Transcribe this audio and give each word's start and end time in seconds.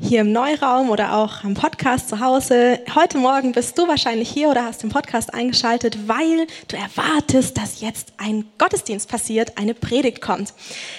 hier 0.00 0.22
im 0.22 0.32
Neuraum 0.32 0.90
oder 0.90 1.14
auch 1.14 1.44
am 1.44 1.54
Podcast 1.54 2.08
zu 2.08 2.18
Hause. 2.18 2.80
Heute 2.94 3.18
Morgen 3.18 3.52
bist 3.52 3.78
du 3.78 3.86
wahrscheinlich 3.86 4.28
hier 4.28 4.48
oder 4.48 4.64
hast 4.64 4.82
den 4.82 4.90
Podcast 4.90 5.32
eingeschaltet, 5.32 6.08
weil 6.08 6.46
du 6.68 6.76
erwartest, 6.76 7.56
dass 7.56 7.80
jetzt 7.80 8.12
ein 8.16 8.44
Gottesdienst 8.58 9.08
passiert, 9.08 9.56
eine 9.56 9.72
Predigt 9.72 10.20
kommt. 10.20 10.52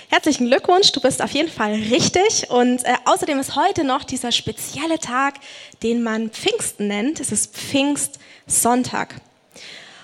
Herzlichen 0.10 0.48
Glückwunsch, 0.48 0.92
du 0.94 1.02
bist 1.02 1.22
auf 1.22 1.32
jeden 1.32 1.50
Fall 1.50 1.74
richtig 1.74 2.50
und 2.50 2.86
äh, 2.86 2.94
außerdem 3.06 3.38
ist 3.40 3.56
heute 3.56 3.84
noch 3.84 4.04
dieser 4.04 4.32
spezielle 4.32 5.00
Tag, 5.00 5.36
den 5.84 6.02
man 6.02 6.30
Pfingsten 6.30 6.88
nennt. 6.88 7.20
Es 7.20 7.32
ist 7.32 7.56
Pfingstsonntag. 7.56 9.16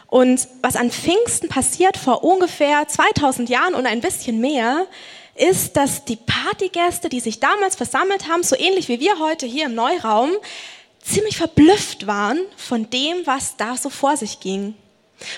Und 0.08 0.50
was 0.62 0.76
an 0.76 0.92
Pfingsten 0.92 1.48
passiert 1.48 1.96
vor 1.96 2.26
ungefähr 2.26 2.86
2000 2.86 3.48
Jahren 3.48 3.74
und 3.74 3.86
ein 3.86 4.02
bisschen 4.02 4.42
mehr, 4.42 4.86
ist, 5.42 5.76
dass 5.76 6.06
die 6.06 6.18
Partygäste, 6.18 7.10
die 7.10 7.20
sich 7.20 7.40
damals 7.40 7.76
versammelt 7.76 8.28
haben, 8.28 8.44
so 8.44 8.56
ähnlich 8.58 8.88
wie 8.88 9.00
wir 9.00 9.20
heute 9.20 9.46
hier 9.46 9.66
im 9.66 9.76
Neuraum, 9.76 10.32
ziemlich 11.02 11.38
verblüfft 11.38 12.08
waren 12.08 12.40
von 12.56 12.90
dem, 12.90 13.26
was 13.26 13.58
da 13.58 13.76
so 13.76 13.90
vor 13.90 14.18
sich 14.18 14.40
ging. 14.40 14.76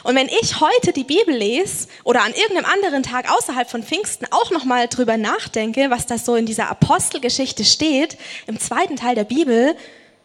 Und 0.03 0.16
wenn 0.16 0.27
ich 0.27 0.61
heute 0.61 0.94
die 0.94 1.03
Bibel 1.03 1.35
lese 1.35 1.88
oder 2.03 2.21
an 2.23 2.34
irgendeinem 2.34 2.66
anderen 2.66 3.03
Tag 3.03 3.31
außerhalb 3.31 3.70
von 3.70 3.84
Pfingsten 3.84 4.27
auch 4.31 4.52
nochmal 4.52 4.88
drüber 4.88 5.17
nachdenke, 5.17 5.89
was 5.89 6.05
da 6.05 6.17
so 6.17 6.35
in 6.35 6.45
dieser 6.45 6.70
Apostelgeschichte 6.70 7.66
steht, 7.66 8.17
im 8.47 8.59
zweiten 8.59 8.95
Teil 8.95 9.16
der 9.16 9.25
Bibel, 9.25 9.75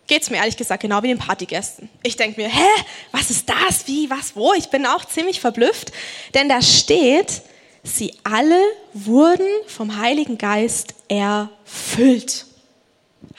geht 0.06 0.22
es 0.22 0.30
mir 0.30 0.38
ehrlich 0.38 0.56
gesagt 0.56 0.82
genau 0.82 1.02
wie 1.02 1.08
den 1.08 1.18
Partygästen. 1.18 1.90
Ich 2.02 2.16
denke 2.16 2.40
mir, 2.40 2.48
hä, 2.48 2.68
was 3.12 3.30
ist 3.30 3.48
das, 3.48 3.86
wie, 3.86 4.08
was, 4.10 4.34
wo? 4.34 4.54
Ich 4.54 4.68
bin 4.68 4.86
auch 4.86 5.04
ziemlich 5.04 5.40
verblüfft, 5.40 5.92
denn 6.34 6.48
da 6.48 6.62
steht, 6.62 7.42
Sie 7.88 8.14
alle 8.22 8.60
wurden 8.92 9.46
vom 9.66 9.98
Heiligen 9.98 10.38
Geist 10.38 10.94
erfüllt. 11.08 12.46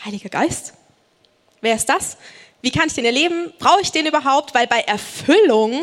Heiliger 0.03 0.29
Geist? 0.29 0.73
Wer 1.61 1.75
ist 1.75 1.87
das? 1.87 2.17
Wie 2.61 2.71
kann 2.71 2.87
ich 2.87 2.93
den 2.93 3.05
erleben? 3.05 3.53
Brauche 3.59 3.81
ich 3.81 3.91
den 3.91 4.05
überhaupt? 4.05 4.53
Weil 4.53 4.67
bei 4.67 4.81
Erfüllung 4.81 5.81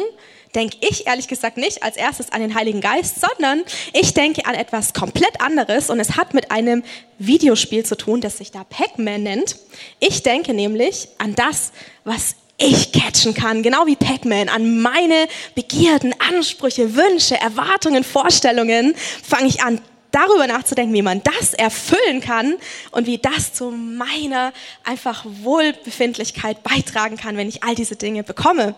denke 0.55 0.79
ich 0.81 1.07
ehrlich 1.07 1.29
gesagt 1.29 1.59
nicht 1.59 1.83
als 1.83 1.97
erstes 1.97 2.33
an 2.33 2.41
den 2.41 2.55
Heiligen 2.55 2.81
Geist, 2.81 3.21
sondern 3.21 3.63
ich 3.93 4.15
denke 4.15 4.47
an 4.47 4.55
etwas 4.55 4.95
komplett 4.95 5.41
anderes 5.41 5.91
und 5.91 6.01
es 6.01 6.17
hat 6.17 6.35
mit 6.35 6.51
einem 6.51 6.83
Videospiel 7.19 7.85
zu 7.85 7.97
tun, 7.97 8.21
das 8.21 8.39
sich 8.39 8.51
da 8.53 8.65
Pac-Man 8.65 9.23
nennt. 9.23 9.57
Ich 10.01 10.23
denke 10.23 10.55
nämlich 10.55 11.09
an 11.19 11.35
das, 11.35 11.73
was 12.05 12.37
ich 12.59 12.93
catchen 12.93 13.35
kann, 13.35 13.63
genau 13.63 13.87
wie 13.87 13.97
Pac-Man, 13.97 14.49
an 14.49 14.81
meine 14.81 15.29
Begierden, 15.55 16.15
Ansprüche, 16.19 16.97
Wünsche, 16.97 17.37
Erwartungen, 17.39 18.03
Vorstellungen, 18.03 18.95
fange 19.23 19.49
ich 19.49 19.63
an, 19.63 19.81
darüber 20.17 20.47
nachzudenken, 20.47 20.95
wie 20.95 21.03
man 21.03 21.23
das 21.23 21.53
erfüllen 21.53 22.21
kann 22.21 22.57
und 22.91 23.07
wie 23.07 23.19
das 23.19 23.53
zu 23.53 23.71
meiner 23.71 24.53
einfach 24.83 25.25
Wohlbefindlichkeit 25.27 26.63
beitragen 26.63 27.17
kann, 27.19 27.37
wenn 27.37 27.49
ich 27.49 27.63
all 27.63 27.75
diese 27.75 27.97
Dinge 27.97 28.23
bekomme. 28.23 28.75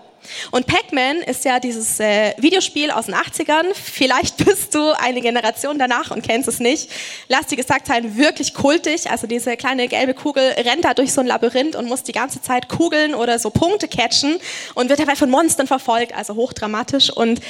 Und 0.51 0.67
Pac-Man 0.67 1.19
ist 1.19 1.45
ja 1.45 1.61
dieses 1.61 2.01
äh, 2.01 2.35
Videospiel 2.39 2.91
aus 2.91 3.07
den 3.07 3.15
80ern. 3.15 3.67
Vielleicht 3.73 4.37
bist 4.45 4.75
du 4.75 4.91
eine 4.99 5.21
Generation 5.21 5.79
danach 5.79 6.11
und 6.11 6.23
kennst 6.23 6.49
es 6.49 6.59
nicht. 6.59 6.91
Lass 7.29 7.47
dir 7.47 7.57
gesagt 7.57 7.87
sein, 7.87 8.17
wirklich 8.17 8.53
kultig. 8.55 9.09
Also 9.09 9.29
diese 9.29 9.57
kleine 9.57 9.87
gelbe 9.87 10.15
Kugel 10.15 10.43
rennt 10.43 10.85
da 10.85 10.95
durch 10.95 11.13
so 11.13 11.21
ein 11.21 11.29
Labyrinth 11.29 11.77
und 11.77 11.87
muss 11.87 12.03
die 12.03 12.13
ganze 12.13 12.43
Zeit 12.43 12.69
Kugeln 12.69 13.15
oder 13.15 13.39
so 13.39 13.51
Punkte 13.51 13.87
catchen 13.87 14.39
und 14.75 14.89
wird 14.89 14.99
dabei 14.99 15.15
von 15.15 15.31
Monstern 15.31 15.69
verfolgt, 15.69 16.15
also 16.15 16.35
hochdramatisch. 16.35 17.11
Und 17.11 17.41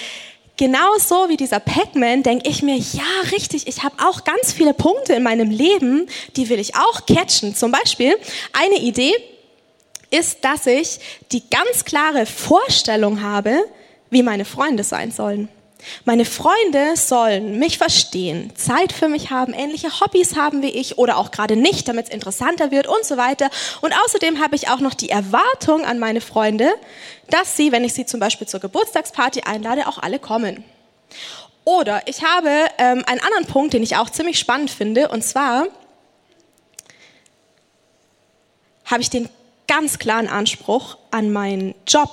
genauso 0.58 1.30
wie 1.30 1.38
dieser 1.38 1.60
Pac-Man 1.60 2.22
denke 2.22 2.48
ich 2.50 2.62
mir, 2.62 2.76
ja, 2.76 3.30
richtig, 3.32 3.66
ich 3.66 3.82
habe 3.82 3.94
auch 4.06 4.24
ganz 4.24 4.52
viele 4.52 4.74
Punkte 4.74 5.14
in 5.14 5.22
meinem 5.22 5.50
Leben, 5.50 6.06
die 6.36 6.50
will 6.50 6.58
ich 6.58 6.74
auch 6.76 7.06
catchen. 7.06 7.54
Zum 7.54 7.72
Beispiel 7.72 8.14
eine 8.52 8.76
Idee 8.76 9.14
ist, 10.10 10.44
dass 10.44 10.66
ich 10.66 11.00
die 11.32 11.48
ganz 11.48 11.86
klare 11.86 12.26
Vorstellung 12.26 13.22
habe, 13.22 13.64
wie 14.10 14.22
meine 14.22 14.44
Freunde 14.44 14.84
sein 14.84 15.12
sollen. 15.12 15.48
Meine 16.04 16.24
Freunde 16.24 16.96
sollen 16.96 17.58
mich 17.58 17.78
verstehen, 17.78 18.52
Zeit 18.56 18.92
für 18.92 19.08
mich 19.08 19.30
haben, 19.30 19.52
ähnliche 19.52 20.00
Hobbys 20.00 20.36
haben 20.36 20.62
wie 20.62 20.70
ich 20.70 20.98
oder 20.98 21.16
auch 21.16 21.30
gerade 21.30 21.56
nicht, 21.56 21.88
damit 21.88 22.06
es 22.06 22.12
interessanter 22.12 22.70
wird 22.70 22.86
und 22.86 23.04
so 23.04 23.16
weiter. 23.16 23.48
Und 23.80 23.94
außerdem 24.04 24.40
habe 24.40 24.56
ich 24.56 24.68
auch 24.68 24.80
noch 24.80 24.94
die 24.94 25.10
Erwartung 25.10 25.84
an 25.84 25.98
meine 25.98 26.20
Freunde, 26.20 26.68
dass 27.30 27.56
sie, 27.56 27.72
wenn 27.72 27.84
ich 27.84 27.94
sie 27.94 28.06
zum 28.06 28.20
Beispiel 28.20 28.48
zur 28.48 28.60
Geburtstagsparty 28.60 29.42
einlade, 29.42 29.86
auch 29.86 29.98
alle 29.98 30.18
kommen. 30.18 30.64
Oder 31.64 32.02
ich 32.06 32.24
habe 32.24 32.50
ähm, 32.78 33.04
einen 33.06 33.20
anderen 33.20 33.46
Punkt, 33.46 33.74
den 33.74 33.82
ich 33.82 33.96
auch 33.96 34.10
ziemlich 34.10 34.38
spannend 34.38 34.70
finde, 34.70 35.08
und 35.08 35.22
zwar 35.22 35.66
habe 38.86 39.02
ich 39.02 39.10
den 39.10 39.28
ganz 39.66 39.98
klaren 39.98 40.28
Anspruch 40.28 40.96
an 41.10 41.30
meinen 41.30 41.74
Job 41.86 42.10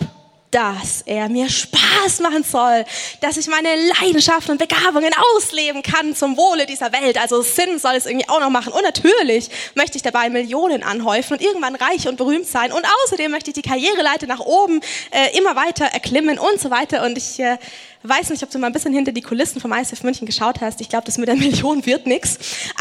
dass 0.51 1.01
er 1.06 1.28
mir 1.28 1.50
Spaß 1.50 2.19
machen 2.22 2.44
soll, 2.44 2.85
dass 3.19 3.35
ich 3.35 3.47
meine 3.47 3.69
Leidenschaften 4.00 4.51
und 4.51 4.57
Begabungen 4.57 5.11
ausleben 5.35 5.81
kann 5.81 6.16
zum 6.16 6.38
Wohle 6.38 6.66
dieser 6.66 6.94
Welt. 6.94 7.17
Also 7.17 7.41
Sinn 7.41 7.78
soll 7.78 7.95
es 7.95 8.06
irgendwie 8.06 8.29
auch 8.29 8.39
noch 8.39 8.50
machen. 8.50 8.72
Und 8.72 8.83
natürlich 8.83 9.50
möchte 9.75 9.97
ich 9.97 10.01
dabei 10.01 10.29
Millionen 10.29 10.83
anhäufen 10.83 11.33
und 11.33 11.41
irgendwann 11.41 11.75
reich 11.75 12.07
und 12.07 12.16
berühmt 12.16 12.47
sein. 12.47 12.72
Und 12.72 12.85
außerdem 13.03 13.31
möchte 13.31 13.50
ich 13.50 13.56
die 13.56 13.61
Karriereleiter 13.61 14.28
nach 14.28 14.39
oben 14.39 14.79
äh, 15.11 15.38
immer 15.38 15.56
weiter 15.56 15.85
erklimmen 15.85 16.39
und 16.39 16.59
so 16.59 16.69
weiter. 16.69 17.03
Und 17.03 17.17
ich 17.17 17.39
äh, 17.39 17.57
weiß 18.03 18.29
nicht, 18.29 18.44
ob 18.44 18.50
du 18.50 18.59
mal 18.59 18.67
ein 18.67 18.73
bisschen 18.73 18.94
hinter 18.94 19.12
die 19.12 19.22
Kulissen 19.22 19.59
vom 19.59 19.73
ISF 19.73 20.03
München 20.03 20.25
geschaut 20.25 20.62
hast. 20.62 20.79
Ich 20.79 20.89
glaube, 20.89 21.06
das 21.06 21.17
mit 21.17 21.27
der 21.27 21.35
Million 21.35 21.85
wird 21.85 22.07
nichts. 22.07 22.38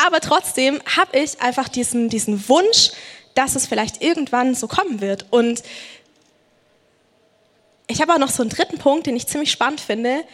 Aber 0.06 0.20
trotzdem 0.20 0.80
habe 0.96 1.18
ich 1.18 1.40
einfach 1.40 1.68
diesen, 1.68 2.08
diesen 2.08 2.48
Wunsch, 2.48 2.92
dass 3.34 3.56
es 3.56 3.66
vielleicht 3.66 4.02
irgendwann 4.02 4.54
so 4.54 4.68
kommen 4.68 5.00
wird. 5.00 5.26
Und 5.30 5.62
ich 7.86 8.00
habe 8.00 8.14
auch 8.14 8.18
noch 8.18 8.30
so 8.30 8.42
einen 8.42 8.50
dritten 8.50 8.78
Punkt, 8.78 9.06
den 9.06 9.16
ich 9.16 9.26
ziemlich 9.26 9.50
spannend 9.50 9.80
finde, 9.80 10.24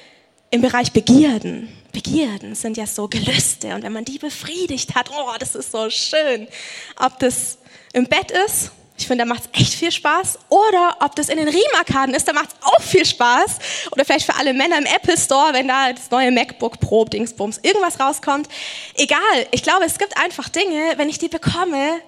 im 0.50 0.62
Bereich 0.62 0.92
Begierden. 0.92 1.68
Begierden 1.92 2.54
sind 2.54 2.76
ja 2.76 2.86
so 2.86 3.08
Gelüste 3.08 3.74
und 3.74 3.82
wenn 3.82 3.92
man 3.92 4.04
die 4.04 4.18
befriedigt 4.18 4.94
hat, 4.94 5.10
oh, 5.10 5.32
das 5.38 5.54
ist 5.54 5.72
so 5.72 5.90
schön. 5.90 6.48
Ob 6.96 7.18
das 7.18 7.58
im 7.92 8.06
Bett 8.06 8.30
ist, 8.46 8.70
ich 9.00 9.06
finde, 9.06 9.24
da 9.24 9.28
macht 9.28 9.44
es 9.44 9.60
echt 9.60 9.74
viel 9.74 9.90
Spaß. 9.90 10.38
Oder 10.50 10.98
ob 11.00 11.16
das 11.16 11.30
in 11.30 11.38
den 11.38 11.48
Riemarkaden 11.48 12.14
ist, 12.14 12.28
da 12.28 12.34
macht 12.34 12.50
es 12.50 12.66
auch 12.66 12.82
viel 12.82 13.06
Spaß. 13.06 13.58
Oder 13.92 14.04
vielleicht 14.04 14.26
für 14.26 14.36
alle 14.36 14.52
Männer 14.52 14.76
im 14.76 14.84
Apple 14.84 15.16
Store, 15.16 15.54
wenn 15.54 15.68
da 15.68 15.92
das 15.92 16.10
neue 16.10 16.30
MacBook 16.30 16.80
Pro 16.80 17.06
Dingsbums 17.06 17.60
irgendwas 17.62 17.98
rauskommt. 17.98 18.48
Egal, 18.96 19.18
ich 19.52 19.62
glaube, 19.62 19.86
es 19.86 19.98
gibt 19.98 20.18
einfach 20.18 20.50
Dinge, 20.50 20.92
wenn 20.96 21.08
ich 21.08 21.18
die 21.18 21.28
bekomme, 21.28 22.00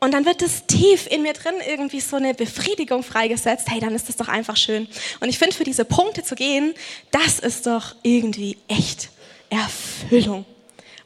und 0.00 0.14
dann 0.14 0.24
wird 0.26 0.42
es 0.42 0.66
tief 0.66 1.08
in 1.08 1.22
mir 1.22 1.32
drin 1.32 1.54
irgendwie 1.66 2.00
so 2.00 2.16
eine 2.16 2.32
Befriedigung 2.32 3.02
freigesetzt. 3.02 3.66
Hey, 3.68 3.80
dann 3.80 3.94
ist 3.94 4.08
das 4.08 4.16
doch 4.16 4.28
einfach 4.28 4.56
schön. 4.56 4.86
Und 5.20 5.28
ich 5.28 5.38
finde, 5.38 5.56
für 5.56 5.64
diese 5.64 5.84
Punkte 5.84 6.22
zu 6.22 6.36
gehen, 6.36 6.74
das 7.10 7.40
ist 7.40 7.66
doch 7.66 7.96
irgendwie 8.02 8.58
echt 8.68 9.10
Erfüllung. 9.50 10.44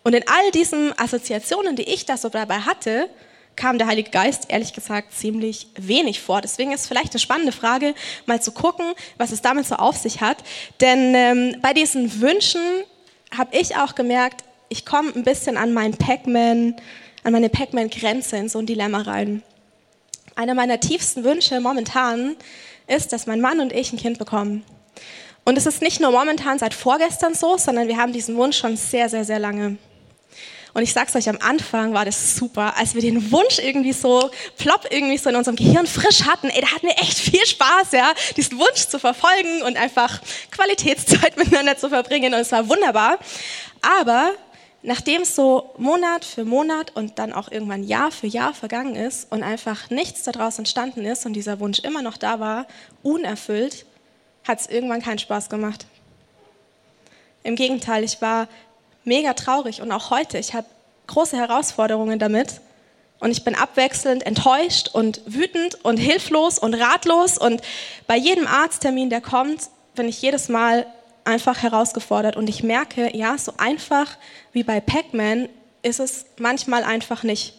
Und 0.03 0.15
in 0.15 0.25
all 0.27 0.51
diesen 0.51 0.99
Assoziationen, 0.99 1.77
die 1.77 1.85
ich 1.85 2.05
da 2.05 2.17
so 2.17 2.29
dabei 2.29 2.59
hatte, 2.59 3.09
kam 3.57 3.79
der 3.79 3.87
Heilige 3.87 4.11
Geist 4.11 4.47
ehrlich 4.49 4.73
gesagt 4.73 5.15
ziemlich 5.15 5.69
wenig 5.77 6.21
vor. 6.21 6.41
Deswegen 6.41 6.73
ist 6.73 6.87
vielleicht 6.87 7.13
eine 7.13 7.21
spannende 7.21 7.53
Frage, 7.53 7.95
mal 8.27 8.43
zu 8.43 8.53
gucken, 8.53 8.93
was 9.17 9.33
es 9.33 9.43
damit 9.43 9.67
so 9.67 9.77
auf 9.77 9.97
sich 9.97 10.21
hat. 10.21 10.39
Denn 10.81 11.15
ähm, 11.15 11.57
bei 11.63 11.73
diesen 11.73 12.21
Wünschen 12.21 12.63
habe 13.37 13.57
ich 13.57 13.77
auch 13.77 13.95
gemerkt, 13.95 14.45
ich 14.69 14.85
komme 14.87 15.13
ein 15.15 15.23
bisschen 15.23 15.57
an 15.57 15.73
meinen 15.73 15.97
Pac-Man, 15.97 16.77
an 17.23 17.33
meine 17.33 17.49
Pac-Man-Grenze 17.49 18.37
in 18.37 18.49
so 18.49 18.59
ein 18.59 18.67
Dilemma 18.67 19.03
rein. 19.03 19.43
Einer 20.35 20.55
meiner 20.55 20.81
tiefsten 20.81 21.25
Wünsche 21.25 21.61
momentan 21.61 22.37
ist, 22.87 23.13
dass 23.13 23.27
mein 23.27 23.41
Mann 23.41 23.61
und 23.61 23.73
ich 23.73 23.93
ein 23.93 23.99
Kind 23.99 24.19
bekommen. 24.19 24.65
Und 25.45 25.59
es 25.59 25.67
ist 25.67 25.83
nicht 25.83 26.01
nur 26.01 26.11
momentan 26.11 26.59
seit 26.59 26.75
vorgestern 26.75 27.35
so, 27.35 27.57
sondern 27.59 27.89
wir 27.89 27.97
haben 27.97 28.13
diesen 28.13 28.37
Wunsch 28.37 28.59
schon 28.59 28.77
sehr, 28.77 29.09
sehr, 29.09 29.25
sehr 29.25 29.39
lange. 29.39 29.77
Und 30.75 30.83
ich 30.83 30.93
sag's 30.93 31.15
euch, 31.15 31.29
am 31.29 31.37
Anfang 31.41 31.93
war 31.93 32.07
das 32.07 32.37
super, 32.37 32.77
als 32.79 32.95
wir 32.95 33.03
den 33.03 33.31
Wunsch 33.31 33.59
irgendwie 33.59 33.93
so 33.93 34.31
plopp 34.57 34.87
irgendwie 34.91 35.19
so 35.19 35.29
in 35.29 35.37
unserem 35.37 35.57
Gehirn 35.57 35.87
frisch 35.87 36.23
hatten. 36.23 36.49
Ey, 36.49 36.63
da 36.63 36.69
hatten 36.69 36.87
wir 36.87 36.99
echt 36.99 37.19
viel 37.19 37.45
Spaß, 37.45 37.93
ja, 37.93 38.13
diesen 38.37 38.59
Wunsch 38.59 38.87
zu 38.89 38.99
verfolgen 38.99 39.63
und 39.67 39.77
einfach 39.77 40.21
Qualitätszeit 40.51 41.37
miteinander 41.37 41.77
zu 41.77 41.91
verbringen. 41.91 42.33
Und 42.33 42.41
es 42.41 42.53
war 42.53 42.69
wunderbar. 42.69 43.19
Aber 44.01 44.33
nachdem 44.83 45.23
es 45.23 45.37
so 45.37 45.71
Monat 45.79 46.25
für 46.25 46.45
Monat 46.45 46.95
und 46.95 47.19
dann 47.19 47.33
auch 47.33 47.51
irgendwann 47.51 47.85
Jahr 47.85 48.11
für 48.11 48.27
Jahr 48.27 48.53
vergangen 48.53 48.97
ist 48.97 49.31
und 49.31 49.43
einfach 49.43 49.91
nichts 49.91 50.23
daraus 50.25 50.59
entstanden 50.59 51.05
ist 51.05 51.25
und 51.25 51.35
dieser 51.35 51.61
Wunsch 51.61 51.79
immer 51.81 52.03
noch 52.03 52.17
da 52.17 52.41
war, 52.41 52.67
unerfüllt, 53.03 53.87
hat 54.47 54.61
es 54.61 54.67
irgendwann 54.67 55.03
keinen 55.03 55.19
Spaß 55.19 55.49
gemacht. 55.49 55.87
Im 57.45 57.55
Gegenteil, 57.55 58.05
ich 58.05 58.21
war 58.21 58.49
mega 59.05 59.35
traurig 59.35 59.83
und 59.83 59.93
auch 59.93 60.11
heute, 60.11 60.39
ich 60.39 60.55
habe 60.55 60.67
große 61.07 61.37
Herausforderungen 61.37 62.19
damit. 62.19 62.61
Und 63.21 63.31
ich 63.31 63.45
bin 63.45 63.55
abwechselnd 63.55 64.27
enttäuscht 64.27 64.91
und 64.93 65.21
wütend 65.27 65.85
und 65.85 65.97
hilflos 65.97 66.59
und 66.59 66.75
ratlos. 66.75 67.39
Und 67.39 67.63
bei 68.09 68.17
jedem 68.17 68.49
Arzttermin, 68.49 69.11
der 69.11 69.21
kommt, 69.21 69.69
bin 69.95 70.09
ich 70.09 70.21
jedes 70.21 70.49
Mal 70.49 70.87
einfach 71.25 71.63
herausgefordert. 71.63 72.37
Und 72.37 72.49
ich 72.49 72.63
merke, 72.63 73.17
ja, 73.17 73.37
so 73.39 73.55
einfach 73.57 74.17
wie 74.53 74.63
bei 74.63 74.81
Pac-Man 74.81 75.49
ist 75.83 76.01
es 76.01 76.27
manchmal 76.39 76.85
einfach 76.85 77.23
nicht, 77.23 77.55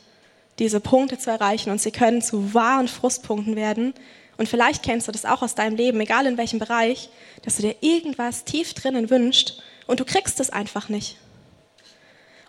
diese 0.59 0.79
Punkte 0.79 1.17
zu 1.17 1.31
erreichen. 1.31 1.71
Und 1.71 1.81
sie 1.81 1.91
können 1.91 2.21
zu 2.21 2.53
wahren 2.53 2.87
Frustpunkten 2.87 3.55
werden. 3.55 3.93
Und 4.37 4.49
vielleicht 4.49 4.83
kennst 4.83 5.07
du 5.07 5.11
das 5.11 5.25
auch 5.25 5.41
aus 5.41 5.55
deinem 5.55 5.75
Leben, 5.75 5.99
egal 6.01 6.25
in 6.25 6.37
welchem 6.37 6.59
Bereich, 6.59 7.09
dass 7.43 7.57
du 7.57 7.61
dir 7.61 7.75
irgendwas 7.81 8.43
tief 8.45 8.73
drinnen 8.73 9.09
wünschst 9.09 9.61
und 9.85 9.99
du 9.99 10.05
kriegst 10.05 10.39
es 10.39 10.49
einfach 10.49 10.89
nicht. 10.89 11.17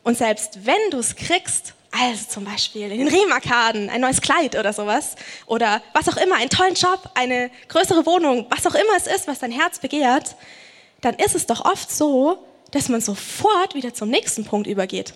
Und 0.03 0.17
selbst 0.17 0.67
wenn 0.67 0.91
du 0.91 0.99
es 0.99 1.17
kriegst, 1.17 1.75
also 1.91 2.25
zum 2.29 2.45
Beispiel 2.45 2.91
in 2.91 2.99
den 2.99 3.09
Riemarkaden, 3.09 3.89
ein 3.89 4.01
neues 4.01 4.21
Kleid 4.21 4.57
oder 4.57 4.73
sowas. 4.73 5.15
Oder 5.47 5.81
was 5.93 6.09
auch 6.09 6.17
immer, 6.17 6.37
einen 6.37 6.51
tollen 6.51 6.75
Job, 6.75 7.11
eine 7.15 7.51
größere 7.69 8.05
Wohnung, 8.05 8.47
was 8.51 8.67
auch 8.67 8.75
immer 8.75 8.97
es 8.97 9.07
ist, 9.07 9.29
was 9.29 9.39
dein 9.39 9.53
Herz 9.53 9.79
begehrt. 9.79 10.35
Dann 11.05 11.17
ist 11.17 11.35
es 11.35 11.45
doch 11.45 11.67
oft 11.67 11.93
so, 11.93 12.39
dass 12.71 12.89
man 12.89 13.03
sofort 13.03 13.75
wieder 13.75 13.93
zum 13.93 14.09
nächsten 14.09 14.47
Punkt 14.47 14.67
übergeht. 14.67 15.13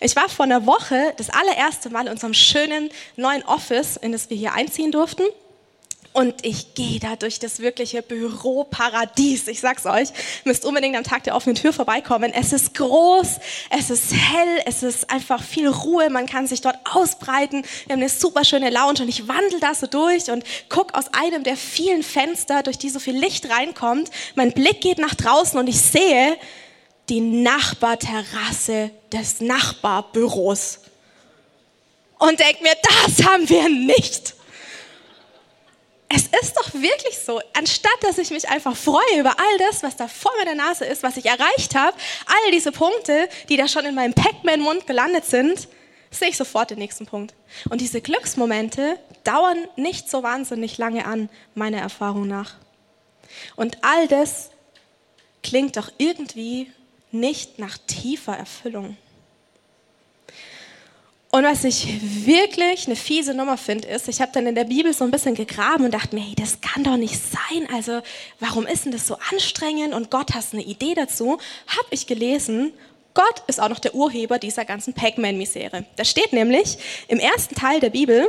Ich 0.00 0.14
war 0.14 0.28
vor 0.28 0.44
einer 0.44 0.66
Woche 0.66 1.14
das 1.16 1.30
allererste 1.30 1.90
Mal 1.90 2.06
in 2.06 2.12
unserem 2.12 2.32
schönen 2.32 2.90
neuen 3.16 3.42
Office, 3.42 3.96
in 3.96 4.12
das 4.12 4.30
wir 4.30 4.36
hier 4.36 4.52
einziehen 4.52 4.92
durften. 4.92 5.24
Und 6.14 6.44
ich 6.44 6.74
gehe 6.74 7.00
da 7.00 7.16
durch 7.16 7.38
das 7.38 7.60
wirkliche 7.60 8.02
Büroparadies. 8.02 9.48
Ich 9.48 9.60
sag's 9.60 9.86
euch, 9.86 10.08
müsst 10.44 10.66
unbedingt 10.66 10.94
am 10.94 11.04
Tag 11.04 11.24
der 11.24 11.34
offenen 11.34 11.56
Tür 11.56 11.72
vorbeikommen. 11.72 12.32
Es 12.34 12.52
ist 12.52 12.74
groß, 12.74 13.38
es 13.70 13.88
ist 13.88 14.12
hell, 14.12 14.62
es 14.66 14.82
ist 14.82 15.10
einfach 15.10 15.42
viel 15.42 15.68
Ruhe. 15.68 16.10
Man 16.10 16.26
kann 16.26 16.46
sich 16.46 16.60
dort 16.60 16.76
ausbreiten. 16.84 17.64
Wir 17.86 17.94
haben 17.94 18.00
eine 18.00 18.10
super 18.10 18.44
schöne 18.44 18.68
Lounge 18.68 19.00
und 19.00 19.08
ich 19.08 19.26
wandel 19.26 19.58
da 19.60 19.74
so 19.74 19.86
durch 19.86 20.30
und 20.30 20.44
guck 20.68 20.92
aus 20.94 21.06
einem 21.14 21.44
der 21.44 21.56
vielen 21.56 22.02
Fenster, 22.02 22.62
durch 22.62 22.76
die 22.76 22.90
so 22.90 22.98
viel 22.98 23.16
Licht 23.16 23.48
reinkommt. 23.48 24.10
Mein 24.34 24.52
Blick 24.52 24.82
geht 24.82 24.98
nach 24.98 25.14
draußen 25.14 25.58
und 25.58 25.66
ich 25.66 25.80
sehe 25.80 26.36
die 27.08 27.22
Nachbarterrasse 27.22 28.90
des 29.10 29.40
Nachbarbüros. 29.40 30.80
Und 32.18 32.38
denk 32.38 32.60
mir, 32.60 32.74
das 32.82 33.26
haben 33.26 33.48
wir 33.48 33.70
nicht 33.70 34.34
ist 36.40 36.56
doch 36.56 36.72
wirklich 36.72 37.18
so, 37.18 37.40
anstatt 37.56 37.92
dass 38.00 38.18
ich 38.18 38.30
mich 38.30 38.48
einfach 38.48 38.76
freue 38.76 39.18
über 39.18 39.38
all 39.38 39.58
das, 39.58 39.82
was 39.82 39.96
da 39.96 40.08
vor 40.08 40.32
meiner 40.38 40.54
Nase 40.54 40.84
ist, 40.84 41.02
was 41.02 41.16
ich 41.16 41.26
erreicht 41.26 41.74
habe, 41.74 41.96
all 42.26 42.50
diese 42.50 42.72
Punkte, 42.72 43.28
die 43.48 43.56
da 43.56 43.68
schon 43.68 43.84
in 43.84 43.94
meinem 43.94 44.14
Pac-Man-Mund 44.14 44.86
gelandet 44.86 45.24
sind, 45.24 45.68
sehe 46.10 46.28
ich 46.28 46.36
sofort 46.36 46.70
den 46.70 46.78
nächsten 46.78 47.06
Punkt. 47.06 47.34
Und 47.70 47.80
diese 47.80 48.00
Glücksmomente 48.00 48.98
dauern 49.24 49.66
nicht 49.76 50.10
so 50.10 50.22
wahnsinnig 50.22 50.78
lange 50.78 51.04
an, 51.06 51.28
meiner 51.54 51.78
Erfahrung 51.78 52.26
nach. 52.26 52.54
Und 53.56 53.78
all 53.82 54.08
das 54.08 54.50
klingt 55.42 55.76
doch 55.76 55.90
irgendwie 55.98 56.70
nicht 57.10 57.58
nach 57.58 57.78
tiefer 57.86 58.36
Erfüllung. 58.36 58.96
Und 61.34 61.44
was 61.44 61.64
ich 61.64 62.26
wirklich 62.26 62.86
eine 62.86 62.94
fiese 62.94 63.32
Nummer 63.32 63.56
finde, 63.56 63.88
ist, 63.88 64.06
ich 64.06 64.20
habe 64.20 64.32
dann 64.34 64.46
in 64.46 64.54
der 64.54 64.64
Bibel 64.64 64.92
so 64.92 65.02
ein 65.04 65.10
bisschen 65.10 65.34
gegraben 65.34 65.86
und 65.86 65.94
dachte 65.94 66.14
mir, 66.14 66.20
hey, 66.20 66.34
das 66.36 66.60
kann 66.60 66.84
doch 66.84 66.98
nicht 66.98 67.18
sein. 67.18 67.66
Also 67.72 68.02
warum 68.38 68.66
ist 68.66 68.84
denn 68.84 68.92
das 68.92 69.06
so 69.06 69.16
anstrengend 69.30 69.94
und 69.94 70.10
Gott 70.10 70.34
hast 70.34 70.52
eine 70.52 70.62
Idee 70.62 70.92
dazu? 70.94 71.38
Habe 71.68 71.88
ich 71.88 72.06
gelesen, 72.06 72.74
Gott 73.14 73.42
ist 73.46 73.62
auch 73.62 73.70
noch 73.70 73.78
der 73.78 73.94
Urheber 73.94 74.38
dieser 74.38 74.66
ganzen 74.66 74.92
Pac-Man-Misere. 74.92 75.86
Da 75.96 76.04
steht 76.04 76.34
nämlich 76.34 76.76
im 77.08 77.18
ersten 77.18 77.54
Teil 77.54 77.80
der 77.80 77.90
Bibel, 77.90 78.28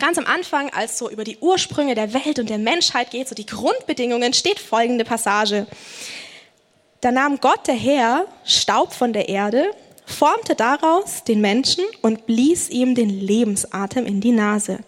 ganz 0.00 0.18
am 0.18 0.26
Anfang, 0.26 0.70
als 0.70 0.98
so 0.98 1.08
über 1.08 1.22
die 1.22 1.38
Ursprünge 1.38 1.94
der 1.94 2.12
Welt 2.12 2.40
und 2.40 2.50
der 2.50 2.58
Menschheit 2.58 3.12
geht, 3.12 3.28
so 3.28 3.36
die 3.36 3.46
Grundbedingungen, 3.46 4.32
steht 4.32 4.58
folgende 4.58 5.04
Passage. 5.04 5.68
Da 7.02 7.12
nahm 7.12 7.38
Gott 7.38 7.68
der 7.68 7.76
Herr 7.76 8.26
Staub 8.44 8.92
von 8.94 9.12
der 9.12 9.28
Erde 9.28 9.70
formte 10.06 10.54
daraus 10.54 11.24
den 11.24 11.40
Menschen 11.40 11.84
und 12.00 12.26
blies 12.26 12.70
ihm 12.70 12.94
den 12.94 13.10
Lebensatem 13.10 14.06
in 14.06 14.20
die 14.20 14.32
Nase. 14.32 14.78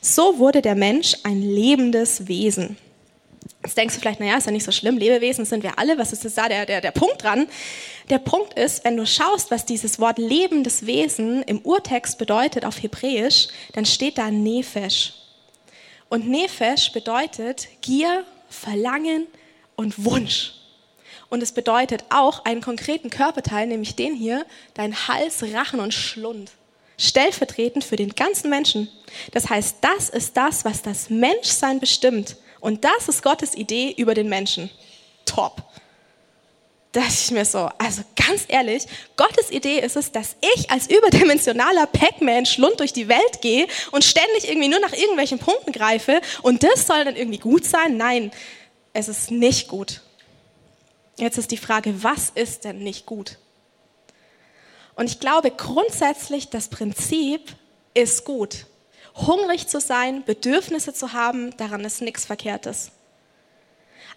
So 0.00 0.38
wurde 0.38 0.60
der 0.60 0.74
Mensch 0.74 1.16
ein 1.22 1.40
lebendes 1.40 2.28
Wesen. 2.28 2.76
Jetzt 3.62 3.76
denkst 3.76 3.94
du 3.94 4.00
vielleicht, 4.00 4.20
naja, 4.20 4.36
ist 4.36 4.46
ja 4.46 4.52
nicht 4.52 4.64
so 4.64 4.72
schlimm, 4.72 4.98
Lebewesen 4.98 5.44
sind 5.44 5.62
wir 5.62 5.78
alle, 5.78 5.98
was 5.98 6.12
ist 6.12 6.36
da 6.36 6.48
der, 6.48 6.66
der, 6.66 6.80
der 6.80 6.90
Punkt 6.90 7.22
dran? 7.22 7.48
Der 8.10 8.18
Punkt 8.18 8.54
ist, 8.54 8.84
wenn 8.84 8.96
du 8.96 9.06
schaust, 9.06 9.50
was 9.50 9.64
dieses 9.64 9.98
Wort 9.98 10.18
lebendes 10.18 10.86
Wesen 10.86 11.42
im 11.42 11.60
Urtext 11.60 12.18
bedeutet 12.18 12.64
auf 12.64 12.82
Hebräisch, 12.82 13.48
dann 13.72 13.84
steht 13.84 14.18
da 14.18 14.30
Nefesh. 14.30 15.14
Und 16.08 16.28
Nefesh 16.28 16.92
bedeutet 16.92 17.68
Gier, 17.80 18.24
Verlangen 18.48 19.26
und 19.74 20.04
Wunsch. 20.04 20.54
Und 21.28 21.42
es 21.42 21.52
bedeutet 21.52 22.04
auch 22.10 22.44
einen 22.44 22.60
konkreten 22.60 23.10
Körperteil, 23.10 23.66
nämlich 23.66 23.96
den 23.96 24.14
hier, 24.14 24.46
dein 24.74 25.08
Hals, 25.08 25.42
Rachen 25.52 25.80
und 25.80 25.92
Schlund. 25.92 26.52
Stellvertretend 26.98 27.84
für 27.84 27.96
den 27.96 28.14
ganzen 28.14 28.48
Menschen. 28.48 28.88
Das 29.32 29.50
heißt, 29.50 29.76
das 29.80 30.08
ist 30.08 30.36
das, 30.36 30.64
was 30.64 30.82
das 30.82 31.10
Menschsein 31.10 31.80
bestimmt. 31.80 32.36
Und 32.60 32.84
das 32.84 33.08
ist 33.08 33.22
Gottes 33.22 33.54
Idee 33.54 33.94
über 33.96 34.14
den 34.14 34.28
Menschen. 34.28 34.70
Top. 35.24 35.62
Das 36.92 37.08
ist 37.08 37.30
mir 37.30 37.44
so, 37.44 37.68
also 37.76 38.02
ganz 38.16 38.44
ehrlich, 38.48 38.86
Gottes 39.16 39.50
Idee 39.50 39.80
ist 39.80 39.96
es, 39.96 40.12
dass 40.12 40.36
ich 40.54 40.70
als 40.70 40.88
überdimensionaler 40.88 41.86
Pac-Man 41.86 42.46
Schlund 42.46 42.80
durch 42.80 42.94
die 42.94 43.08
Welt 43.08 43.42
gehe 43.42 43.66
und 43.90 44.02
ständig 44.02 44.48
irgendwie 44.48 44.68
nur 44.68 44.80
nach 44.80 44.94
irgendwelchen 44.94 45.38
Punkten 45.38 45.72
greife 45.72 46.22
und 46.40 46.62
das 46.62 46.86
soll 46.86 47.04
dann 47.04 47.14
irgendwie 47.14 47.36
gut 47.36 47.66
sein? 47.66 47.98
Nein, 47.98 48.30
es 48.94 49.08
ist 49.08 49.30
nicht 49.30 49.68
gut. 49.68 50.00
Jetzt 51.18 51.38
ist 51.38 51.50
die 51.50 51.56
Frage, 51.56 52.02
was 52.02 52.30
ist 52.30 52.64
denn 52.64 52.78
nicht 52.78 53.06
gut? 53.06 53.38
Und 54.94 55.10
ich 55.10 55.20
glaube 55.20 55.50
grundsätzlich, 55.50 56.48
das 56.50 56.68
Prinzip 56.68 57.54
ist 57.94 58.24
gut. 58.24 58.66
Hungrig 59.14 59.66
zu 59.68 59.80
sein, 59.80 60.24
Bedürfnisse 60.24 60.92
zu 60.92 61.12
haben, 61.12 61.56
daran 61.56 61.84
ist 61.84 62.02
nichts 62.02 62.26
Verkehrtes. 62.26 62.90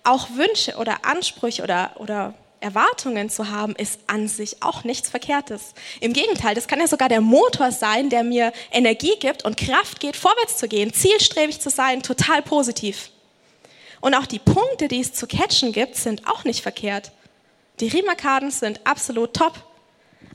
Auch 0.04 0.30
Wünsche 0.32 0.76
oder 0.76 1.06
Ansprüche 1.06 1.64
oder, 1.64 1.92
oder 1.98 2.34
Erwartungen 2.60 3.30
zu 3.30 3.50
haben, 3.50 3.76
ist 3.76 4.02
an 4.08 4.28
sich 4.28 4.62
auch 4.62 4.84
nichts 4.84 5.10
Verkehrtes. 5.10 5.74
Im 6.02 6.12
Gegenteil, 6.12 6.56
das 6.56 6.68
kann 6.68 6.80
ja 6.80 6.88
sogar 6.88 7.08
der 7.08 7.22
Motor 7.22 7.72
sein, 7.72 8.10
der 8.10 8.24
mir 8.24 8.52
Energie 8.72 9.16
gibt 9.20 9.46
und 9.46 9.58
Kraft 9.58 10.00
geht, 10.02 10.18
vorwärts 10.18 10.58
zu 10.58 10.68
gehen, 10.68 10.94
zielstrebig 10.94 11.62
zu 11.62 11.70
sein, 11.70 12.04
total 12.04 12.42
positiv. 12.42 13.10
Und 14.02 14.16
auch 14.16 14.26
die 14.26 14.40
Punkte, 14.40 14.88
die 14.88 15.02
es 15.02 15.14
zu 15.14 15.28
catchen 15.28 15.72
gibt, 15.72 15.96
sind 15.96 16.28
auch 16.28 16.44
nicht 16.44 16.62
verkehrt. 16.62 17.12
Die 17.80 17.88
Riemarkaden 17.88 18.52
sind 18.52 18.86
absolut 18.86 19.34
top. 19.34 19.54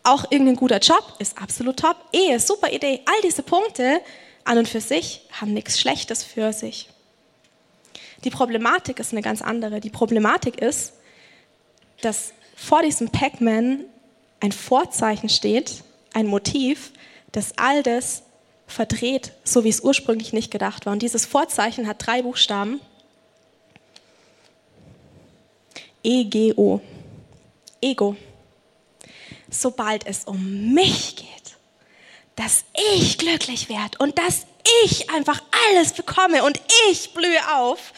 Auch 0.02 0.30
irgendein 0.30 0.56
guter 0.56 0.78
Job 0.78 1.14
ist 1.18 1.38
absolut 1.38 1.78
top. 1.78 1.96
Ehe, 2.12 2.38
super 2.40 2.70
Idee. 2.70 3.00
All 3.06 3.20
diese 3.22 3.42
Punkte 3.42 4.00
an 4.44 4.58
und 4.58 4.68
für 4.68 4.80
sich 4.80 5.22
haben 5.32 5.52
nichts 5.52 5.80
Schlechtes 5.80 6.24
für 6.24 6.52
sich. 6.52 6.88
Die 8.24 8.30
Problematik 8.30 8.98
ist 8.98 9.12
eine 9.12 9.22
ganz 9.22 9.42
andere. 9.42 9.80
Die 9.80 9.90
Problematik 9.90 10.60
ist, 10.60 10.94
dass 12.00 12.32
vor 12.56 12.82
diesem 12.82 13.10
Pac-Man 13.10 13.84
ein 14.40 14.52
Vorzeichen 14.52 15.28
steht, 15.28 15.84
ein 16.12 16.26
Motiv, 16.26 16.92
das 17.32 17.56
all 17.56 17.82
das 17.82 18.22
verdreht, 18.66 19.32
so 19.44 19.64
wie 19.64 19.68
es 19.68 19.80
ursprünglich 19.80 20.32
nicht 20.32 20.50
gedacht 20.50 20.86
war. 20.86 20.92
Und 20.92 21.02
dieses 21.02 21.26
Vorzeichen 21.26 21.86
hat 21.86 22.06
drei 22.06 22.22
Buchstaben 22.22 22.80
EGO. 26.04 26.80
Ego. 27.80 28.16
Sobald 29.50 30.06
es 30.06 30.24
um 30.24 30.72
mich 30.72 31.16
geht, 31.16 31.56
dass 32.36 32.64
ich 32.98 33.18
glücklich 33.18 33.68
werde 33.68 33.98
und 33.98 34.18
dass 34.18 34.46
ich 34.84 35.10
einfach 35.10 35.42
alles 35.68 35.92
bekomme 35.92 36.44
und 36.44 36.60
ich 36.90 37.12
blühe 37.12 37.56
auf, 37.56 37.92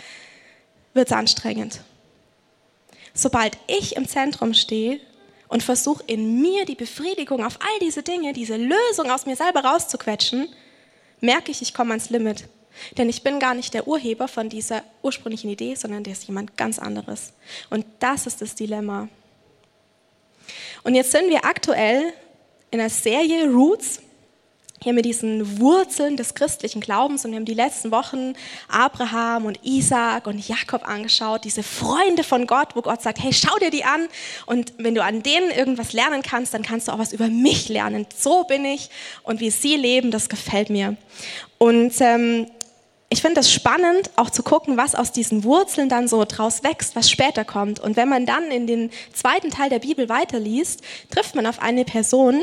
wird 0.94 1.08
es 1.08 1.12
anstrengend. 1.12 1.80
Sobald 3.14 3.56
ich 3.66 3.96
im 3.96 4.06
Zentrum 4.06 4.54
stehe 4.54 5.00
und 5.48 5.62
versuche 5.62 6.04
in 6.06 6.40
mir 6.42 6.64
die 6.64 6.74
Befriedigung 6.74 7.44
auf 7.44 7.58
all 7.60 7.78
diese 7.80 8.02
Dinge, 8.02 8.32
diese 8.32 8.56
Lösung 8.56 9.10
aus 9.10 9.26
mir 9.26 9.36
selber 9.36 9.64
rauszuquetschen, 9.64 10.48
merke 11.20 11.50
ich, 11.50 11.62
ich 11.62 11.72
komme 11.72 11.92
ans 11.92 12.10
Limit. 12.10 12.44
Denn 12.98 13.08
ich 13.08 13.22
bin 13.22 13.38
gar 13.40 13.54
nicht 13.54 13.74
der 13.74 13.86
Urheber 13.86 14.28
von 14.28 14.48
dieser 14.48 14.82
ursprünglichen 15.02 15.50
Idee, 15.50 15.74
sondern 15.74 16.04
der 16.04 16.12
ist 16.12 16.24
jemand 16.24 16.56
ganz 16.56 16.78
anderes. 16.78 17.32
Und 17.70 17.86
das 18.00 18.26
ist 18.26 18.42
das 18.42 18.54
Dilemma. 18.54 19.08
Und 20.82 20.94
jetzt 20.94 21.12
sind 21.12 21.28
wir 21.28 21.44
aktuell 21.44 22.12
in 22.70 22.78
der 22.78 22.90
Serie 22.90 23.50
Roots 23.50 24.00
hier 24.82 24.92
mit 24.92 25.04
diesen 25.04 25.58
Wurzeln 25.58 26.16
des 26.16 26.34
christlichen 26.34 26.80
Glaubens 26.80 27.24
und 27.24 27.30
wir 27.30 27.36
haben 27.36 27.44
die 27.46 27.54
letzten 27.54 27.90
Wochen 27.90 28.34
Abraham 28.68 29.46
und 29.46 29.58
Isaac 29.64 30.26
und 30.26 30.46
Jakob 30.46 30.86
angeschaut, 30.86 31.44
diese 31.44 31.62
Freunde 31.62 32.22
von 32.22 32.46
Gott, 32.46 32.76
wo 32.76 32.82
Gott 32.82 33.02
sagt, 33.02 33.22
hey, 33.22 33.32
schau 33.32 33.56
dir 33.58 33.70
die 33.70 33.84
an 33.84 34.06
und 34.44 34.74
wenn 34.78 34.94
du 34.94 35.02
an 35.02 35.22
denen 35.22 35.50
irgendwas 35.50 35.92
lernen 35.92 36.22
kannst, 36.22 36.52
dann 36.54 36.62
kannst 36.62 36.88
du 36.88 36.92
auch 36.92 36.98
was 36.98 37.12
über 37.12 37.28
mich 37.28 37.68
lernen. 37.68 38.06
So 38.16 38.44
bin 38.44 38.64
ich 38.64 38.90
und 39.22 39.40
wie 39.40 39.50
sie 39.50 39.76
leben, 39.76 40.10
das 40.10 40.28
gefällt 40.28 40.68
mir. 40.70 40.96
Und 41.58 41.94
ähm, 42.00 42.46
ich 43.08 43.22
finde 43.22 43.36
das 43.36 43.52
spannend, 43.52 44.10
auch 44.16 44.30
zu 44.30 44.42
gucken, 44.42 44.76
was 44.76 44.94
aus 44.94 45.12
diesen 45.12 45.44
Wurzeln 45.44 45.88
dann 45.88 46.08
so 46.08 46.24
draus 46.24 46.64
wächst, 46.64 46.96
was 46.96 47.08
später 47.08 47.44
kommt. 47.44 47.78
Und 47.78 47.96
wenn 47.96 48.08
man 48.08 48.26
dann 48.26 48.50
in 48.50 48.66
den 48.66 48.90
zweiten 49.12 49.50
Teil 49.50 49.70
der 49.70 49.78
Bibel 49.78 50.08
weiterliest, 50.08 50.82
trifft 51.10 51.34
man 51.36 51.46
auf 51.46 51.60
eine 51.62 51.84
Person, 51.84 52.42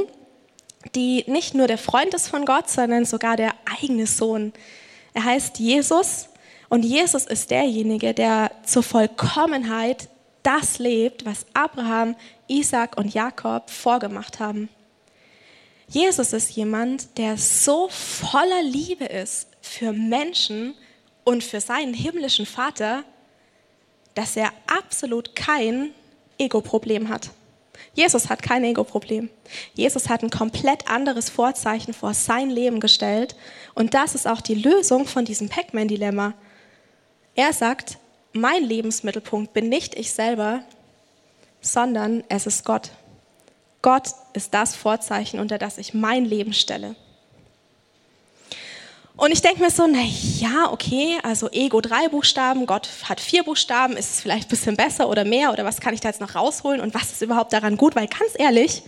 die 0.96 1.26
nicht 1.28 1.54
nur 1.54 1.68
der 1.68 1.78
Freund 1.78 2.14
ist 2.14 2.30
von 2.30 2.46
Gott, 2.46 2.70
sondern 2.70 3.06
sogar 3.06 3.36
der 3.36 3.54
eigene 3.82 4.08
Sohn. 4.08 4.54
Er 5.14 5.26
heißt 5.26 5.60
Jesus 5.60 6.30
und 6.70 6.84
Jesus 6.84 7.26
ist 7.26 7.52
derjenige, 7.52 8.14
der 8.14 8.52
zur 8.66 8.84
Vollkommenheit 8.84 10.08
das 10.44 10.80
lebt, 10.80 11.26
was 11.26 11.46
Abraham, 11.54 12.16
Isaac 12.48 12.98
und 12.98 13.14
Jakob 13.14 13.70
vorgemacht 13.70 14.40
haben. 14.40 14.70
Jesus 15.88 16.34
ist 16.34 16.52
jemand, 16.52 17.18
der 17.18 17.38
so 17.38 17.90
voller 17.90 18.64
Liebe 18.64 19.06
ist 19.06 19.48
für 19.64 19.94
Menschen 19.94 20.76
und 21.24 21.44
für 21.44 21.62
seinen 21.62 21.94
himmlischen 21.94 22.46
Vater, 22.46 23.04
dass 24.14 24.36
er 24.36 24.52
absolut 24.68 25.36
kein 25.36 25.92
Ego-Problem 26.38 27.10
hat. 27.10 27.32
Jesus 27.96 28.30
hat 28.30 28.44
kein 28.44 28.64
Ego-Problem. 28.66 29.30
Jesus 29.74 30.10
hat 30.10 30.22
ein 30.22 30.30
komplett 30.30 30.88
anderes 30.90 31.30
Vorzeichen 31.30 31.94
vor 31.94 32.14
sein 32.14 32.50
Leben 32.50 32.80
gestellt. 32.80 33.36
Und 33.74 33.94
das 33.94 34.16
ist 34.16 34.28
auch 34.28 34.42
die 34.42 34.56
Lösung 34.56 35.08
von 35.08 35.26
diesem 35.26 35.50
Pac-Man-Dilemma. 35.50 36.34
Er 37.34 37.54
sagt, 37.54 37.98
mein 38.34 38.64
Lebensmittelpunkt 38.64 39.54
bin 39.54 39.70
nicht 39.70 39.96
ich 39.96 40.12
selber, 40.12 40.64
sondern 41.62 42.24
es 42.30 42.46
ist 42.46 42.66
Gott. 42.66 42.92
Gott 43.82 44.10
ist 44.34 44.54
das 44.54 44.76
Vorzeichen, 44.76 45.40
unter 45.40 45.58
das 45.58 45.78
ich 45.78 45.94
mein 45.94 46.26
Leben 46.26 46.54
stelle. 46.54 46.96
Und 49.16 49.32
ich 49.32 49.42
denke 49.42 49.62
mir 49.62 49.70
so, 49.70 49.86
na 49.86 50.02
ja, 50.02 50.72
okay, 50.72 51.18
also 51.22 51.50
Ego 51.52 51.82
drei 51.82 52.08
Buchstaben, 52.08 52.66
Gott 52.66 52.90
hat 53.04 53.20
vier 53.20 53.44
Buchstaben, 53.44 53.96
ist 53.96 54.10
es 54.10 54.22
vielleicht 54.22 54.48
ein 54.48 54.50
bisschen 54.50 54.76
besser 54.76 55.08
oder 55.08 55.24
mehr 55.24 55.52
oder 55.52 55.66
was 55.66 55.80
kann 55.80 55.94
ich 55.94 56.00
da 56.00 56.10
jetzt 56.10 56.20
noch 56.20 56.34
rausholen 56.34 56.82
und 56.82 56.96
was 56.96 57.12
ist 57.12 57.22
überhaupt 57.22 57.54
daran 57.54 57.78
gut? 57.78 57.96
Weil 57.96 58.08
ganz 58.08 58.32
ehrlich, 58.36 58.82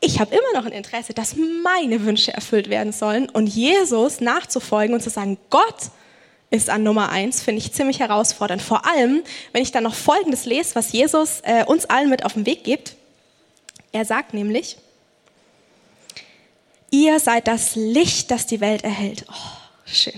ich 0.00 0.20
habe 0.20 0.34
immer 0.34 0.60
noch 0.60 0.66
ein 0.66 0.72
Interesse, 0.72 1.14
dass 1.14 1.34
meine 1.64 2.04
Wünsche 2.04 2.32
erfüllt 2.32 2.70
werden 2.70 2.92
sollen 2.92 3.28
und 3.28 3.48
Jesus 3.48 4.20
nachzufolgen 4.20 4.94
und 4.94 5.00
zu 5.00 5.10
sagen, 5.10 5.36
Gott 5.50 5.90
ist 6.50 6.70
an 6.70 6.84
Nummer 6.84 7.10
eins, 7.10 7.42
finde 7.42 7.58
ich 7.58 7.72
ziemlich 7.72 7.98
herausfordernd. 7.98 8.62
Vor 8.62 8.86
allem, 8.86 9.24
wenn 9.52 9.62
ich 9.62 9.72
dann 9.72 9.82
noch 9.82 9.94
Folgendes 9.94 10.44
lese, 10.44 10.76
was 10.76 10.92
Jesus 10.92 11.40
äh, 11.42 11.64
uns 11.64 11.86
allen 11.86 12.08
mit 12.08 12.24
auf 12.24 12.34
den 12.34 12.46
Weg 12.46 12.62
gibt. 12.62 12.94
Er 13.90 14.04
sagt 14.04 14.34
nämlich, 14.34 14.76
Ihr 16.94 17.18
seid 17.18 17.48
das 17.48 17.74
Licht, 17.74 18.30
das 18.30 18.46
die 18.46 18.60
Welt 18.60 18.84
erhält. 18.84 19.24
Oh, 19.28 19.56
schön. 19.84 20.12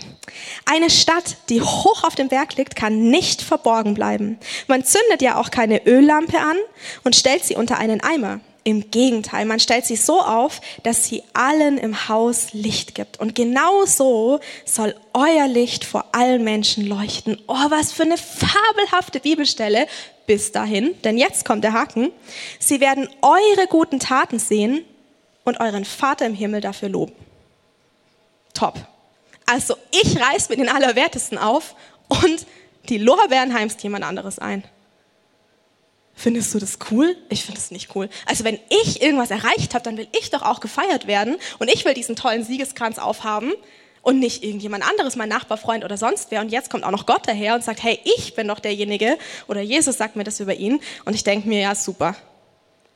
Eine 0.66 0.90
Stadt, 0.90 1.38
die 1.48 1.62
hoch 1.62 2.04
auf 2.04 2.16
dem 2.16 2.28
Berg 2.28 2.56
liegt, 2.56 2.76
kann 2.76 3.08
nicht 3.08 3.40
verborgen 3.40 3.94
bleiben. 3.94 4.38
Man 4.66 4.84
zündet 4.84 5.22
ja 5.22 5.40
auch 5.40 5.50
keine 5.50 5.86
Öllampe 5.86 6.38
an 6.38 6.58
und 7.02 7.16
stellt 7.16 7.46
sie 7.46 7.56
unter 7.56 7.78
einen 7.78 8.02
Eimer. 8.02 8.40
Im 8.62 8.90
Gegenteil, 8.90 9.46
man 9.46 9.58
stellt 9.58 9.86
sie 9.86 9.96
so 9.96 10.20
auf, 10.20 10.60
dass 10.82 11.06
sie 11.06 11.22
allen 11.32 11.78
im 11.78 12.10
Haus 12.10 12.52
Licht 12.52 12.94
gibt. 12.94 13.18
Und 13.20 13.34
genau 13.34 13.86
so 13.86 14.40
soll 14.66 14.94
euer 15.14 15.48
Licht 15.48 15.82
vor 15.82 16.04
allen 16.12 16.44
Menschen 16.44 16.86
leuchten. 16.86 17.40
Oh, 17.46 17.70
was 17.70 17.92
für 17.92 18.02
eine 18.02 18.18
fabelhafte 18.18 19.20
Bibelstelle 19.20 19.86
bis 20.26 20.52
dahin. 20.52 20.94
Denn 21.04 21.16
jetzt 21.16 21.46
kommt 21.46 21.64
der 21.64 21.72
Haken. 21.72 22.12
Sie 22.58 22.80
werden 22.80 23.08
eure 23.22 23.66
guten 23.66 23.98
Taten 23.98 24.38
sehen 24.38 24.84
und 25.46 25.60
euren 25.60 25.86
Vater 25.86 26.26
im 26.26 26.34
Himmel 26.34 26.60
dafür 26.60 26.90
loben. 26.90 27.14
Top. 28.52 28.74
Also 29.46 29.76
ich 29.92 30.20
reiß 30.20 30.48
mir 30.48 30.56
den 30.56 30.68
Allerwertesten 30.68 31.38
auf 31.38 31.76
und 32.08 32.46
die 32.88 32.98
Lorbeeren 32.98 33.54
heimst 33.54 33.82
jemand 33.82 34.04
anderes 34.04 34.38
ein. 34.38 34.64
Findest 36.14 36.52
du 36.54 36.58
das 36.58 36.78
cool? 36.90 37.16
Ich 37.28 37.44
finde 37.44 37.60
es 37.60 37.70
nicht 37.70 37.94
cool. 37.94 38.08
Also 38.26 38.44
wenn 38.44 38.58
ich 38.70 39.02
irgendwas 39.02 39.30
erreicht 39.30 39.74
habe, 39.74 39.84
dann 39.84 39.96
will 39.96 40.08
ich 40.18 40.30
doch 40.30 40.42
auch 40.42 40.60
gefeiert 40.60 41.06
werden 41.06 41.36
und 41.58 41.68
ich 41.68 41.84
will 41.84 41.94
diesen 41.94 42.16
tollen 42.16 42.42
Siegeskranz 42.42 42.98
aufhaben 42.98 43.52
und 44.02 44.18
nicht 44.18 44.42
irgendjemand 44.42 44.88
anderes, 44.88 45.14
mein 45.14 45.28
Nachbarfreund 45.28 45.84
oder 45.84 45.96
sonst 45.96 46.30
wer. 46.30 46.40
Und 46.40 46.50
jetzt 46.50 46.70
kommt 46.70 46.84
auch 46.84 46.90
noch 46.90 47.06
Gott 47.06 47.28
daher 47.28 47.54
und 47.54 47.62
sagt, 47.62 47.84
hey, 47.84 48.00
ich 48.16 48.34
bin 48.34 48.48
doch 48.48 48.58
derjenige 48.58 49.16
oder 49.46 49.60
Jesus 49.60 49.96
sagt 49.96 50.16
mir 50.16 50.24
das 50.24 50.40
über 50.40 50.54
ihn 50.54 50.80
und 51.04 51.14
ich 51.14 51.22
denke 51.22 51.48
mir, 51.48 51.60
ja, 51.60 51.74
super, 51.74 52.16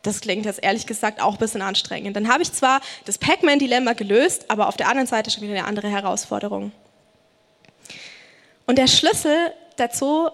das 0.03 0.21
klingt 0.21 0.47
jetzt 0.47 0.63
ehrlich 0.63 0.87
gesagt 0.87 1.21
auch 1.21 1.35
ein 1.35 1.39
bisschen 1.39 1.63
anstrengend. 1.63 2.17
Dann 2.17 2.29
habe 2.29 2.43
ich 2.43 2.53
zwar 2.53 2.81
das 3.05 3.19
Pac-Man-Dilemma 3.19 3.93
gelöst, 3.93 4.47
aber 4.49 4.69
auf 4.69 4.77
der 4.77 4.89
anderen 4.89 5.07
Seite 5.07 5.31
schon 5.31 5.43
wieder 5.43 5.55
eine 5.55 5.67
andere 5.67 5.89
Herausforderung. 5.89 6.73
Und 8.67 8.79
der 8.79 8.87
Schlüssel 8.87 9.53
dazu 9.77 10.31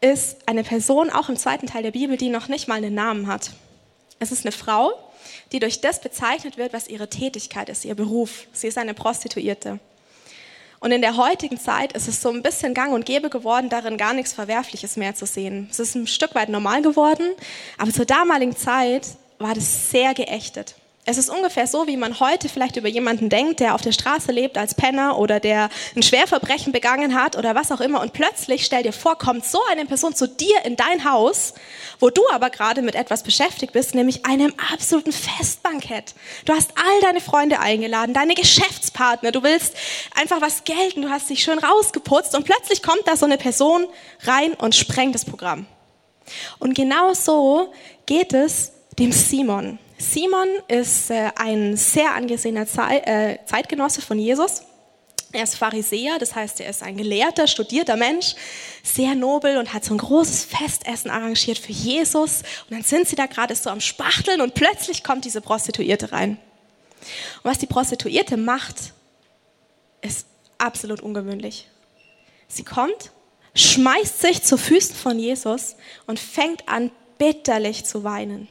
ist 0.00 0.38
eine 0.46 0.62
Person, 0.62 1.10
auch 1.10 1.28
im 1.28 1.36
zweiten 1.36 1.66
Teil 1.66 1.82
der 1.82 1.92
Bibel, 1.92 2.16
die 2.16 2.28
noch 2.28 2.48
nicht 2.48 2.68
mal 2.68 2.76
einen 2.76 2.94
Namen 2.94 3.26
hat. 3.26 3.50
Es 4.18 4.32
ist 4.32 4.44
eine 4.44 4.52
Frau, 4.52 4.92
die 5.52 5.60
durch 5.60 5.80
das 5.80 6.00
bezeichnet 6.00 6.56
wird, 6.56 6.72
was 6.72 6.88
ihre 6.88 7.08
Tätigkeit 7.08 7.68
ist, 7.68 7.84
ihr 7.84 7.94
Beruf. 7.94 8.46
Sie 8.52 8.66
ist 8.66 8.78
eine 8.78 8.94
Prostituierte. 8.94 9.78
Und 10.80 10.92
in 10.92 11.00
der 11.00 11.16
heutigen 11.16 11.58
Zeit 11.58 11.92
ist 11.92 12.06
es 12.06 12.22
so 12.22 12.30
ein 12.30 12.42
bisschen 12.42 12.72
gang 12.72 12.92
und 12.92 13.04
gäbe 13.04 13.30
geworden, 13.30 13.68
darin 13.68 13.96
gar 13.96 14.12
nichts 14.12 14.32
Verwerfliches 14.32 14.96
mehr 14.96 15.14
zu 15.14 15.26
sehen. 15.26 15.68
Es 15.70 15.80
ist 15.80 15.96
ein 15.96 16.06
Stück 16.06 16.34
weit 16.34 16.48
normal 16.48 16.82
geworden, 16.82 17.34
aber 17.78 17.92
zur 17.92 18.04
damaligen 18.04 18.56
Zeit 18.56 19.06
war 19.38 19.54
das 19.54 19.90
sehr 19.90 20.14
geächtet. 20.14 20.76
Es 21.10 21.16
ist 21.16 21.30
ungefähr 21.30 21.66
so, 21.66 21.86
wie 21.86 21.96
man 21.96 22.20
heute 22.20 22.50
vielleicht 22.50 22.76
über 22.76 22.86
jemanden 22.86 23.30
denkt, 23.30 23.60
der 23.60 23.74
auf 23.74 23.80
der 23.80 23.92
Straße 23.92 24.30
lebt 24.30 24.58
als 24.58 24.74
Penner 24.74 25.18
oder 25.18 25.40
der 25.40 25.70
ein 25.96 26.02
Schwerverbrechen 26.02 26.70
begangen 26.70 27.14
hat 27.14 27.34
oder 27.34 27.54
was 27.54 27.72
auch 27.72 27.80
immer. 27.80 28.02
Und 28.02 28.12
plötzlich 28.12 28.66
stell 28.66 28.82
dir 28.82 28.92
vor, 28.92 29.16
kommt 29.16 29.46
so 29.46 29.58
eine 29.70 29.86
Person 29.86 30.14
zu 30.14 30.28
dir 30.28 30.66
in 30.66 30.76
dein 30.76 31.10
Haus, 31.10 31.54
wo 31.98 32.10
du 32.10 32.20
aber 32.30 32.50
gerade 32.50 32.82
mit 32.82 32.94
etwas 32.94 33.22
beschäftigt 33.22 33.72
bist, 33.72 33.94
nämlich 33.94 34.26
einem 34.26 34.52
absoluten 34.70 35.12
Festbankett. 35.12 36.14
Du 36.44 36.52
hast 36.52 36.72
all 36.76 37.00
deine 37.00 37.22
Freunde 37.22 37.58
eingeladen, 37.58 38.12
deine 38.12 38.34
Geschäftspartner, 38.34 39.32
du 39.32 39.42
willst 39.42 39.72
einfach 40.14 40.42
was 40.42 40.64
gelten, 40.64 41.00
du 41.00 41.08
hast 41.08 41.30
dich 41.30 41.42
schön 41.42 41.58
rausgeputzt 41.58 42.36
und 42.36 42.44
plötzlich 42.44 42.82
kommt 42.82 43.06
da 43.06 43.16
so 43.16 43.24
eine 43.24 43.38
Person 43.38 43.86
rein 44.24 44.52
und 44.52 44.74
sprengt 44.74 45.14
das 45.14 45.24
Programm. 45.24 45.64
Und 46.58 46.74
genau 46.74 47.14
so 47.14 47.72
geht 48.04 48.34
es 48.34 48.72
dem 48.98 49.10
Simon. 49.10 49.78
Simon 49.98 50.48
ist 50.68 51.10
äh, 51.10 51.30
ein 51.34 51.76
sehr 51.76 52.14
angesehener 52.14 52.66
äh, 52.88 53.38
Zeitgenosse 53.44 54.00
von 54.00 54.18
Jesus. 54.18 54.62
Er 55.32 55.42
ist 55.42 55.56
Pharisäer, 55.56 56.18
das 56.18 56.34
heißt, 56.34 56.60
er 56.60 56.70
ist 56.70 56.82
ein 56.82 56.96
gelehrter, 56.96 57.48
studierter 57.48 57.96
Mensch, 57.96 58.34
sehr 58.82 59.14
nobel 59.14 59.58
und 59.58 59.74
hat 59.74 59.84
so 59.84 59.92
ein 59.92 59.98
großes 59.98 60.44
Festessen 60.44 61.10
arrangiert 61.10 61.58
für 61.58 61.72
Jesus. 61.72 62.42
Und 62.70 62.76
dann 62.76 62.82
sind 62.82 63.08
sie 63.08 63.16
da 63.16 63.26
gerade 63.26 63.54
so 63.54 63.68
am 63.68 63.80
Spachteln 63.80 64.40
und 64.40 64.54
plötzlich 64.54 65.02
kommt 65.02 65.24
diese 65.24 65.40
Prostituierte 65.40 66.12
rein. 66.12 66.38
Und 67.42 67.50
was 67.50 67.58
die 67.58 67.66
Prostituierte 67.66 68.36
macht, 68.36 68.94
ist 70.00 70.26
absolut 70.58 71.02
ungewöhnlich. 71.02 71.68
Sie 72.46 72.64
kommt, 72.64 73.10
schmeißt 73.54 74.20
sich 74.20 74.42
zu 74.44 74.56
Füßen 74.56 74.94
von 74.94 75.18
Jesus 75.18 75.76
und 76.06 76.20
fängt 76.20 76.68
an, 76.68 76.90
bitterlich 77.18 77.84
zu 77.84 78.04
weinen 78.04 78.48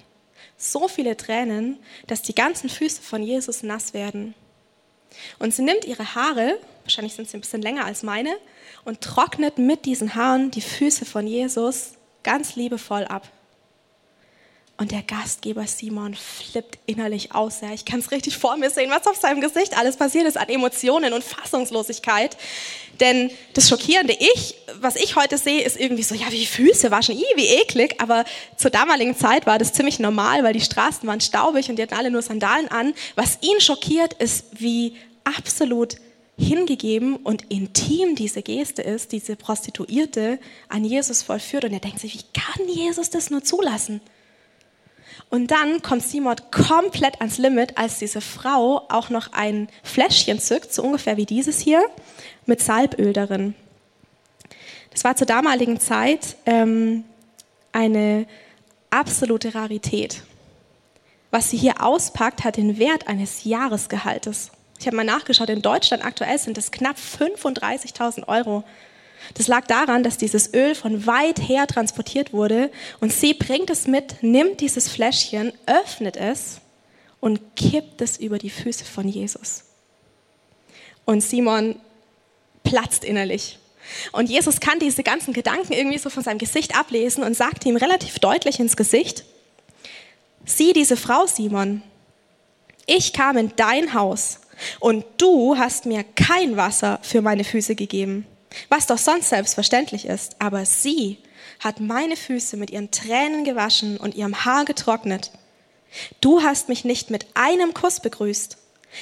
so 0.58 0.88
viele 0.88 1.16
Tränen, 1.16 1.78
dass 2.08 2.22
die 2.22 2.36
ganzen 2.36 2.70
Füße 2.70 3.02
von 3.02 3.24
Jesus 3.24 3.64
nass 3.64 3.94
werden. 3.94 4.34
Und 5.40 5.54
sie 5.54 5.62
nimmt 5.62 5.86
ihre 5.86 6.16
Haare, 6.16 6.60
wahrscheinlich 6.84 7.14
sind 7.14 7.30
sie 7.30 7.38
ein 7.38 7.42
bisschen 7.42 7.62
länger 7.62 7.86
als 7.86 8.04
meine, 8.04 8.36
und 8.84 9.02
trocknet 9.02 9.58
mit 9.58 9.86
diesen 9.86 10.16
Haaren 10.16 10.52
die 10.52 10.62
Füße 10.62 11.06
von 11.06 11.28
Jesus 11.28 11.94
ganz 12.24 12.56
liebevoll 12.56 13.06
ab. 13.06 13.30
Und 14.80 14.92
der 14.92 15.02
Gastgeber 15.02 15.66
Simon 15.66 16.14
flippt 16.14 16.78
innerlich 16.86 17.34
aus. 17.34 17.62
Ja. 17.62 17.74
Ich 17.74 17.84
kann 17.84 18.00
es 18.00 18.12
richtig 18.12 18.38
vor 18.38 18.58
mir 18.58 18.70
sehen, 18.70 18.92
was 18.92 19.08
auf 19.08 19.16
seinem 19.16 19.42
Gesicht 19.42 19.76
alles 19.76 19.98
passiert 19.98 20.28
ist 20.28 20.38
an 20.38 20.50
Emotionen 20.50 21.14
und 21.14 21.24
Fassungslosigkeit. 21.24 22.38
Denn 23.00 23.32
das 23.54 23.70
schockierende 23.70 24.14
Ich, 24.14 24.56
was 24.80 24.96
ich 24.96 25.16
heute 25.16 25.40
sehe, 25.40 25.64
ist 25.64 25.80
irgendwie 25.80 26.04
so, 26.04 26.14
ja, 26.14 26.32
wie 26.32 26.46
Füße 26.46 26.92
waschen, 26.92 27.18
wie 27.36 27.48
eklig. 27.48 27.96
Aber 28.00 28.24
zur 28.56 28.70
damaligen 28.70 29.18
Zeit 29.18 29.48
war 29.48 29.58
das 29.58 29.74
ziemlich 29.74 29.98
normal, 29.98 30.44
weil 30.44 30.54
die 30.54 30.62
Straßen 30.62 31.08
waren 31.08 31.22
staubig 31.22 31.70
und 31.70 31.78
die 31.78 31.82
hatten 31.82 31.96
alle 31.96 32.12
nur 32.12 32.22
Sandalen 32.22 32.68
an. 32.68 32.94
Was 33.16 33.40
ihn 33.42 33.60
schockiert, 33.60 34.14
ist, 34.14 34.46
wie 34.52 34.96
absolut 35.24 35.96
hingegeben 36.38 37.16
und 37.16 37.52
intim 37.52 38.14
diese 38.14 38.44
Geste 38.44 38.84
ist, 38.84 39.12
diese 39.12 39.36
Prostituierte 39.36 40.38
an 40.70 40.86
Jesus 40.86 41.24
vollführt. 41.24 41.66
Und 41.66 41.74
er 41.74 41.80
denkt 41.80 42.00
sich, 42.00 42.14
wie 42.14 42.40
kann 42.40 42.70
Jesus 42.70 43.10
das 43.10 43.32
nur 43.32 43.44
zulassen? 43.44 44.02
Und 45.30 45.52
dann 45.52 45.82
kommt 45.82 46.04
Simon 46.04 46.36
komplett 46.52 47.20
ans 47.20 47.38
Limit, 47.38 47.78
als 47.78 48.00
diese 48.00 48.22
Frau 48.22 48.86
auch 48.90 49.10
noch 49.10 49.34
ein 49.34 49.68
Fläschchen 49.84 50.40
zückt, 50.40 50.74
so 50.74 50.84
ungefähr 50.84 51.18
wie 51.18 51.26
dieses 51.26 51.60
hier, 51.60 51.84
mit 52.46 52.62
Salböl 52.62 53.14
darin. 53.14 53.56
Das 54.92 55.04
war 55.04 55.16
zur 55.16 55.28
damaligen 55.28 55.80
Zeit 55.80 56.38
ähm, 56.46 57.04
eine 57.72 58.26
absolute 58.90 59.54
Rarität. 59.54 60.24
Was 61.30 61.50
sie 61.50 61.58
hier 61.58 61.84
auspackt, 61.84 62.44
hat 62.44 62.58
den 62.58 62.80
Wert 62.80 63.08
eines 63.08 63.44
Jahresgehaltes. 63.44 64.52
Ich 64.80 64.88
habe 64.88 64.96
mal 64.96 65.04
nachgeschaut, 65.04 65.50
in 65.50 65.62
Deutschland 65.62 66.06
aktuell 66.06 66.38
sind 66.38 66.58
es 66.58 66.72
knapp 66.72 66.96
35.000 66.98 68.28
Euro. 68.28 68.64
Das 69.34 69.48
lag 69.48 69.68
daran, 69.68 70.04
dass 70.04 70.18
dieses 70.18 70.54
Öl 70.54 70.76
von 70.76 71.06
weit 71.06 71.40
her 71.40 71.68
transportiert 71.68 72.34
wurde 72.34 72.72
und 73.00 73.12
sie 73.12 73.34
bringt 73.34 73.70
es 73.70 73.88
mit, 73.88 74.22
nimmt 74.22 74.62
dieses 74.62 74.90
Fläschchen, 74.90 75.52
öffnet 75.66 76.18
es 76.18 76.62
und 77.20 77.56
kippt 77.56 78.02
es 78.02 78.18
über 78.18 78.38
die 78.38 78.50
Füße 78.50 78.86
von 78.86 79.08
Jesus. 79.08 79.64
Und 81.06 81.22
Simon 81.22 81.76
platzt 82.64 83.04
innerlich. 83.04 83.60
Und 84.12 84.30
Jesus 84.30 84.60
kann 84.60 84.80
diese 84.80 85.04
ganzen 85.04 85.34
Gedanken 85.34 85.74
irgendwie 85.74 85.98
so 85.98 86.10
von 86.10 86.24
seinem 86.24 86.38
Gesicht 86.38 86.78
ablesen 86.78 87.24
und 87.24 87.36
sagt 87.36 87.66
ihm 87.66 87.78
relativ 87.78 88.20
deutlich 88.20 88.60
ins 88.60 88.76
Gesicht, 88.76 89.24
sieh 90.46 90.74
diese 90.74 90.98
Frau, 90.98 91.26
Simon, 91.26 91.82
ich 92.86 93.14
kam 93.14 93.38
in 93.38 93.54
dein 93.56 93.94
Haus 93.94 94.40
und 94.80 95.06
du 95.18 95.58
hast 95.58 95.86
mir 95.86 96.04
kein 96.04 96.58
Wasser 96.58 97.00
für 97.02 97.22
meine 97.22 97.44
Füße 97.44 97.76
gegeben, 97.76 98.26
was 98.70 98.88
doch 98.88 98.98
sonst 98.98 99.30
selbstverständlich 99.30 100.06
ist, 100.06 100.36
aber 100.40 100.66
sie 100.66 101.18
hat 101.60 101.80
meine 101.80 102.16
Füße 102.16 102.58
mit 102.58 102.70
ihren 102.70 102.92
Tränen 102.92 103.44
gewaschen 103.44 103.98
und 103.98 104.16
ihrem 104.16 104.46
Haar 104.46 104.66
getrocknet. 104.66 105.32
Du 106.22 106.42
hast 106.42 106.70
mich 106.70 106.86
nicht 106.86 107.10
mit 107.10 107.26
einem 107.34 107.74
Kuss 107.74 108.00
begrüßt, 108.00 108.58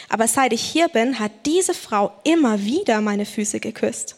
aber 0.10 0.28
seit 0.28 0.54
ich 0.54 0.62
hier 0.62 0.88
bin, 0.88 1.20
hat 1.20 1.32
diese 1.46 1.74
Frau 1.74 2.12
immer 2.24 2.64
wieder 2.64 3.02
meine 3.02 3.26
Füße 3.26 3.60
geküsst. 3.60 4.16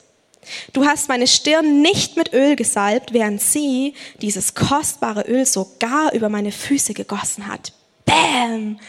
Du 0.73 0.85
hast 0.85 1.09
meine 1.09 1.27
Stirn 1.27 1.81
nicht 1.81 2.15
mit 2.15 2.33
Öl 2.33 2.55
gesalbt, 2.55 3.13
während 3.13 3.41
sie 3.41 3.93
dieses 4.21 4.53
kostbare 4.53 5.23
Öl 5.23 5.45
sogar 5.45 6.13
über 6.13 6.29
meine 6.29 6.51
Füße 6.51 6.93
gegossen 6.93 7.47
hat. 7.47 7.73
Bam! 8.05 8.79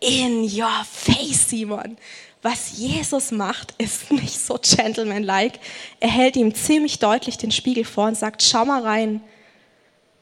In 0.00 0.42
your 0.42 0.84
face, 0.90 1.48
Simon. 1.48 1.96
Was 2.42 2.76
Jesus 2.76 3.30
macht, 3.30 3.74
ist 3.78 4.10
nicht 4.10 4.38
so 4.38 4.58
gentlemanlike. 4.60 5.58
Er 6.00 6.10
hält 6.10 6.36
ihm 6.36 6.54
ziemlich 6.54 6.98
deutlich 6.98 7.38
den 7.38 7.52
Spiegel 7.52 7.84
vor 7.84 8.08
und 8.08 8.16
sagt, 8.16 8.42
schau 8.42 8.64
mal 8.64 8.82
rein. 8.82 9.22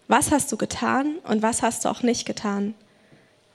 Was 0.07 0.31
hast 0.31 0.53
du 0.53 0.57
getan 0.57 1.17
und 1.25 1.43
was 1.43 1.63
hast 1.63 1.85
du 1.85 1.89
auch 1.89 2.03
nicht 2.03 2.27
getan? 2.27 2.75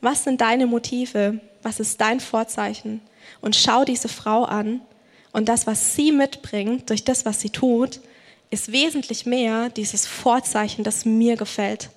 Was 0.02 0.24
sind 0.24 0.42
deine 0.42 0.68
Motive? 0.68 1.40
Was 1.62 1.80
ist 1.80 2.00
dein 2.02 2.20
Vorzeichen? 2.20 3.02
Und 3.42 3.56
schau 3.56 3.86
diese 3.86 4.08
Frau 4.08 4.44
an 4.44 4.82
und 5.32 5.50
das, 5.50 5.68
was 5.68 5.96
sie 5.96 6.12
mitbringt, 6.12 6.90
durch 6.90 7.04
das, 7.04 7.26
was 7.26 7.42
sie 7.42 7.50
tut, 7.50 8.00
ist 8.52 8.72
wesentlich 8.72 9.26
mehr 9.26 9.70
dieses 9.70 10.08
Vorzeichen, 10.08 10.84
das 10.84 11.06
mir 11.06 11.36
gefällt. 11.36 11.90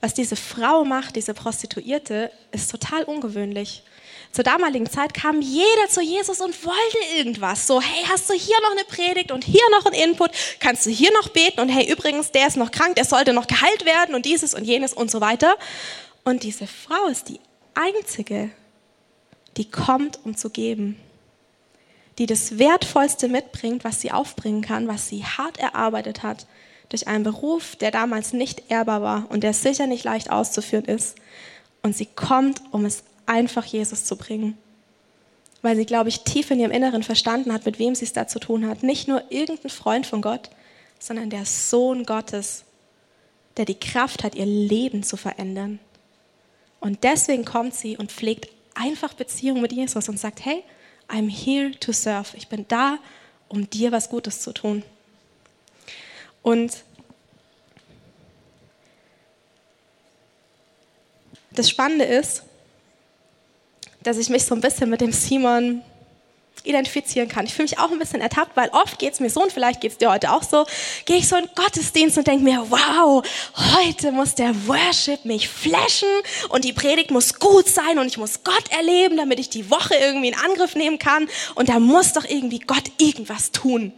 Was 0.00 0.14
diese 0.14 0.36
Frau 0.36 0.84
macht, 0.84 1.16
diese 1.16 1.34
Prostituierte, 1.34 2.30
ist 2.52 2.70
total 2.70 3.04
ungewöhnlich. 3.04 3.82
Zur 4.30 4.44
damaligen 4.44 4.88
Zeit 4.88 5.14
kam 5.14 5.40
jeder 5.40 5.88
zu 5.88 6.00
Jesus 6.00 6.40
und 6.40 6.64
wollte 6.64 6.98
irgendwas. 7.16 7.66
So, 7.66 7.80
hey, 7.80 8.04
hast 8.08 8.28
du 8.28 8.34
hier 8.34 8.56
noch 8.62 8.72
eine 8.72 8.84
Predigt 8.84 9.32
und 9.32 9.44
hier 9.44 9.62
noch 9.72 9.86
einen 9.86 9.94
Input? 9.94 10.30
Kannst 10.60 10.86
du 10.86 10.90
hier 10.90 11.10
noch 11.12 11.28
beten? 11.30 11.60
Und 11.60 11.68
hey, 11.68 11.90
übrigens, 11.90 12.30
der 12.30 12.46
ist 12.46 12.56
noch 12.56 12.70
krank, 12.70 12.94
der 12.96 13.04
sollte 13.04 13.32
noch 13.32 13.46
geheilt 13.46 13.84
werden 13.84 14.14
und 14.14 14.26
dieses 14.26 14.54
und 14.54 14.64
jenes 14.64 14.92
und 14.92 15.10
so 15.10 15.20
weiter. 15.20 15.56
Und 16.24 16.42
diese 16.42 16.66
Frau 16.66 17.06
ist 17.06 17.28
die 17.28 17.40
einzige, 17.74 18.50
die 19.56 19.70
kommt, 19.70 20.20
um 20.24 20.36
zu 20.36 20.50
geben. 20.50 21.00
Die 22.18 22.26
das 22.26 22.58
Wertvollste 22.58 23.28
mitbringt, 23.28 23.84
was 23.84 24.00
sie 24.00 24.12
aufbringen 24.12 24.60
kann, 24.60 24.88
was 24.88 25.08
sie 25.08 25.24
hart 25.24 25.58
erarbeitet 25.58 26.22
hat, 26.22 26.46
durch 26.88 27.06
einen 27.06 27.24
Beruf, 27.24 27.76
der 27.76 27.90
damals 27.90 28.32
nicht 28.32 28.70
ehrbar 28.70 29.02
war 29.02 29.26
und 29.30 29.42
der 29.42 29.52
sicher 29.52 29.86
nicht 29.86 30.04
leicht 30.04 30.30
auszuführen 30.30 30.86
ist. 30.86 31.16
Und 31.82 31.96
sie 31.96 32.06
kommt, 32.06 32.62
um 32.72 32.84
es 32.84 33.04
einfach 33.26 33.64
Jesus 33.64 34.04
zu 34.04 34.16
bringen. 34.16 34.56
Weil 35.60 35.76
sie, 35.76 35.86
glaube 35.86 36.08
ich, 36.08 36.20
tief 36.20 36.50
in 36.50 36.60
ihrem 36.60 36.70
Inneren 36.70 37.02
verstanden 37.02 37.52
hat, 37.52 37.66
mit 37.66 37.78
wem 37.78 37.94
sie 37.94 38.04
es 38.04 38.12
da 38.12 38.26
zu 38.26 38.38
tun 38.38 38.66
hat. 38.66 38.82
Nicht 38.82 39.08
nur 39.08 39.22
irgendein 39.30 39.70
Freund 39.70 40.06
von 40.06 40.22
Gott, 40.22 40.50
sondern 40.98 41.30
der 41.30 41.44
Sohn 41.44 42.04
Gottes, 42.04 42.64
der 43.56 43.64
die 43.64 43.78
Kraft 43.78 44.24
hat, 44.24 44.34
ihr 44.34 44.46
Leben 44.46 45.02
zu 45.02 45.16
verändern. 45.16 45.78
Und 46.80 47.02
deswegen 47.02 47.44
kommt 47.44 47.74
sie 47.74 47.96
und 47.96 48.12
pflegt 48.12 48.48
einfach 48.74 49.14
Beziehung 49.14 49.60
mit 49.60 49.72
Jesus 49.72 50.08
und 50.08 50.18
sagt, 50.18 50.44
hey, 50.44 50.62
I'm 51.08 51.28
here 51.28 51.72
to 51.80 51.92
serve. 51.92 52.36
Ich 52.36 52.48
bin 52.48 52.66
da, 52.68 52.98
um 53.48 53.68
dir 53.68 53.92
was 53.92 54.08
Gutes 54.08 54.40
zu 54.40 54.52
tun. 54.52 54.84
Und 56.48 56.72
das 61.50 61.68
Spannende 61.68 62.06
ist, 62.06 62.42
dass 64.02 64.16
ich 64.16 64.30
mich 64.30 64.46
so 64.46 64.54
ein 64.54 64.62
bisschen 64.62 64.88
mit 64.88 65.02
dem 65.02 65.12
Simon 65.12 65.82
identifizieren 66.64 67.28
kann. 67.28 67.44
Ich 67.44 67.52
fühle 67.52 67.68
mich 67.68 67.78
auch 67.78 67.90
ein 67.90 67.98
bisschen 67.98 68.22
ertappt, 68.22 68.56
weil 68.56 68.70
oft 68.70 68.98
geht 68.98 69.12
es 69.12 69.20
mir 69.20 69.28
so 69.28 69.42
und 69.42 69.52
vielleicht 69.52 69.82
geht 69.82 69.92
es 69.92 69.98
dir 69.98 70.10
heute 70.10 70.32
auch 70.32 70.42
so, 70.42 70.64
gehe 71.04 71.18
ich 71.18 71.28
so 71.28 71.36
in 71.36 71.50
Gottesdienst 71.54 72.16
und 72.16 72.26
denke 72.26 72.42
mir, 72.42 72.64
wow, 72.70 73.22
heute 73.74 74.10
muss 74.10 74.34
der 74.34 74.54
Worship 74.66 75.26
mich 75.26 75.50
flashen 75.50 76.08
und 76.48 76.64
die 76.64 76.72
Predigt 76.72 77.10
muss 77.10 77.38
gut 77.38 77.68
sein 77.68 77.98
und 77.98 78.06
ich 78.06 78.16
muss 78.16 78.42
Gott 78.42 78.70
erleben, 78.70 79.18
damit 79.18 79.38
ich 79.38 79.50
die 79.50 79.70
Woche 79.70 79.96
irgendwie 79.96 80.28
in 80.28 80.34
Angriff 80.34 80.74
nehmen 80.74 80.98
kann 80.98 81.28
und 81.56 81.68
da 81.68 81.78
muss 81.78 82.14
doch 82.14 82.24
irgendwie 82.24 82.60
Gott 82.60 82.90
irgendwas 82.96 83.52
tun. 83.52 83.92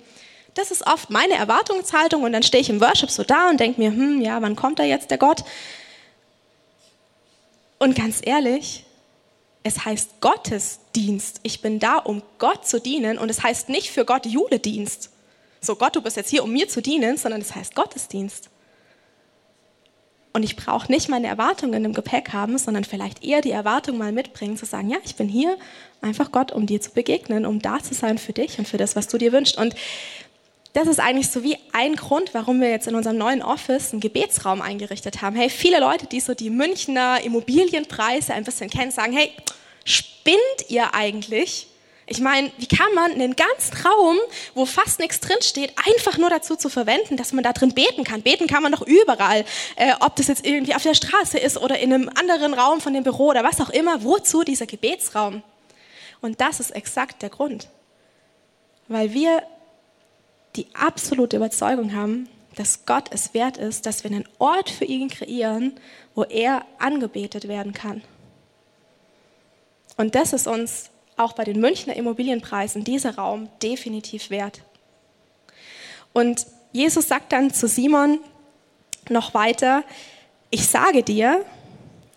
Das 0.61 0.71
ist 0.71 0.87
oft 0.87 1.09
meine 1.09 1.37
Erwartungshaltung 1.37 2.23
und 2.23 2.35
dann 2.35 2.43
stehe 2.43 2.61
ich 2.61 2.69
im 2.69 2.83
Worship 2.83 3.11
so 3.11 3.25
da 3.25 3.49
und 3.49 3.59
denke 3.59 3.81
mir, 3.81 3.93
hm, 3.93 4.21
ja, 4.21 4.43
wann 4.43 4.57
kommt 4.57 4.79
da 4.79 4.83
jetzt 4.83 5.11
der 5.11 5.17
Gott? 5.17 5.43
Und 7.79 7.97
ganz 7.97 8.21
ehrlich, 8.23 8.85
es 9.63 9.87
heißt 9.87 10.21
Gottesdienst. 10.21 11.41
Ich 11.45 11.63
bin 11.63 11.79
da, 11.79 11.97
um 11.97 12.23
Gott 12.39 12.67
zu 12.67 12.79
dienen 12.79 13.17
und 13.17 13.31
es 13.31 13.43
heißt 13.43 13.71
nicht 13.71 13.91
für 13.91 14.05
Gott 14.05 14.27
Juledienst. 14.27 15.09
So 15.63 15.77
Gott, 15.77 15.97
du 15.97 16.03
bist 16.03 16.19
jetzt 16.19 16.29
hier, 16.29 16.45
um 16.45 16.53
mir 16.53 16.69
zu 16.69 16.83
dienen, 16.83 17.17
sondern 17.17 17.41
es 17.41 17.55
heißt 17.55 17.75
Gottesdienst. 17.75 18.51
Und 20.35 20.43
ich 20.43 20.57
brauche 20.57 20.93
nicht 20.93 21.09
meine 21.09 21.27
Erwartungen 21.27 21.87
im 21.87 21.95
Gepäck 21.95 22.35
haben, 22.35 22.59
sondern 22.59 22.85
vielleicht 22.85 23.25
eher 23.25 23.41
die 23.41 23.51
Erwartung 23.51 23.97
mal 23.97 24.13
mitbringen, 24.13 24.59
zu 24.59 24.67
sagen, 24.67 24.91
ja, 24.91 24.99
ich 25.05 25.17
bin 25.17 25.27
hier 25.27 25.57
einfach 26.03 26.33
Gott, 26.33 26.53
um 26.53 26.67
dir 26.67 26.83
zu 26.83 26.91
begegnen, 26.91 27.47
um 27.47 27.63
da 27.63 27.79
zu 27.79 27.95
sein 27.95 28.19
für 28.19 28.35
dich 28.35 28.59
und 28.59 28.69
für 28.69 28.77
das, 28.77 28.95
was 28.95 29.09
du 29.09 29.17
dir 29.17 29.33
wünschst. 29.33 29.57
Und 29.57 29.75
das 30.73 30.87
ist 30.87 31.01
eigentlich 31.01 31.31
so 31.31 31.43
wie 31.43 31.57
ein 31.73 31.97
Grund, 31.97 32.33
warum 32.33 32.61
wir 32.61 32.71
jetzt 32.71 32.87
in 32.87 32.95
unserem 32.95 33.19
neuen 33.19 33.43
Office 33.43 33.93
einen 33.93 34.01
Gebetsraum 34.01 34.63
eingerichtet 34.63 35.21
haben. 35.21 35.35
Hey, 35.35 35.51
viele 35.51 35.81
Leute, 35.81 36.07
die 36.07 36.21
so 36.21 36.35
die 36.35 36.51
Münchner 36.51 37.23
Immobilienpreise 37.25 38.35
ein 38.35 38.45
bisschen 38.45 38.71
kennen, 38.71 38.93
sagen, 38.93 39.13
hey, 39.13 39.33
spinnt 39.85 40.39
ihr 40.69 40.95
eigentlich? 40.95 41.67
Ich 42.07 42.21
meine, 42.21 42.51
wie 42.59 42.67
kann 42.67 42.93
man 42.95 43.13
einen 43.13 43.37
ganzen 43.37 43.87
Raum, 43.87 44.19
wo 44.55 44.65
fast 44.65 44.99
nichts 44.99 45.21
drinsteht, 45.21 45.73
einfach 45.89 46.19
nur 46.19 46.29
dazu 46.29 46.57
zu 46.57 46.69
verwenden, 46.69 47.17
dass 47.17 47.33
man 47.33 47.45
da 47.45 47.53
drin 47.53 47.73
beten 47.73 48.05
kann? 48.05 48.23
Beten 48.23 48.47
kann 48.49 48.63
man 48.63 48.73
doch 48.73 48.83
überall. 48.83 49.45
Äh, 49.77 49.93
ob 50.01 50.17
das 50.17 50.27
jetzt 50.27 50.45
irgendwie 50.45 50.75
auf 50.75 50.83
der 50.83 50.95
Straße 50.95 51.39
ist 51.39 51.57
oder 51.57 51.79
in 51.79 51.93
einem 51.93 52.09
anderen 52.09 52.55
Raum 52.55 52.81
von 52.81 52.95
dem 52.95 53.05
Büro 53.05 53.29
oder 53.29 53.45
was 53.45 53.61
auch 53.61 53.71
immer. 53.71 54.03
Wozu 54.03 54.43
dieser 54.43 54.67
Gebetsraum? 54.67 55.43
Und 56.21 56.41
das 56.41 56.59
ist 56.59 56.71
exakt 56.73 57.23
der 57.23 57.31
Grund. 57.31 57.69
Weil 58.89 59.15
wir 59.15 59.45
die 60.57 60.67
absolute 60.75 61.37
Überzeugung 61.37 61.95
haben, 61.95 62.29
dass 62.57 62.85
Gott 62.85 63.09
es 63.11 63.35
wert 63.35 63.57
ist, 63.57 63.87
dass 63.87 64.05
wir 64.05 64.11
einen 64.11 64.29
Ort 64.39 64.71
für 64.71 64.85
ihn 64.85 65.09
kreieren, 65.09 65.75
wo 66.15 66.25
er 66.25 66.65
angebetet 66.79 67.49
werden 67.49 67.73
kann. 67.73 68.03
Und 69.97 70.15
das 70.15 70.33
ist 70.33 70.47
uns 70.47 70.91
auch 71.17 71.33
bei 71.35 71.45
den 71.45 71.61
Münchner 71.61 71.95
Immobilienpreisen 71.95 72.85
dieser 72.85 73.17
Raum 73.17 73.49
definitiv 73.63 74.31
wert. 74.31 74.63
Und 76.13 76.47
Jesus 76.73 77.09
sagt 77.09 77.33
dann 77.33 77.53
zu 77.53 77.69
Simon 77.69 78.19
noch 79.09 79.35
weiter, 79.35 79.85
ich 80.51 80.67
sage 80.67 81.03
dir, 81.03 81.45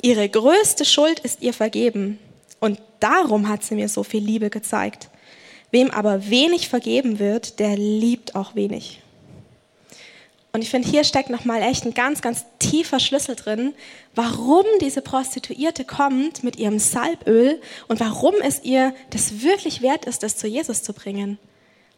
ihre 0.01 0.27
größte 0.27 0.85
Schuld 0.85 1.19
ist 1.19 1.41
ihr 1.41 1.53
vergeben 1.53 2.19
und 2.59 2.79
darum 2.99 3.47
hat 3.49 3.63
sie 3.63 3.75
mir 3.75 3.89
so 3.89 4.03
viel 4.03 4.23
Liebe 4.23 4.49
gezeigt. 4.49 5.09
Wem 5.73 5.89
aber 5.89 6.29
wenig 6.29 6.69
vergeben 6.69 7.17
wird, 7.17 7.59
der 7.59 7.75
liebt 7.75 8.35
auch 8.35 8.53
wenig. 8.53 9.01
Und 10.51 10.61
ich 10.61 10.69
finde, 10.69 10.87
hier 10.87 11.03
steckt 11.03 11.31
nochmal 11.31 11.63
echt 11.63 11.83
ein 11.83 11.95
ganz, 11.95 12.21
ganz 12.21 12.45
tiefer 12.59 12.99
Schlüssel 12.99 13.35
drin, 13.35 13.73
warum 14.13 14.65
diese 14.81 15.01
Prostituierte 15.01 15.83
kommt 15.83 16.43
mit 16.43 16.57
ihrem 16.57 16.77
Salböl 16.77 17.59
und 17.87 17.99
warum 17.99 18.35
es 18.43 18.63
ihr 18.63 18.93
das 19.09 19.41
wirklich 19.41 19.81
wert 19.81 20.05
ist, 20.05 20.21
das 20.21 20.37
zu 20.37 20.47
Jesus 20.47 20.83
zu 20.83 20.93
bringen. 20.93 21.39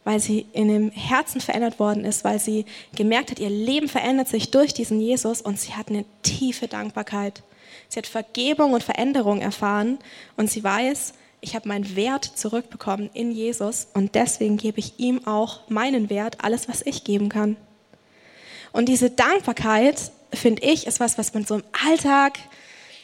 weil 0.06 0.20
sie 0.20 0.46
in 0.52 0.68
dem 0.68 0.90
Herzen 0.92 1.40
verändert 1.40 1.80
worden 1.80 2.04
ist, 2.04 2.22
weil 2.22 2.38
sie 2.38 2.64
gemerkt 2.94 3.32
hat, 3.32 3.40
ihr 3.40 3.50
Leben 3.50 3.88
verändert 3.88 4.28
sich 4.28 4.52
durch 4.52 4.72
diesen 4.72 5.00
Jesus 5.00 5.40
und 5.40 5.58
sie 5.58 5.74
hat 5.74 5.88
eine 5.88 6.04
tiefe 6.22 6.68
Dankbarkeit. 6.68 7.42
Sie 7.88 7.98
hat 7.98 8.06
Vergebung 8.06 8.72
und 8.72 8.84
Veränderung 8.84 9.40
erfahren 9.40 9.98
und 10.36 10.48
sie 10.48 10.62
weiß, 10.62 11.12
ich 11.46 11.54
habe 11.54 11.68
meinen 11.68 11.94
Wert 11.94 12.24
zurückbekommen 12.34 13.08
in 13.14 13.30
Jesus 13.30 13.86
und 13.94 14.16
deswegen 14.16 14.56
gebe 14.56 14.80
ich 14.80 14.98
ihm 14.98 15.26
auch 15.28 15.60
meinen 15.68 16.10
Wert, 16.10 16.38
alles, 16.42 16.68
was 16.68 16.82
ich 16.82 17.04
geben 17.04 17.28
kann. 17.28 17.56
Und 18.72 18.88
diese 18.88 19.10
Dankbarkeit, 19.10 20.10
finde 20.34 20.62
ich, 20.64 20.88
ist 20.88 20.98
was, 20.98 21.18
was 21.18 21.32
man 21.34 21.46
so 21.46 21.54
im 21.54 21.62
Alltag, 21.86 22.40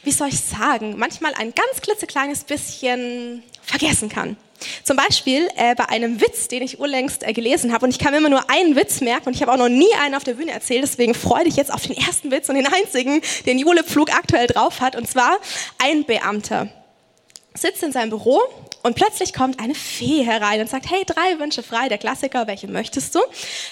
wie 0.03 0.11
soll 0.11 0.29
ich 0.29 0.41
sagen, 0.41 0.97
manchmal 0.99 1.33
ein 1.35 1.55
ganz 1.55 1.81
klitzekleines 1.83 2.43
bisschen 2.43 3.45
vergessen 3.63 4.09
kann. 4.09 4.37
Zum 4.83 4.97
Beispiel 4.97 5.49
äh, 5.57 5.77
bei 5.77 5.89
einem 5.89 6.21
Witz, 6.21 6.49
den 6.49 6.63
ich 6.63 6.81
urlängst 6.81 7.23
äh, 7.23 7.33
gelesen 7.33 7.73
habe. 7.73 7.85
Und 7.85 7.91
ich 7.91 8.01
kann 8.01 8.13
mir 8.13 8.19
immer 8.19 8.29
nur 8.29 8.51
einen 8.51 8.75
Witz 8.75 9.01
merken 9.01 9.29
und 9.29 9.37
ich 9.37 9.43
habe 9.43 9.53
auch 9.53 9.57
noch 9.57 9.69
nie 9.69 9.93
einen 10.01 10.17
auf 10.17 10.25
der 10.25 10.35
Bühne 10.35 10.51
erzählt. 10.51 10.83
Deswegen 10.83 11.15
freue 11.15 11.45
dich 11.45 11.57
jetzt 11.57 11.73
auf 11.73 11.87
den 11.87 11.97
ersten 11.97 12.33
Witz 12.33 12.49
und 12.49 12.57
den 12.57 12.67
einzigen, 12.67 13.23
den 13.47 13.59
Jule 13.59 13.85
Pflug 13.85 14.13
aktuell 14.13 14.49
drauf 14.49 14.81
hat. 14.81 14.97
Und 14.97 15.09
zwar 15.09 15.39
ein 15.79 16.05
Beamter 16.05 16.69
sitzt 17.55 17.83
in 17.83 17.93
seinem 17.93 18.11
Büro 18.11 18.41
und 18.83 18.97
plötzlich 18.97 19.33
kommt 19.33 19.61
eine 19.61 19.75
Fee 19.75 20.25
herein 20.25 20.61
und 20.61 20.69
sagt, 20.69 20.91
hey, 20.91 21.05
drei 21.05 21.38
Wünsche 21.38 21.62
frei, 21.62 21.88
der 21.88 21.99
Klassiker, 21.99 22.47
welche 22.47 22.69
möchtest 22.69 23.15
du? 23.15 23.21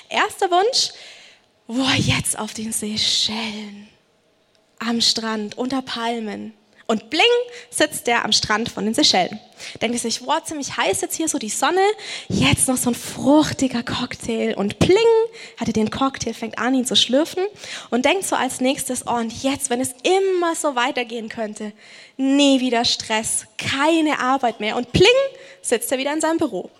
Erster 0.08 0.50
Wunsch, 0.50 0.90
boah, 1.66 1.92
jetzt 1.96 2.38
auf 2.38 2.54
den 2.54 2.72
Seychellen, 2.72 3.88
am 4.78 5.00
Strand, 5.00 5.58
unter 5.58 5.82
Palmen. 5.82 6.54
Und 6.90 7.08
bling, 7.08 7.22
sitzt 7.70 8.08
der 8.08 8.24
am 8.24 8.32
Strand 8.32 8.68
von 8.68 8.84
den 8.84 8.94
Seychellen. 8.94 9.38
Denkt 9.80 9.94
er 9.94 10.00
sich, 10.00 10.26
wow, 10.26 10.42
ziemlich 10.42 10.76
heiß 10.76 11.02
jetzt 11.02 11.14
hier 11.14 11.28
so 11.28 11.38
die 11.38 11.48
Sonne. 11.48 11.78
Jetzt 12.28 12.66
noch 12.66 12.76
so 12.76 12.90
ein 12.90 12.96
fruchtiger 12.96 13.84
Cocktail. 13.84 14.56
Und 14.56 14.80
pling, 14.80 14.98
hat 15.56 15.68
er 15.68 15.72
den 15.72 15.90
Cocktail, 15.92 16.32
fängt 16.32 16.58
an, 16.58 16.74
ihn 16.74 16.84
zu 16.84 16.96
schlürfen. 16.96 17.44
Und 17.90 18.06
denkt 18.06 18.24
so 18.24 18.34
als 18.34 18.60
nächstes, 18.60 19.06
oh, 19.06 19.12
und 19.12 19.44
jetzt, 19.44 19.70
wenn 19.70 19.80
es 19.80 19.94
immer 20.02 20.56
so 20.56 20.74
weitergehen 20.74 21.28
könnte. 21.28 21.70
Nie 22.16 22.58
wieder 22.58 22.84
Stress, 22.84 23.46
keine 23.56 24.18
Arbeit 24.18 24.58
mehr. 24.58 24.74
Und 24.74 24.90
pling, 24.90 25.06
sitzt 25.62 25.92
er 25.92 25.98
wieder 25.98 26.12
in 26.12 26.20
seinem 26.20 26.38
Büro. 26.38 26.70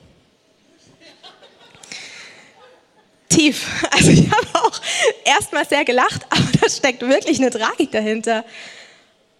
Tief. 3.28 3.64
Also 3.92 4.10
ich 4.10 4.28
habe 4.28 4.46
auch 4.54 4.80
erstmal 5.24 5.68
sehr 5.68 5.84
gelacht, 5.84 6.26
aber 6.30 6.48
da 6.60 6.68
steckt 6.68 7.00
wirklich 7.02 7.38
eine 7.38 7.50
Tragik 7.50 7.92
dahinter. 7.92 8.44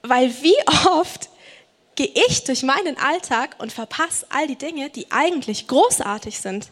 Weil 0.03 0.31
wie 0.43 0.57
oft 0.89 1.29
gehe 1.97 2.11
ich 2.29 2.45
durch 2.45 2.63
meinen 2.63 2.97
Alltag 2.99 3.57
und 3.59 3.73
verpasse 3.73 4.27
all 4.31 4.47
die 4.47 4.57
Dinge, 4.57 4.91
die 4.91 5.11
eigentlich 5.11 5.67
großartig 5.67 6.41
sind. 6.41 6.71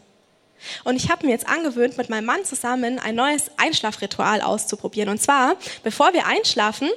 Und 0.84 0.96
ich 0.96 1.10
habe 1.10 1.26
mir 1.26 1.32
jetzt 1.32 1.48
angewöhnt, 1.48 1.96
mit 1.96 2.08
meinem 2.08 2.24
Mann 2.24 2.44
zusammen 2.44 2.98
ein 2.98 3.14
neues 3.14 3.50
Einschlafritual 3.56 4.40
auszuprobieren. 4.40 5.08
Und 5.08 5.20
zwar, 5.20 5.56
bevor 5.82 6.12
wir 6.12 6.26
einschlafen, 6.26 6.88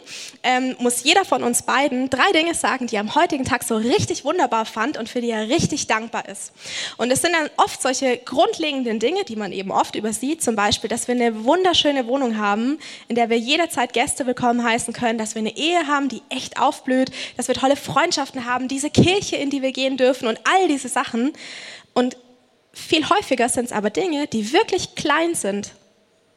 ähm, 0.43 0.75
muss 0.79 1.03
jeder 1.03 1.25
von 1.25 1.43
uns 1.43 1.63
beiden 1.63 2.09
drei 2.09 2.31
Dinge 2.33 2.53
sagen, 2.53 2.87
die 2.87 2.95
er 2.95 3.01
am 3.01 3.15
heutigen 3.15 3.45
Tag 3.45 3.63
so 3.63 3.77
richtig 3.77 4.25
wunderbar 4.25 4.65
fand 4.65 4.97
und 4.97 5.09
für 5.09 5.21
die 5.21 5.29
er 5.29 5.49
richtig 5.49 5.87
dankbar 5.87 6.27
ist. 6.27 6.51
Und 6.97 7.11
es 7.11 7.21
sind 7.21 7.33
dann 7.33 7.49
oft 7.57 7.81
solche 7.81 8.17
grundlegenden 8.17 8.99
Dinge, 8.99 9.23
die 9.23 9.35
man 9.35 9.51
eben 9.51 9.71
oft 9.71 9.95
übersieht. 9.95 10.43
Zum 10.43 10.55
Beispiel, 10.55 10.89
dass 10.89 11.07
wir 11.07 11.15
eine 11.15 11.43
wunderschöne 11.43 12.07
Wohnung 12.07 12.37
haben, 12.37 12.79
in 13.07 13.15
der 13.15 13.29
wir 13.29 13.37
jederzeit 13.37 13.93
Gäste 13.93 14.25
willkommen 14.25 14.63
heißen 14.63 14.93
können, 14.93 15.17
dass 15.17 15.35
wir 15.35 15.39
eine 15.39 15.55
Ehe 15.55 15.87
haben, 15.87 16.09
die 16.09 16.21
echt 16.29 16.59
aufblüht, 16.59 17.11
dass 17.37 17.47
wir 17.47 17.55
tolle 17.55 17.75
Freundschaften 17.75 18.45
haben, 18.45 18.67
diese 18.67 18.89
Kirche, 18.89 19.35
in 19.35 19.49
die 19.49 19.61
wir 19.61 19.71
gehen 19.71 19.97
dürfen 19.97 20.27
und 20.27 20.39
all 20.43 20.67
diese 20.67 20.87
Sachen. 20.87 21.33
Und 21.93 22.17
viel 22.73 23.09
häufiger 23.09 23.49
sind 23.49 23.65
es 23.65 23.71
aber 23.71 23.89
Dinge, 23.89 24.27
die 24.27 24.53
wirklich 24.53 24.95
klein 24.95 25.35
sind. 25.35 25.71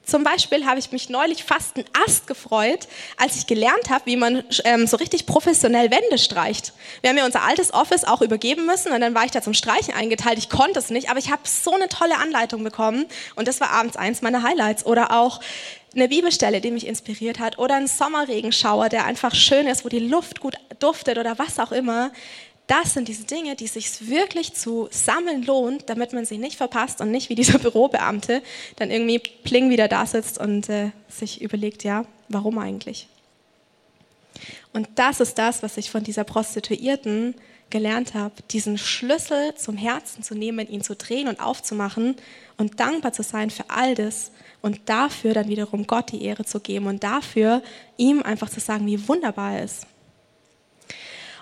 Zum 0.06 0.22
Beispiel 0.22 0.66
habe 0.66 0.78
ich 0.78 0.92
mich 0.92 1.08
neulich 1.08 1.44
fast 1.44 1.76
einen 1.76 1.86
Ast 2.06 2.26
gefreut, 2.26 2.88
als 3.16 3.36
ich 3.36 3.46
gelernt 3.46 3.88
habe, 3.88 4.04
wie 4.04 4.16
man 4.16 4.44
ähm, 4.64 4.86
so 4.86 4.98
richtig 4.98 5.24
professionell 5.24 5.90
Wände 5.90 6.18
streicht. 6.18 6.74
Wir 7.00 7.08
haben 7.08 7.16
ja 7.16 7.24
unser 7.24 7.42
altes 7.42 7.72
Office 7.72 8.04
auch 8.04 8.20
übergeben 8.20 8.66
müssen 8.66 8.92
und 8.92 9.00
dann 9.00 9.14
war 9.14 9.24
ich 9.24 9.30
da 9.30 9.40
zum 9.40 9.54
Streichen 9.54 9.94
eingeteilt. 9.94 10.36
Ich 10.36 10.50
konnte 10.50 10.78
es 10.78 10.90
nicht, 10.90 11.08
aber 11.08 11.18
ich 11.18 11.30
habe 11.30 11.42
so 11.44 11.72
eine 11.72 11.88
tolle 11.88 12.18
Anleitung 12.18 12.62
bekommen 12.64 13.06
und 13.34 13.48
das 13.48 13.60
war 13.60 13.70
abends 13.70 13.96
eins 13.96 14.20
meiner 14.20 14.42
Highlights. 14.42 14.84
Oder 14.84 15.10
auch 15.10 15.40
eine 15.94 16.08
Bibelstelle, 16.08 16.60
die 16.60 16.70
mich 16.70 16.86
inspiriert 16.86 17.38
hat 17.38 17.58
oder 17.58 17.76
ein 17.76 17.86
Sommerregenschauer, 17.86 18.90
der 18.90 19.06
einfach 19.06 19.34
schön 19.34 19.66
ist, 19.66 19.86
wo 19.86 19.88
die 19.88 20.00
Luft 20.00 20.40
gut 20.40 20.56
duftet 20.80 21.16
oder 21.16 21.38
was 21.38 21.58
auch 21.58 21.72
immer 21.72 22.10
das 22.66 22.94
sind 22.94 23.08
diese 23.08 23.24
Dinge, 23.24 23.56
die 23.56 23.66
sich 23.66 24.08
wirklich 24.08 24.54
zu 24.54 24.88
sammeln 24.90 25.42
lohnt, 25.42 25.90
damit 25.90 26.12
man 26.12 26.24
sie 26.24 26.38
nicht 26.38 26.56
verpasst 26.56 27.00
und 27.00 27.10
nicht 27.10 27.28
wie 27.28 27.34
dieser 27.34 27.58
Bürobeamte 27.60 28.42
dann 28.76 28.90
irgendwie 28.90 29.18
pling 29.18 29.70
wieder 29.70 29.88
da 29.88 30.06
sitzt 30.06 30.38
und 30.38 30.68
äh, 30.68 30.90
sich 31.08 31.42
überlegt, 31.42 31.84
ja, 31.84 32.06
warum 32.28 32.58
eigentlich? 32.58 33.08
Und 34.72 34.88
das 34.96 35.20
ist 35.20 35.38
das, 35.38 35.62
was 35.62 35.76
ich 35.76 35.90
von 35.90 36.02
dieser 36.02 36.24
Prostituierten 36.24 37.34
gelernt 37.70 38.14
habe, 38.14 38.34
diesen 38.50 38.78
Schlüssel 38.78 39.54
zum 39.56 39.76
Herzen 39.76 40.22
zu 40.22 40.34
nehmen, 40.34 40.68
ihn 40.68 40.82
zu 40.82 40.94
drehen 40.96 41.28
und 41.28 41.40
aufzumachen 41.40 42.16
und 42.56 42.80
dankbar 42.80 43.12
zu 43.12 43.22
sein 43.22 43.50
für 43.50 43.64
all 43.68 43.94
das 43.94 44.30
und 44.62 44.80
dafür 44.86 45.34
dann 45.34 45.48
wiederum 45.48 45.86
Gott 45.86 46.12
die 46.12 46.22
Ehre 46.22 46.44
zu 46.44 46.60
geben 46.60 46.86
und 46.86 47.02
dafür 47.04 47.62
ihm 47.96 48.22
einfach 48.22 48.48
zu 48.48 48.60
sagen, 48.60 48.86
wie 48.86 49.08
wunderbar 49.08 49.56
er 49.56 49.64
ist. 49.64 49.86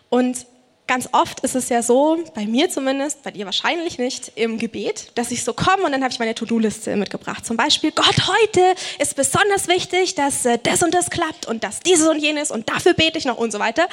Und 0.08 0.46
ganz 0.86 1.08
oft 1.12 1.40
ist 1.40 1.54
es 1.54 1.68
ja 1.68 1.82
so, 1.82 2.18
bei 2.34 2.46
mir 2.46 2.68
zumindest, 2.68 3.22
bei 3.22 3.30
dir 3.30 3.46
wahrscheinlich 3.46 3.98
nicht, 3.98 4.32
im 4.34 4.58
Gebet, 4.58 5.12
dass 5.14 5.30
ich 5.30 5.44
so 5.44 5.54
komme 5.54 5.84
und 5.84 5.92
dann 5.92 6.02
habe 6.02 6.12
ich 6.12 6.18
meine 6.18 6.34
To-Do-Liste 6.34 6.96
mitgebracht. 6.96 7.46
Zum 7.46 7.56
Beispiel, 7.56 7.92
Gott, 7.92 8.16
heute 8.28 8.74
ist 8.98 9.16
besonders 9.16 9.68
wichtig, 9.68 10.14
dass 10.14 10.44
äh, 10.44 10.58
das 10.62 10.82
und 10.82 10.92
das 10.92 11.10
klappt 11.10 11.46
und 11.46 11.64
dass 11.64 11.80
dieses 11.80 12.08
und 12.08 12.18
jenes 12.18 12.50
und 12.50 12.68
dafür 12.68 12.94
bete 12.94 13.18
ich 13.18 13.24
noch 13.24 13.38
und 13.38 13.52
so 13.52 13.58
weiter. 13.58 13.86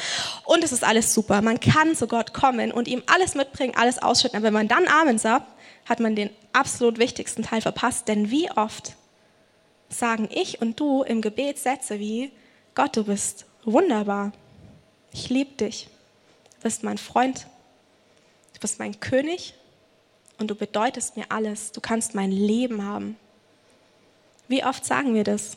Und 0.45 0.63
es 0.63 0.71
ist 0.71 0.83
alles 0.83 1.13
super. 1.13 1.41
Man 1.41 1.59
kann 1.59 1.95
zu 1.95 2.07
Gott 2.07 2.33
kommen 2.33 2.71
und 2.71 2.87
ihm 2.87 3.03
alles 3.05 3.35
mitbringen, 3.35 3.73
alles 3.75 4.01
ausschütten. 4.01 4.37
Aber 4.37 4.47
wenn 4.47 4.53
man 4.53 4.67
dann 4.67 4.87
Amen 4.87 5.19
sagt, 5.19 5.47
hat 5.85 5.99
man 5.99 6.15
den 6.15 6.29
absolut 6.53 6.99
wichtigsten 6.99 7.43
Teil 7.43 7.61
verpasst. 7.61 8.07
Denn 8.07 8.31
wie 8.31 8.51
oft 8.51 8.93
sagen 9.89 10.29
ich 10.31 10.61
und 10.61 10.79
du 10.79 11.03
im 11.03 11.21
Gebet 11.21 11.59
Sätze 11.59 11.99
wie, 11.99 12.31
Gott, 12.75 12.95
du 12.95 13.03
bist 13.03 13.45
wunderbar. 13.63 14.31
Ich 15.11 15.29
liebe 15.29 15.53
dich. 15.55 15.87
Du 16.59 16.63
bist 16.63 16.83
mein 16.83 16.97
Freund, 16.97 17.47
du 18.53 18.59
bist 18.59 18.79
mein 18.79 18.99
König 18.99 19.53
und 20.39 20.51
du 20.51 20.55
bedeutest 20.55 21.15
mir 21.15 21.23
alles. 21.29 21.71
Du 21.71 21.79
kannst 21.79 22.15
mein 22.15 22.31
Leben 22.31 22.85
haben. 22.85 23.15
Wie 24.49 24.65
oft 24.65 24.85
sagen 24.85 25.15
wir 25.15 25.23
das? 25.23 25.55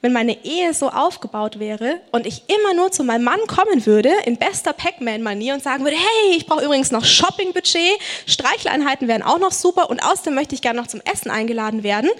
Wenn 0.00 0.12
meine 0.12 0.44
Ehe 0.44 0.74
so 0.74 0.90
aufgebaut 0.90 1.60
wäre 1.60 2.00
und 2.10 2.26
ich 2.26 2.42
immer 2.48 2.74
nur 2.74 2.90
zu 2.90 3.04
meinem 3.04 3.22
Mann 3.22 3.38
kommen 3.46 3.86
würde, 3.86 4.10
in 4.24 4.38
bester 4.38 4.72
Pac-Man-Manier 4.72 5.54
und 5.54 5.62
sagen 5.62 5.84
würde, 5.84 5.96
hey, 5.96 6.36
ich 6.36 6.46
brauche 6.46 6.64
übrigens 6.64 6.90
noch 6.90 7.04
Shopping-Budget, 7.04 8.00
Streicheleinheiten 8.26 9.06
wären 9.06 9.22
auch 9.22 9.38
noch 9.38 9.52
super 9.52 9.88
und 9.88 10.02
außerdem 10.02 10.34
möchte 10.34 10.56
ich 10.56 10.62
gerne 10.62 10.80
noch 10.80 10.88
zum 10.88 11.00
Essen 11.02 11.30
eingeladen 11.30 11.84
werden, 11.84 12.10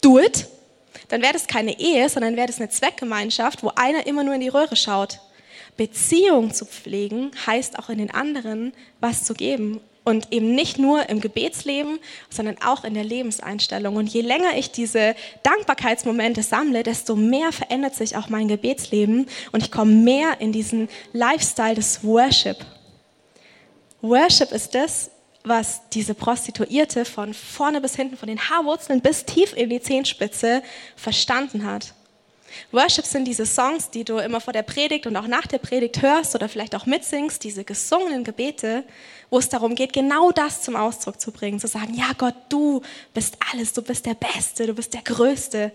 do 0.00 0.20
it, 0.20 0.46
dann 1.08 1.22
wäre 1.22 1.32
das 1.32 1.48
keine 1.48 1.76
Ehe, 1.80 2.08
sondern 2.08 2.36
wäre 2.36 2.46
das 2.46 2.58
eine 2.58 2.68
Zweckgemeinschaft, 2.68 3.64
wo 3.64 3.72
einer 3.74 4.06
immer 4.06 4.22
nur 4.22 4.34
in 4.34 4.40
die 4.40 4.48
Röhre 4.48 4.76
schaut. 4.76 5.18
Beziehung 5.76 6.52
zu 6.52 6.64
pflegen 6.64 7.30
heißt 7.46 7.78
auch 7.78 7.88
in 7.88 7.98
den 7.98 8.10
anderen 8.10 8.72
was 9.00 9.24
zu 9.24 9.34
geben. 9.34 9.80
Und 10.04 10.32
eben 10.32 10.54
nicht 10.54 10.78
nur 10.78 11.08
im 11.08 11.20
Gebetsleben, 11.20 11.98
sondern 12.30 12.58
auch 12.64 12.84
in 12.84 12.94
der 12.94 13.02
Lebenseinstellung. 13.02 13.96
Und 13.96 14.06
je 14.06 14.20
länger 14.20 14.56
ich 14.56 14.70
diese 14.70 15.16
Dankbarkeitsmomente 15.42 16.44
sammle, 16.44 16.84
desto 16.84 17.16
mehr 17.16 17.50
verändert 17.50 17.96
sich 17.96 18.16
auch 18.16 18.28
mein 18.28 18.46
Gebetsleben 18.46 19.26
und 19.50 19.64
ich 19.64 19.72
komme 19.72 19.90
mehr 19.90 20.40
in 20.40 20.52
diesen 20.52 20.88
Lifestyle 21.12 21.74
des 21.74 22.04
Worship. 22.04 22.58
Worship 24.00 24.52
ist 24.52 24.76
das, 24.76 25.10
was 25.42 25.80
diese 25.92 26.14
Prostituierte 26.14 27.04
von 27.04 27.34
vorne 27.34 27.80
bis 27.80 27.96
hinten, 27.96 28.16
von 28.16 28.28
den 28.28 28.48
Haarwurzeln 28.48 29.00
bis 29.00 29.24
tief 29.24 29.56
in 29.56 29.70
die 29.70 29.80
Zehenspitze 29.80 30.62
verstanden 30.94 31.64
hat. 31.64 31.94
Worship 32.72 33.04
sind 33.04 33.24
diese 33.24 33.46
Songs, 33.46 33.90
die 33.90 34.04
du 34.04 34.18
immer 34.18 34.40
vor 34.40 34.52
der 34.52 34.62
Predigt 34.62 35.06
und 35.06 35.16
auch 35.16 35.26
nach 35.26 35.46
der 35.46 35.58
Predigt 35.58 36.02
hörst 36.02 36.34
oder 36.34 36.48
vielleicht 36.48 36.74
auch 36.74 36.86
mitsingst, 36.86 37.42
diese 37.42 37.64
gesungenen 37.64 38.24
Gebete, 38.24 38.84
wo 39.30 39.38
es 39.38 39.48
darum 39.48 39.74
geht, 39.74 39.92
genau 39.92 40.30
das 40.30 40.62
zum 40.62 40.76
Ausdruck 40.76 41.20
zu 41.20 41.32
bringen, 41.32 41.58
zu 41.58 41.68
sagen, 41.68 41.94
ja 41.94 42.12
Gott, 42.16 42.34
du 42.48 42.82
bist 43.14 43.36
alles, 43.52 43.72
du 43.72 43.82
bist 43.82 44.06
der 44.06 44.14
Beste, 44.14 44.66
du 44.66 44.74
bist 44.74 44.94
der 44.94 45.02
Größte 45.02 45.72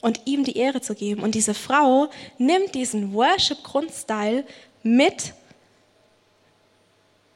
und 0.00 0.20
ihm 0.24 0.44
die 0.44 0.56
Ehre 0.56 0.80
zu 0.80 0.94
geben. 0.94 1.22
Und 1.22 1.34
diese 1.34 1.54
Frau 1.54 2.08
nimmt 2.38 2.74
diesen 2.74 3.12
Worship-Grundstyle 3.14 4.44
mit 4.82 5.32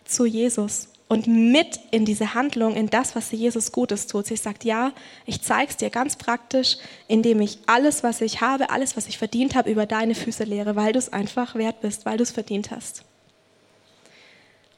zu 0.04 0.26
Jesus 0.26 0.88
und 1.10 1.26
mit 1.26 1.80
in 1.90 2.04
diese 2.04 2.34
Handlung, 2.34 2.76
in 2.76 2.88
das, 2.88 3.16
was 3.16 3.32
Jesus 3.32 3.72
Gutes 3.72 4.06
tut. 4.06 4.26
Sie 4.26 4.36
sagt, 4.36 4.62
ja, 4.62 4.92
ich 5.26 5.42
zeige 5.42 5.68
es 5.68 5.76
dir 5.76 5.90
ganz 5.90 6.14
praktisch, 6.14 6.76
indem 7.08 7.40
ich 7.40 7.58
alles, 7.66 8.04
was 8.04 8.20
ich 8.20 8.40
habe, 8.40 8.70
alles, 8.70 8.96
was 8.96 9.08
ich 9.08 9.18
verdient 9.18 9.56
habe, 9.56 9.72
über 9.72 9.86
deine 9.86 10.14
Füße 10.14 10.44
lehre, 10.44 10.76
weil 10.76 10.92
du 10.92 11.00
es 11.00 11.12
einfach 11.12 11.56
wert 11.56 11.80
bist, 11.80 12.06
weil 12.06 12.16
du 12.16 12.22
es 12.22 12.30
verdient 12.30 12.70
hast. 12.70 13.02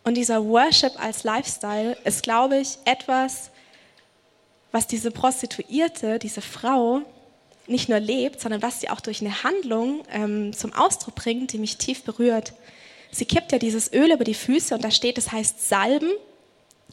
Und 0.05 0.15
dieser 0.15 0.43
Worship 0.43 0.99
als 0.99 1.23
Lifestyle 1.23 1.99
ist, 2.05 2.23
glaube 2.23 2.57
ich, 2.57 2.79
etwas, 2.87 3.51
was 4.71 4.87
diese 4.87 5.11
Prostituierte, 5.11 6.19
diese 6.19 6.41
Frau 6.41 7.03
nicht 7.67 7.91
nur 7.91 8.01
lebt, 8.01 8.41
sondern 8.41 8.63
was 8.63 8.81
sie 8.81 8.89
auch 8.89 9.01
durch 9.01 9.21
eine 9.21 9.43
Handlung 9.43 10.03
ähm, 10.11 10.55
zum 10.55 10.73
Ausdruck 10.73 11.15
bringt, 11.15 11.53
die 11.53 11.59
mich 11.59 11.77
tief 11.77 12.05
berührt. 12.05 12.55
Sie 13.13 13.27
kippt 13.27 13.53
ja 13.53 13.59
dieses 13.59 13.93
Öl 13.93 14.11
über 14.11 14.25
die 14.25 14.35
Füße 14.35 14.75
und 14.75 14.83
da 14.83 14.91
steht, 14.91 15.19
es 15.19 15.31
heißt 15.31 15.69
Salben. 15.69 16.11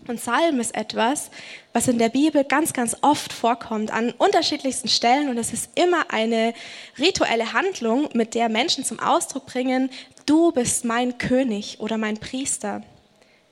Und 0.07 0.21
Salben 0.21 0.59
ist 0.59 0.75
etwas, 0.75 1.31
was 1.73 1.87
in 1.87 1.97
der 1.97 2.09
Bibel 2.09 2.43
ganz, 2.43 2.73
ganz 2.73 2.95
oft 3.01 3.33
vorkommt, 3.33 3.91
an 3.91 4.11
unterschiedlichsten 4.11 4.89
Stellen. 4.89 5.29
Und 5.29 5.37
es 5.37 5.51
ist 5.51 5.71
immer 5.75 6.11
eine 6.11 6.53
rituelle 6.99 7.53
Handlung, 7.53 8.09
mit 8.13 8.35
der 8.35 8.49
Menschen 8.49 8.85
zum 8.85 8.99
Ausdruck 8.99 9.47
bringen, 9.47 9.89
du 10.25 10.51
bist 10.51 10.85
mein 10.85 11.17
König 11.17 11.79
oder 11.79 11.97
mein 11.97 12.17
Priester 12.19 12.83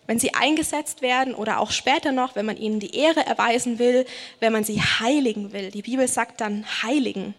wenn 0.08 0.20
sie 0.20 0.34
eingesetzt 0.34 1.02
werden 1.02 1.36
oder 1.36 1.60
auch 1.60 1.72
später 1.72 2.12
noch, 2.12 2.36
wenn 2.36 2.46
man 2.46 2.58
ihnen 2.58 2.80
die 2.80 2.96
Ehre 2.96 3.26
erweisen 3.26 3.78
will, 3.78 4.06
wenn 4.40 4.54
man 4.54 4.64
sie 4.64 4.82
heiligen 4.82 5.52
will. 5.52 5.70
Die 5.70 5.82
Bibel 5.82 6.08
sagt 6.08 6.42
dann 6.42 6.66
heiligen. 6.82 7.36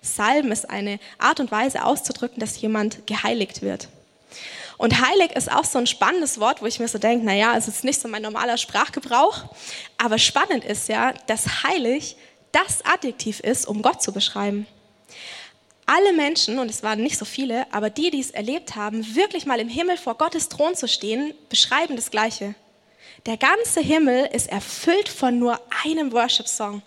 Salben 0.00 0.52
ist 0.52 0.70
eine 0.70 0.98
Art 1.18 1.40
und 1.40 1.50
Weise 1.50 1.84
auszudrücken, 1.84 2.38
dass 2.38 2.60
jemand 2.60 3.06
geheiligt 3.06 3.60
wird. 3.60 3.88
Und 4.82 5.00
heilig 5.00 5.32
ist 5.32 5.50
auch 5.50 5.64
so 5.64 5.78
ein 5.78 5.86
spannendes 5.86 6.40
Wort, 6.40 6.60
wo 6.60 6.66
ich 6.66 6.80
mir 6.80 6.88
so 6.88 6.98
denke, 6.98 7.24
naja, 7.24 7.54
es 7.56 7.68
ist 7.68 7.84
nicht 7.84 8.00
so 8.00 8.08
mein 8.08 8.22
normaler 8.22 8.58
Sprachgebrauch, 8.58 9.44
aber 9.96 10.18
spannend 10.18 10.64
ist 10.64 10.88
ja, 10.88 11.12
dass 11.28 11.62
heilig 11.62 12.16
das 12.50 12.84
Adjektiv 12.84 13.38
ist, 13.40 13.66
um 13.66 13.80
Gott 13.80 14.02
zu 14.02 14.12
beschreiben 14.12 14.66
alle 15.86 16.12
Menschen, 16.14 16.58
und 16.58 16.70
es 16.70 16.82
waren 16.82 17.02
nicht 17.02 17.18
so 17.18 17.24
viele, 17.24 17.70
aber 17.72 17.90
die, 17.90 18.10
die 18.10 18.20
es 18.20 18.30
erlebt 18.30 18.76
haben, 18.76 19.14
wirklich 19.14 19.44
mal 19.44 19.60
im 19.60 19.68
Himmel 19.68 19.96
vor 19.96 20.16
Gottes 20.16 20.48
Thron 20.48 20.74
zu 20.74 20.88
stehen, 20.88 21.34
beschreiben 21.50 21.96
das 21.96 22.10
Gleiche. 22.10 22.54
Der 23.26 23.36
ganze 23.36 23.80
Himmel 23.80 24.26
ist 24.32 24.50
erfüllt 24.50 25.08
von 25.08 25.38
nur 25.38 25.60
einem 25.84 26.12
Worship-Song. 26.12 26.82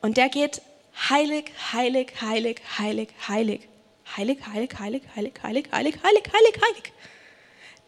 Und 0.00 0.16
der 0.16 0.28
geht 0.28 0.62
heilig, 1.10 1.52
heilig, 1.72 2.12
heilig, 2.22 2.60
heilig, 2.78 3.08
heilig. 3.28 3.68
Heilig, 4.16 4.38
heilig, 4.50 4.70
heilig, 4.78 5.02
heilig, 5.14 5.34
heilig, 5.42 5.66
heilig, 5.70 5.98
heilig, 6.02 6.24
heilig, 6.32 6.60
heilig. 6.62 6.92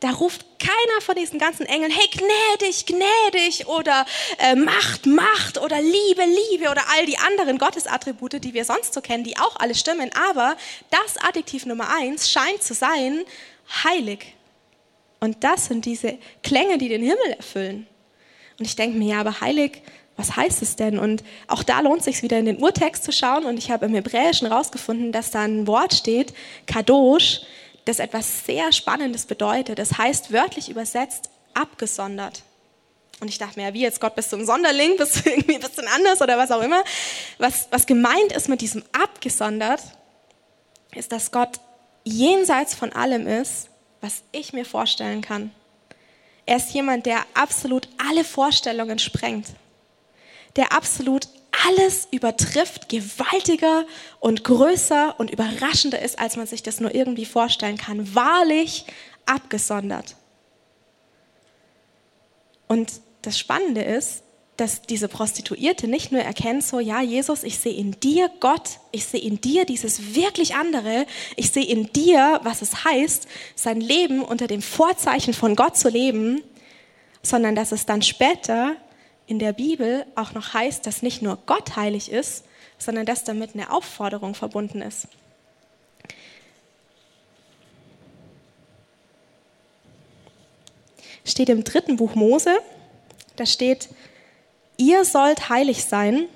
Da 0.00 0.10
ruft 0.10 0.46
keiner 0.58 1.00
von 1.02 1.14
diesen 1.14 1.38
ganzen 1.38 1.66
Engeln, 1.66 1.90
hey, 1.90 2.08
gnädig, 2.10 2.86
gnädig 2.86 3.66
oder 3.66 4.06
äh, 4.38 4.54
Macht, 4.54 5.04
Macht 5.06 5.58
oder 5.58 5.80
Liebe, 5.80 6.22
Liebe 6.50 6.70
oder 6.70 6.82
all 6.90 7.04
die 7.04 7.18
anderen 7.18 7.58
Gottesattribute, 7.58 8.42
die 8.42 8.54
wir 8.54 8.64
sonst 8.64 8.94
so 8.94 9.02
kennen, 9.02 9.24
die 9.24 9.38
auch 9.38 9.56
alle 9.56 9.74
stimmen. 9.74 10.10
Aber 10.30 10.56
das 10.90 11.22
Adjektiv 11.22 11.66
Nummer 11.66 11.94
eins 11.94 12.30
scheint 12.30 12.62
zu 12.62 12.72
sein, 12.72 13.24
heilig. 13.84 14.34
Und 15.20 15.44
das 15.44 15.66
sind 15.66 15.84
diese 15.84 16.18
Klänge, 16.42 16.78
die 16.78 16.88
den 16.88 17.02
Himmel 17.02 17.32
erfüllen. 17.36 17.86
Und 18.58 18.64
ich 18.64 18.76
denke 18.76 18.96
mir, 18.96 19.14
ja, 19.14 19.20
aber 19.20 19.40
heilig, 19.42 19.82
was 20.16 20.36
heißt 20.36 20.62
es 20.62 20.76
denn? 20.76 20.98
Und 20.98 21.22
auch 21.46 21.62
da 21.62 21.80
lohnt 21.80 22.00
es 22.00 22.04
sich 22.06 22.22
wieder 22.22 22.38
in 22.38 22.46
den 22.46 22.62
Urtext 22.62 23.04
zu 23.04 23.12
schauen. 23.12 23.44
Und 23.44 23.58
ich 23.58 23.70
habe 23.70 23.86
im 23.86 23.94
Hebräischen 23.94 24.46
rausgefunden, 24.46 25.12
dass 25.12 25.30
da 25.30 25.42
ein 25.42 25.66
Wort 25.66 25.94
steht, 25.94 26.32
Kadosh, 26.66 27.42
das 27.84 27.98
etwas 27.98 28.46
sehr 28.46 28.72
Spannendes 28.72 29.26
bedeutet. 29.26 29.78
Das 29.78 29.98
heißt 29.98 30.32
wörtlich 30.32 30.68
übersetzt 30.68 31.30
abgesondert. 31.54 32.42
Und 33.20 33.28
ich 33.28 33.38
dachte 33.38 33.58
mir, 33.58 33.68
ja, 33.68 33.74
wie 33.74 33.82
jetzt 33.82 34.00
Gott, 34.00 34.14
bist 34.14 34.32
du 34.32 34.36
ein 34.36 34.46
Sonderling, 34.46 34.96
bist 34.96 35.24
du 35.24 35.30
irgendwie 35.30 35.56
ein 35.56 35.60
bisschen 35.60 35.88
anders 35.88 36.22
oder 36.22 36.38
was 36.38 36.50
auch 36.50 36.62
immer. 36.62 36.82
Was, 37.38 37.68
was 37.70 37.86
gemeint 37.86 38.32
ist 38.32 38.48
mit 38.48 38.62
diesem 38.62 38.82
abgesondert, 38.92 39.82
ist, 40.94 41.12
dass 41.12 41.30
Gott 41.30 41.60
jenseits 42.04 42.74
von 42.74 42.92
allem 42.92 43.26
ist, 43.26 43.68
was 44.00 44.22
ich 44.32 44.52
mir 44.52 44.64
vorstellen 44.64 45.20
kann. 45.20 45.52
Er 46.46 46.56
ist 46.56 46.72
jemand, 46.72 47.06
der 47.06 47.20
absolut 47.34 47.88
alle 47.98 48.24
Vorstellungen 48.24 48.98
sprengt, 48.98 49.48
der 50.56 50.72
absolut 50.72 51.28
alles 51.66 52.08
übertrifft, 52.10 52.88
gewaltiger 52.88 53.86
und 54.18 54.44
größer 54.44 55.14
und 55.18 55.30
überraschender 55.30 56.00
ist, 56.00 56.18
als 56.18 56.36
man 56.36 56.46
sich 56.46 56.62
das 56.62 56.80
nur 56.80 56.94
irgendwie 56.94 57.26
vorstellen 57.26 57.76
kann. 57.76 58.14
Wahrlich 58.14 58.84
abgesondert. 59.26 60.16
Und 62.68 63.00
das 63.22 63.38
Spannende 63.38 63.82
ist, 63.82 64.22
dass 64.60 64.82
diese 64.82 65.08
Prostituierte 65.08 65.88
nicht 65.88 66.12
nur 66.12 66.20
erkennt, 66.20 66.62
so, 66.62 66.80
ja, 66.80 67.00
Jesus, 67.00 67.44
ich 67.44 67.58
sehe 67.58 67.72
in 67.72 67.98
dir 67.98 68.30
Gott, 68.40 68.78
ich 68.92 69.06
sehe 69.06 69.20
in 69.20 69.40
dir 69.40 69.64
dieses 69.64 70.14
wirklich 70.14 70.54
andere, 70.54 71.06
ich 71.36 71.50
sehe 71.50 71.64
in 71.64 71.90
dir, 71.94 72.40
was 72.42 72.60
es 72.60 72.84
heißt, 72.84 73.26
sein 73.54 73.80
Leben 73.80 74.22
unter 74.22 74.46
dem 74.46 74.60
Vorzeichen 74.60 75.32
von 75.32 75.56
Gott 75.56 75.78
zu 75.78 75.88
leben, 75.88 76.42
sondern 77.22 77.54
dass 77.54 77.72
es 77.72 77.86
dann 77.86 78.02
später 78.02 78.76
in 79.30 79.38
der 79.38 79.52
Bibel 79.52 80.04
auch 80.16 80.32
noch 80.32 80.54
heißt, 80.54 80.84
dass 80.84 81.02
nicht 81.02 81.22
nur 81.22 81.38
Gott 81.46 81.76
heilig 81.76 82.10
ist, 82.10 82.44
sondern 82.78 83.06
dass 83.06 83.22
damit 83.22 83.54
eine 83.54 83.72
Aufforderung 83.72 84.34
verbunden 84.34 84.82
ist. 84.82 85.06
Steht 91.24 91.48
im 91.48 91.62
dritten 91.62 91.96
Buch 91.96 92.16
Mose, 92.16 92.58
da 93.36 93.46
steht, 93.46 93.88
ihr 94.76 95.04
sollt 95.04 95.48
heilig 95.48 95.84
sein, 95.84 96.26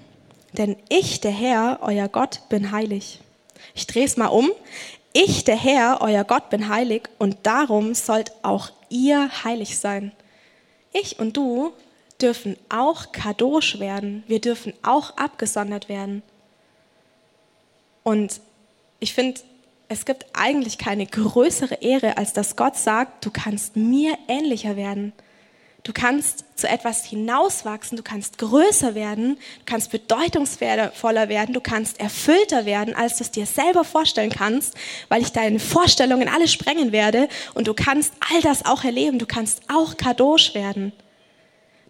denn 0.53 0.77
ich, 0.89 1.21
der 1.21 1.33
Herr, 1.33 1.81
euer 1.83 2.07
Gott, 2.07 2.43
bin 2.49 2.71
heilig. 2.71 3.19
Ich 3.75 3.89
drehe 3.89 4.05
es 4.05 4.17
mal 4.17 4.29
um. 4.29 4.53
Ich, 5.13 5.43
der 5.43 5.57
Herr, 5.57 5.99
euer 6.01 6.23
Gott, 6.23 6.49
bin 6.49 6.69
heilig 6.69 7.09
und 7.19 7.39
darum 7.43 7.95
sollt 7.95 8.31
auch 8.43 8.71
ihr 8.89 9.43
heilig 9.43 9.81
sein. 9.81 10.13
Ich 10.93 11.19
und 11.19 11.37
du 11.37 11.73
dürfen 12.21 12.57
auch 12.69 13.13
kadosch 13.13 13.79
werden. 13.79 14.25
Wir 14.27 14.41
dürfen 14.41 14.73
auch 14.83 15.17
abgesondert 15.17 15.89
werden. 15.89 16.23
Und 18.03 18.41
ich 19.01 19.15
finde, 19.15 19.41
es 19.89 20.05
gibt 20.05 20.27
eigentlich 20.33 20.79
keine 20.79 21.07
größere 21.07 21.77
Ehre, 21.77 22.17
als 22.17 22.33
dass 22.33 22.57
Gott 22.57 22.77
sagt, 22.77 23.25
du 23.25 23.31
kannst 23.31 23.77
mir 23.77 24.17
ähnlicher 24.29 24.77
werden. 24.77 25.13
Du 25.85 25.93
kannst 25.93 26.47
zu 26.57 26.67
etwas 26.67 27.05
hinauswachsen, 27.05 27.99
du 27.99 28.03
kannst 28.03 28.39
größer 28.39 28.95
werden, 28.95 29.37
du 29.37 29.65
kannst 29.67 29.91
bedeutungsvoller 29.91 31.29
werden, 31.29 31.53
du 31.53 31.61
kannst 31.61 32.01
erfüllter 32.01 32.65
werden, 32.65 32.97
als 32.97 33.19
du 33.19 33.25
es 33.25 33.31
dir 33.31 33.45
selber 33.45 33.85
vorstellen 33.85 34.31
kannst, 34.31 34.75
weil 35.11 35.21
ich 35.21 35.33
deine 35.33 35.61
Vorstellungen 35.61 36.27
alle 36.27 36.49
sprengen 36.49 36.91
werde 36.91 37.29
und 37.53 37.69
du 37.69 37.75
kannst 37.75 38.15
all 38.33 38.41
das 38.41 38.65
auch 38.65 38.83
erleben, 38.83 39.19
du 39.19 39.27
kannst 39.27 39.61
auch 39.69 39.99
kadosch 39.99 40.55
werden. 40.55 40.93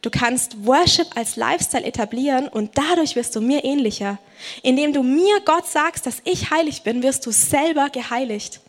Du 0.05 0.11
kannst 0.11 0.67
Worship 0.67 1.17
als 1.17 1.37
Lifestyle 1.37 1.83
etablieren 1.83 2.47
und 2.47 2.77
dadurch 2.77 3.17
wirst 3.17 3.35
du 3.37 3.41
mir 3.41 3.65
ähnlicher. 3.65 4.19
Indem 4.63 4.93
du 4.93 5.03
mir 5.03 5.41
Gott 5.47 5.67
sagst, 5.67 6.05
dass 6.05 6.21
ich 6.25 6.51
heilig 6.51 6.83
bin, 6.83 7.03
wirst 7.03 7.25
du 7.25 7.31
selber 7.31 7.89
geheiligt. 7.89 8.61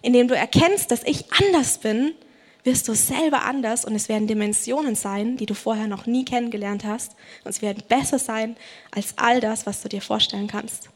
Indem 0.00 0.28
du 0.28 0.36
erkennst, 0.36 0.92
dass 0.92 1.02
ich 1.02 1.24
anders 1.42 1.78
bin, 1.78 2.14
wirst 2.62 2.86
du 2.86 2.94
selber 2.94 3.42
anders 3.42 3.84
und 3.84 3.96
es 3.96 4.08
werden 4.08 4.28
Dimensionen 4.28 4.94
sein, 4.94 5.36
die 5.36 5.46
du 5.46 5.54
vorher 5.54 5.88
noch 5.88 6.06
nie 6.06 6.24
kennengelernt 6.24 6.84
hast. 6.84 7.16
Und 7.42 7.50
es 7.50 7.62
werden 7.62 7.82
besser 7.88 8.20
sein 8.20 8.56
als 8.92 9.14
all 9.16 9.40
das, 9.40 9.66
was 9.66 9.82
du 9.82 9.88
dir 9.88 10.00
vorstellen 10.00 10.46
kannst. 10.46 10.88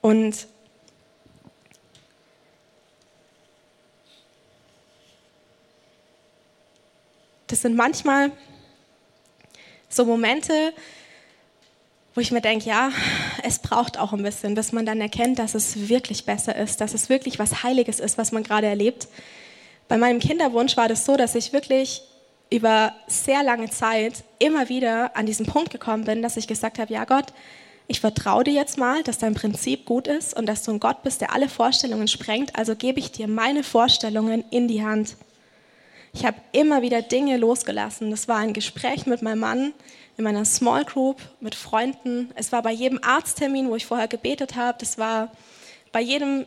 Und 0.00 0.46
das 7.54 7.62
sind 7.62 7.76
manchmal 7.76 8.32
so 9.88 10.04
Momente, 10.04 10.72
wo 12.12 12.20
ich 12.20 12.32
mir 12.32 12.40
denke, 12.40 12.68
ja, 12.68 12.90
es 13.44 13.60
braucht 13.60 13.96
auch 13.96 14.12
ein 14.12 14.24
bisschen, 14.24 14.56
bis 14.56 14.72
man 14.72 14.84
dann 14.84 15.00
erkennt, 15.00 15.38
dass 15.38 15.54
es 15.54 15.88
wirklich 15.88 16.24
besser 16.24 16.56
ist, 16.56 16.80
dass 16.80 16.94
es 16.94 17.08
wirklich 17.08 17.38
was 17.38 17.62
Heiliges 17.62 18.00
ist, 18.00 18.18
was 18.18 18.32
man 18.32 18.42
gerade 18.42 18.66
erlebt. 18.66 19.06
Bei 19.86 19.96
meinem 19.96 20.18
Kinderwunsch 20.18 20.76
war 20.76 20.88
das 20.88 21.04
so, 21.04 21.16
dass 21.16 21.36
ich 21.36 21.52
wirklich 21.52 22.02
über 22.50 22.92
sehr 23.06 23.44
lange 23.44 23.70
Zeit 23.70 24.24
immer 24.40 24.68
wieder 24.68 25.16
an 25.16 25.24
diesen 25.24 25.46
Punkt 25.46 25.70
gekommen 25.70 26.02
bin, 26.02 26.22
dass 26.22 26.36
ich 26.36 26.48
gesagt 26.48 26.80
habe, 26.80 26.92
ja 26.92 27.04
Gott, 27.04 27.26
ich 27.86 28.00
vertraue 28.00 28.42
dir 28.42 28.54
jetzt 28.54 28.78
mal, 28.78 29.04
dass 29.04 29.18
dein 29.18 29.34
Prinzip 29.34 29.84
gut 29.84 30.08
ist 30.08 30.36
und 30.36 30.46
dass 30.46 30.64
du 30.64 30.72
ein 30.72 30.80
Gott 30.80 31.04
bist, 31.04 31.20
der 31.20 31.32
alle 31.32 31.48
Vorstellungen 31.48 32.08
sprengt, 32.08 32.56
also 32.56 32.74
gebe 32.74 32.98
ich 32.98 33.12
dir 33.12 33.28
meine 33.28 33.62
Vorstellungen 33.62 34.42
in 34.50 34.66
die 34.66 34.84
Hand. 34.84 35.14
Ich 36.14 36.24
habe 36.24 36.36
immer 36.52 36.80
wieder 36.80 37.02
Dinge 37.02 37.36
losgelassen. 37.36 38.12
Das 38.12 38.28
war 38.28 38.36
ein 38.36 38.52
Gespräch 38.52 39.04
mit 39.04 39.20
meinem 39.20 39.40
Mann 39.40 39.72
in 40.16 40.22
meiner 40.22 40.44
Small 40.44 40.84
Group, 40.84 41.20
mit 41.40 41.56
Freunden. 41.56 42.30
Es 42.36 42.52
war 42.52 42.62
bei 42.62 42.70
jedem 42.70 43.00
Arzttermin, 43.02 43.68
wo 43.68 43.74
ich 43.74 43.84
vorher 43.84 44.06
gebetet 44.06 44.54
habe. 44.54 44.78
Das 44.78 44.96
war 44.96 45.32
bei 45.92 46.00
jedem 46.00 46.46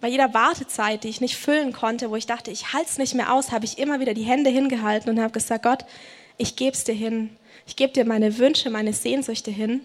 bei 0.00 0.08
jeder 0.08 0.34
Wartezeit, 0.34 1.02
die 1.02 1.08
ich 1.08 1.22
nicht 1.22 1.36
füllen 1.36 1.72
konnte, 1.72 2.10
wo 2.10 2.16
ich 2.16 2.26
dachte, 2.26 2.50
ich 2.50 2.74
halte 2.74 2.90
es 2.90 2.98
nicht 2.98 3.14
mehr 3.14 3.32
aus, 3.32 3.52
habe 3.52 3.64
ich 3.64 3.78
immer 3.78 4.00
wieder 4.00 4.12
die 4.12 4.24
Hände 4.24 4.50
hingehalten 4.50 5.08
und 5.08 5.18
habe 5.18 5.32
gesagt, 5.32 5.62
Gott, 5.64 5.86
ich 6.36 6.56
gebe 6.56 6.72
es 6.72 6.84
dir 6.84 6.94
hin. 6.94 7.34
Ich 7.66 7.74
gebe 7.74 7.94
dir 7.94 8.04
meine 8.04 8.36
Wünsche, 8.36 8.68
meine 8.68 8.92
Sehnsüchte 8.92 9.50
hin. 9.50 9.80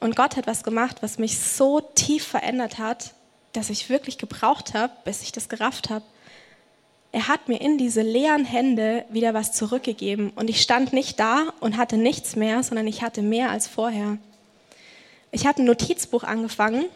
Und 0.00 0.16
Gott 0.16 0.36
hat 0.36 0.48
was 0.48 0.64
gemacht, 0.64 0.96
was 1.02 1.18
mich 1.18 1.38
so 1.38 1.80
tief 1.80 2.26
verändert 2.26 2.78
hat, 2.78 3.14
dass 3.52 3.70
ich 3.70 3.90
wirklich 3.90 4.18
gebraucht 4.18 4.74
habe, 4.74 4.92
bis 5.04 5.22
ich 5.22 5.30
das 5.30 5.48
gerafft 5.48 5.88
habe 5.88 6.04
er 7.14 7.28
hat 7.28 7.48
mir 7.48 7.60
in 7.60 7.78
diese 7.78 8.02
leeren 8.02 8.44
Hände 8.44 9.04
wieder 9.08 9.34
was 9.34 9.52
zurückgegeben. 9.52 10.32
Und 10.34 10.50
ich 10.50 10.60
stand 10.60 10.92
nicht 10.92 11.20
da 11.20 11.52
und 11.60 11.76
hatte 11.76 11.96
nichts 11.96 12.34
mehr, 12.34 12.60
sondern 12.64 12.88
ich 12.88 13.02
hatte 13.02 13.22
mehr 13.22 13.50
als 13.50 13.68
vorher. 13.68 14.18
Ich 15.30 15.46
habe 15.46 15.62
ein 15.62 15.64
Notizbuch 15.64 16.24
angefangen, 16.24 16.86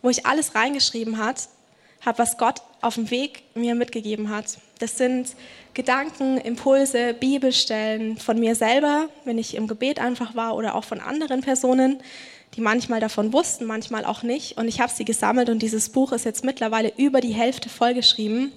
wo 0.00 0.08
ich 0.08 0.24
alles 0.24 0.54
reingeschrieben 0.54 1.18
habe, 1.18 1.38
was 2.16 2.38
Gott 2.38 2.62
auf 2.80 2.94
dem 2.94 3.10
Weg 3.10 3.42
mir 3.54 3.74
mitgegeben 3.74 4.30
hat. 4.30 4.56
Das 4.78 4.96
sind 4.96 5.36
Gedanken, 5.74 6.38
Impulse, 6.38 7.12
Bibelstellen 7.12 8.16
von 8.16 8.40
mir 8.40 8.54
selber, 8.54 9.10
wenn 9.26 9.36
ich 9.36 9.56
im 9.56 9.68
Gebet 9.68 9.98
einfach 9.98 10.34
war 10.34 10.56
oder 10.56 10.74
auch 10.74 10.84
von 10.84 11.00
anderen 11.00 11.42
Personen, 11.42 12.02
die 12.54 12.62
manchmal 12.62 13.00
davon 13.00 13.34
wussten, 13.34 13.66
manchmal 13.66 14.06
auch 14.06 14.22
nicht. 14.22 14.56
Und 14.56 14.68
ich 14.68 14.80
habe 14.80 14.90
sie 14.90 15.04
gesammelt 15.04 15.50
und 15.50 15.60
dieses 15.60 15.90
Buch 15.90 16.12
ist 16.12 16.24
jetzt 16.24 16.44
mittlerweile 16.44 16.94
über 16.96 17.20
die 17.20 17.34
Hälfte 17.34 17.68
vollgeschrieben. 17.68 18.52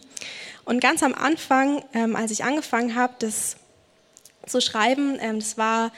Und 0.65 0.79
ganz 0.79 1.03
am 1.03 1.13
Anfang, 1.13 1.83
ähm, 1.93 2.15
als 2.15 2.31
ich 2.31 2.43
angefangen 2.43 2.95
habe, 2.95 3.13
das 3.19 3.57
zu 4.45 4.61
schreiben, 4.61 5.17
ähm, 5.19 5.39
das 5.39 5.57
war 5.57 5.91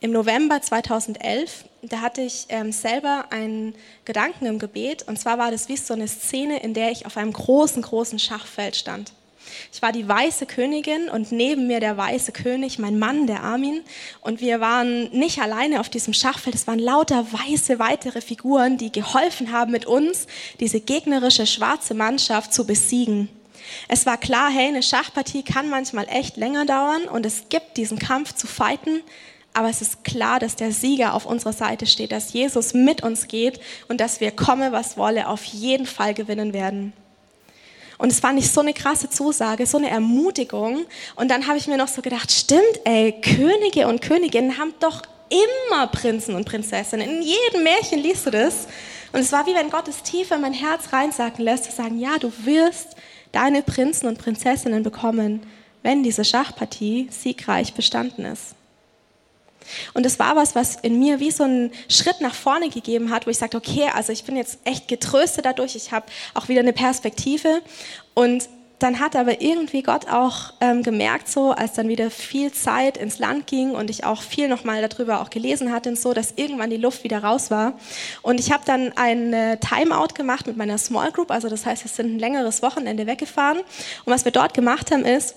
im 0.00 0.12
November 0.12 0.62
2011, 0.62 1.64
da 1.82 2.00
hatte 2.00 2.22
ich 2.22 2.46
ähm, 2.48 2.72
selber 2.72 3.26
einen 3.30 3.74
Gedanken 4.04 4.46
im 4.46 4.58
Gebet. 4.58 5.02
Und 5.06 5.18
zwar 5.18 5.38
war 5.38 5.50
das 5.50 5.68
wie 5.68 5.76
so 5.76 5.94
eine 5.94 6.08
Szene, 6.08 6.62
in 6.62 6.74
der 6.74 6.90
ich 6.90 7.06
auf 7.06 7.16
einem 7.16 7.32
großen, 7.32 7.82
großen 7.82 8.18
Schachfeld 8.18 8.76
stand. 8.76 9.12
Ich 9.72 9.82
war 9.82 9.92
die 9.92 10.06
weiße 10.06 10.46
Königin 10.46 11.08
und 11.08 11.32
neben 11.32 11.66
mir 11.66 11.80
der 11.80 11.96
weiße 11.96 12.32
König, 12.32 12.78
mein 12.78 12.98
Mann, 12.98 13.26
der 13.26 13.42
Armin. 13.42 13.82
Und 14.20 14.40
wir 14.40 14.60
waren 14.60 15.10
nicht 15.10 15.40
alleine 15.40 15.80
auf 15.80 15.88
diesem 15.88 16.14
Schachfeld. 16.14 16.54
Es 16.54 16.66
waren 16.66 16.78
lauter 16.78 17.26
weiße 17.32 17.78
weitere 17.78 18.20
Figuren, 18.20 18.78
die 18.78 18.92
geholfen 18.92 19.52
haben, 19.52 19.72
mit 19.72 19.86
uns 19.86 20.26
diese 20.60 20.80
gegnerische 20.80 21.46
schwarze 21.46 21.94
Mannschaft 21.94 22.54
zu 22.54 22.66
besiegen. 22.66 23.28
Es 23.88 24.06
war 24.06 24.16
klar, 24.16 24.50
hey, 24.50 24.68
eine 24.68 24.82
Schachpartie 24.82 25.42
kann 25.42 25.68
manchmal 25.68 26.06
echt 26.08 26.36
länger 26.36 26.66
dauern 26.66 27.04
und 27.04 27.26
es 27.26 27.48
gibt 27.48 27.76
diesen 27.76 27.98
Kampf 27.98 28.34
zu 28.34 28.46
fighten. 28.46 29.02
Aber 29.52 29.68
es 29.68 29.82
ist 29.82 30.04
klar, 30.04 30.38
dass 30.38 30.56
der 30.56 30.72
Sieger 30.72 31.14
auf 31.14 31.26
unserer 31.26 31.52
Seite 31.52 31.86
steht, 31.86 32.12
dass 32.12 32.32
Jesus 32.32 32.72
mit 32.72 33.02
uns 33.02 33.26
geht 33.26 33.60
und 33.88 34.00
dass 34.00 34.20
wir 34.20 34.30
komme, 34.30 34.70
was 34.70 34.96
wolle, 34.96 35.26
auf 35.26 35.44
jeden 35.44 35.86
Fall 35.86 36.14
gewinnen 36.14 36.52
werden. 36.52 36.92
Und 37.98 38.10
es 38.10 38.22
war 38.22 38.32
nicht 38.32 38.50
so 38.50 38.60
eine 38.60 38.72
krasse 38.72 39.10
Zusage, 39.10 39.66
so 39.66 39.76
eine 39.76 39.90
Ermutigung. 39.90 40.86
Und 41.16 41.30
dann 41.30 41.46
habe 41.46 41.58
ich 41.58 41.66
mir 41.66 41.76
noch 41.76 41.88
so 41.88 42.00
gedacht, 42.00 42.32
stimmt, 42.32 42.80
ey, 42.84 43.12
Könige 43.20 43.88
und 43.88 44.00
Königinnen 44.00 44.56
haben 44.56 44.72
doch 44.80 45.02
immer 45.28 45.86
Prinzen 45.88 46.34
und 46.34 46.46
Prinzessinnen. 46.46 47.08
In 47.08 47.22
jedem 47.22 47.62
Märchen 47.62 47.98
liest 47.98 48.24
du 48.24 48.30
das. 48.30 48.66
Und 49.12 49.20
es 49.20 49.32
war 49.32 49.46
wie 49.46 49.54
wenn 49.54 49.70
Gott 49.70 49.88
es 49.88 50.02
tief 50.02 50.30
in 50.30 50.40
mein 50.40 50.52
Herz 50.52 50.92
reinsacken 50.92 51.44
lässt, 51.44 51.64
zu 51.64 51.72
sagen, 51.72 51.98
ja, 51.98 52.16
du 52.18 52.32
wirst 52.44 52.96
deine 53.32 53.62
Prinzen 53.62 54.06
und 54.06 54.18
Prinzessinnen 54.18 54.82
bekommen, 54.82 55.42
wenn 55.82 56.02
diese 56.02 56.24
Schachpartie 56.24 57.08
siegreich 57.10 57.74
bestanden 57.74 58.24
ist. 58.24 58.54
Und 59.94 60.06
es 60.06 60.18
war 60.18 60.36
was, 60.36 60.54
was 60.54 60.76
in 60.76 60.98
mir 60.98 61.20
wie 61.20 61.30
so 61.30 61.44
einen 61.44 61.72
Schritt 61.88 62.20
nach 62.20 62.34
vorne 62.34 62.70
gegeben 62.70 63.10
hat, 63.10 63.26
wo 63.26 63.30
ich 63.30 63.38
sagte, 63.38 63.56
okay, 63.56 63.88
also 63.94 64.12
ich 64.12 64.24
bin 64.24 64.36
jetzt 64.36 64.58
echt 64.64 64.88
getröstet 64.88 65.44
dadurch, 65.44 65.76
ich 65.76 65.92
habe 65.92 66.06
auch 66.34 66.48
wieder 66.48 66.60
eine 66.60 66.72
Perspektive. 66.72 67.62
Und 68.14 68.48
dann 68.82 68.98
hat 68.98 69.14
aber 69.14 69.40
irgendwie 69.40 69.82
Gott 69.82 70.08
auch 70.08 70.52
ähm, 70.60 70.82
gemerkt, 70.82 71.28
so 71.28 71.52
als 71.52 71.74
dann 71.74 71.88
wieder 71.88 72.10
viel 72.10 72.50
Zeit 72.52 72.96
ins 72.96 73.18
Land 73.18 73.46
ging 73.46 73.72
und 73.72 73.90
ich 73.90 74.04
auch 74.04 74.22
viel 74.22 74.48
nochmal 74.48 74.86
darüber 74.86 75.20
auch 75.20 75.30
gelesen 75.30 75.72
hatte 75.72 75.90
und 75.90 75.98
so, 75.98 76.14
dass 76.14 76.32
irgendwann 76.36 76.70
die 76.70 76.76
Luft 76.76 77.04
wieder 77.04 77.22
raus 77.22 77.50
war. 77.50 77.74
Und 78.22 78.40
ich 78.40 78.50
habe 78.52 78.64
dann 78.64 78.92
ein 78.96 79.32
äh, 79.32 79.58
Timeout 79.58 80.14
gemacht 80.14 80.46
mit 80.46 80.56
meiner 80.56 80.78
Small 80.78 81.12
Group, 81.12 81.30
also 81.30 81.48
das 81.48 81.66
heißt, 81.66 81.84
wir 81.84 81.90
sind 81.90 82.16
ein 82.16 82.18
längeres 82.18 82.62
Wochenende 82.62 83.06
weggefahren. 83.06 83.58
Und 83.58 84.12
was 84.12 84.24
wir 84.24 84.32
dort 84.32 84.54
gemacht 84.54 84.90
haben 84.90 85.04
ist, 85.04 85.34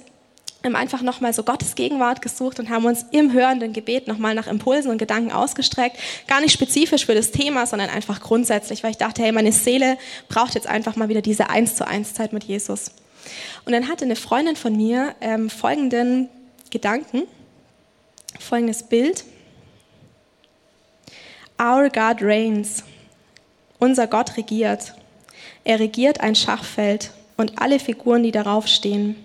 haben 0.63 0.75
einfach 0.75 1.01
nochmal 1.01 1.33
so 1.33 1.43
Gottes 1.43 1.75
Gegenwart 1.75 2.21
gesucht 2.21 2.59
und 2.59 2.69
haben 2.69 2.85
uns 2.85 3.05
im 3.11 3.33
hörenden 3.33 3.73
Gebet 3.73 4.07
nochmal 4.07 4.33
nach 4.33 4.47
Impulsen 4.47 4.91
und 4.91 4.97
Gedanken 4.97 5.31
ausgestreckt. 5.31 5.97
Gar 6.27 6.41
nicht 6.41 6.53
spezifisch 6.53 7.05
für 7.05 7.15
das 7.15 7.31
Thema, 7.31 7.67
sondern 7.67 7.89
einfach 7.89 8.21
grundsätzlich, 8.21 8.83
weil 8.83 8.91
ich 8.91 8.97
dachte, 8.97 9.21
hey, 9.21 9.31
meine 9.31 9.51
Seele 9.51 9.97
braucht 10.29 10.55
jetzt 10.55 10.67
einfach 10.67 10.95
mal 10.95 11.09
wieder 11.09 11.21
diese 11.21 11.49
Eins 11.49 11.75
zu 11.75 11.85
eins 11.85 12.13
Zeit 12.13 12.31
mit 12.31 12.45
Jesus. 12.45 12.91
Und 13.65 13.73
dann 13.73 13.87
hatte 13.87 14.05
eine 14.05 14.15
Freundin 14.15 14.55
von 14.55 14.75
mir 14.75 15.15
ähm, 15.21 15.49
folgenden 15.49 16.29
Gedanken, 16.69 17.23
folgendes 18.39 18.83
Bild. 18.83 19.23
Our 21.61 21.89
God 21.89 22.17
reigns. 22.21 22.83
Unser 23.79 24.07
Gott 24.07 24.37
regiert. 24.37 24.93
Er 25.63 25.79
regiert 25.79 26.19
ein 26.19 26.35
Schachfeld 26.35 27.11
und 27.37 27.61
alle 27.61 27.79
Figuren, 27.79 28.23
die 28.23 28.31
darauf 28.31 28.67
stehen. 28.67 29.15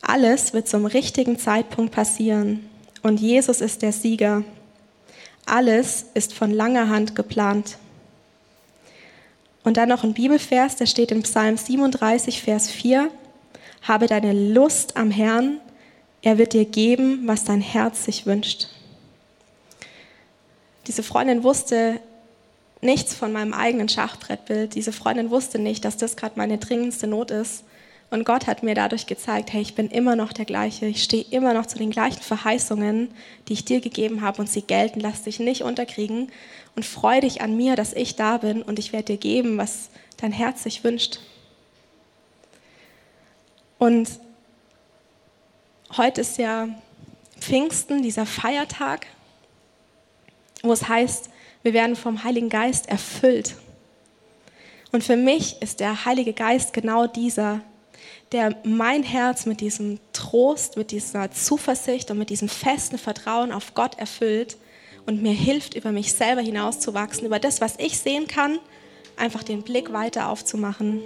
Alles 0.00 0.52
wird 0.52 0.68
zum 0.68 0.86
richtigen 0.86 1.38
Zeitpunkt 1.38 1.92
passieren 1.92 2.68
und 3.02 3.20
Jesus 3.20 3.60
ist 3.60 3.82
der 3.82 3.92
Sieger. 3.92 4.44
Alles 5.46 6.06
ist 6.14 6.34
von 6.34 6.50
langer 6.50 6.88
Hand 6.88 7.14
geplant. 7.14 7.78
Und 9.64 9.78
dann 9.78 9.88
noch 9.88 10.04
ein 10.04 10.12
Bibelvers, 10.12 10.76
der 10.76 10.86
steht 10.86 11.10
in 11.10 11.22
Psalm 11.22 11.56
37, 11.56 12.42
Vers 12.42 12.70
4. 12.70 13.10
Habe 13.82 14.06
deine 14.06 14.32
Lust 14.32 14.96
am 14.96 15.10
Herrn, 15.10 15.58
er 16.22 16.38
wird 16.38 16.52
dir 16.52 16.64
geben, 16.64 17.22
was 17.26 17.44
dein 17.44 17.60
Herz 17.60 18.04
sich 18.04 18.26
wünscht. 18.26 18.68
Diese 20.86 21.02
Freundin 21.02 21.42
wusste 21.42 21.98
nichts 22.82 23.14
von 23.14 23.32
meinem 23.32 23.54
eigenen 23.54 23.88
Schachbrettbild. 23.88 24.74
Diese 24.74 24.92
Freundin 24.92 25.30
wusste 25.30 25.58
nicht, 25.58 25.84
dass 25.84 25.96
das 25.96 26.16
gerade 26.16 26.34
meine 26.36 26.58
dringendste 26.58 27.06
Not 27.06 27.30
ist. 27.30 27.64
Und 28.10 28.24
Gott 28.24 28.46
hat 28.46 28.62
mir 28.62 28.74
dadurch 28.74 29.06
gezeigt, 29.06 29.52
hey, 29.52 29.62
ich 29.62 29.74
bin 29.74 29.88
immer 29.88 30.14
noch 30.14 30.32
der 30.32 30.44
gleiche. 30.44 30.86
Ich 30.86 31.02
stehe 31.02 31.24
immer 31.30 31.54
noch 31.54 31.66
zu 31.66 31.78
den 31.78 31.90
gleichen 31.90 32.22
Verheißungen, 32.22 33.10
die 33.48 33.54
ich 33.54 33.64
dir 33.64 33.80
gegeben 33.80 34.20
habe 34.20 34.42
und 34.42 34.48
sie 34.48 34.62
gelten. 34.62 35.00
Lass 35.00 35.22
dich 35.22 35.40
nicht 35.40 35.62
unterkriegen 35.62 36.30
und 36.76 36.84
freu 36.84 37.20
dich 37.20 37.40
an 37.40 37.56
mir, 37.56 37.76
dass 37.76 37.92
ich 37.92 38.16
da 38.16 38.38
bin 38.38 38.62
und 38.62 38.78
ich 38.78 38.92
werde 38.92 39.12
dir 39.12 39.18
geben, 39.18 39.58
was 39.58 39.90
dein 40.16 40.32
Herz 40.32 40.62
sich 40.62 40.84
wünscht. 40.84 41.20
Und 43.78 44.08
heute 45.96 46.20
ist 46.20 46.38
ja 46.38 46.68
Pfingsten, 47.38 48.02
dieser 48.02 48.26
Feiertag, 48.26 49.06
wo 50.62 50.72
es 50.72 50.88
heißt, 50.88 51.30
wir 51.62 51.74
werden 51.74 51.96
vom 51.96 52.24
Heiligen 52.24 52.48
Geist 52.48 52.88
erfüllt. 52.88 53.56
Und 54.92 55.04
für 55.04 55.16
mich 55.16 55.60
ist 55.60 55.80
der 55.80 56.04
Heilige 56.04 56.32
Geist 56.32 56.72
genau 56.72 57.06
dieser, 57.06 57.60
der 58.32 58.56
mein 58.64 59.02
Herz 59.02 59.46
mit 59.46 59.60
diesem 59.60 59.98
Trost, 60.12 60.76
mit 60.76 60.90
dieser 60.90 61.30
Zuversicht 61.30 62.10
und 62.10 62.18
mit 62.18 62.30
diesem 62.30 62.48
festen 62.48 62.98
Vertrauen 62.98 63.52
auf 63.52 63.74
Gott 63.74 63.98
erfüllt 63.98 64.56
und 65.06 65.22
mir 65.22 65.32
hilft, 65.32 65.74
über 65.74 65.92
mich 65.92 66.12
selber 66.12 66.40
hinauszuwachsen, 66.40 67.26
über 67.26 67.38
das, 67.38 67.60
was 67.60 67.74
ich 67.78 67.98
sehen 67.98 68.26
kann, 68.26 68.58
einfach 69.16 69.42
den 69.42 69.62
Blick 69.62 69.92
weiter 69.92 70.28
aufzumachen. 70.28 71.02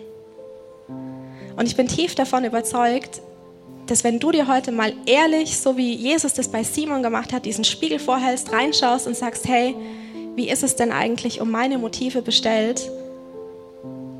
Und 1.56 1.66
ich 1.66 1.76
bin 1.76 1.88
tief 1.88 2.14
davon 2.14 2.44
überzeugt, 2.44 3.20
dass 3.86 4.04
wenn 4.04 4.20
du 4.20 4.30
dir 4.30 4.48
heute 4.48 4.70
mal 4.70 4.92
ehrlich, 5.06 5.58
so 5.58 5.76
wie 5.76 5.94
Jesus 5.94 6.34
das 6.34 6.48
bei 6.48 6.62
Simon 6.62 7.02
gemacht 7.02 7.32
hat, 7.32 7.46
diesen 7.46 7.64
Spiegel 7.64 7.98
vorhältst, 7.98 8.52
reinschaust 8.52 9.06
und 9.06 9.16
sagst, 9.16 9.48
hey, 9.48 9.74
wie 10.36 10.48
ist 10.48 10.62
es 10.62 10.76
denn 10.76 10.92
eigentlich 10.92 11.40
um 11.40 11.50
meine 11.50 11.78
Motive 11.78 12.22
bestellt? 12.22 12.90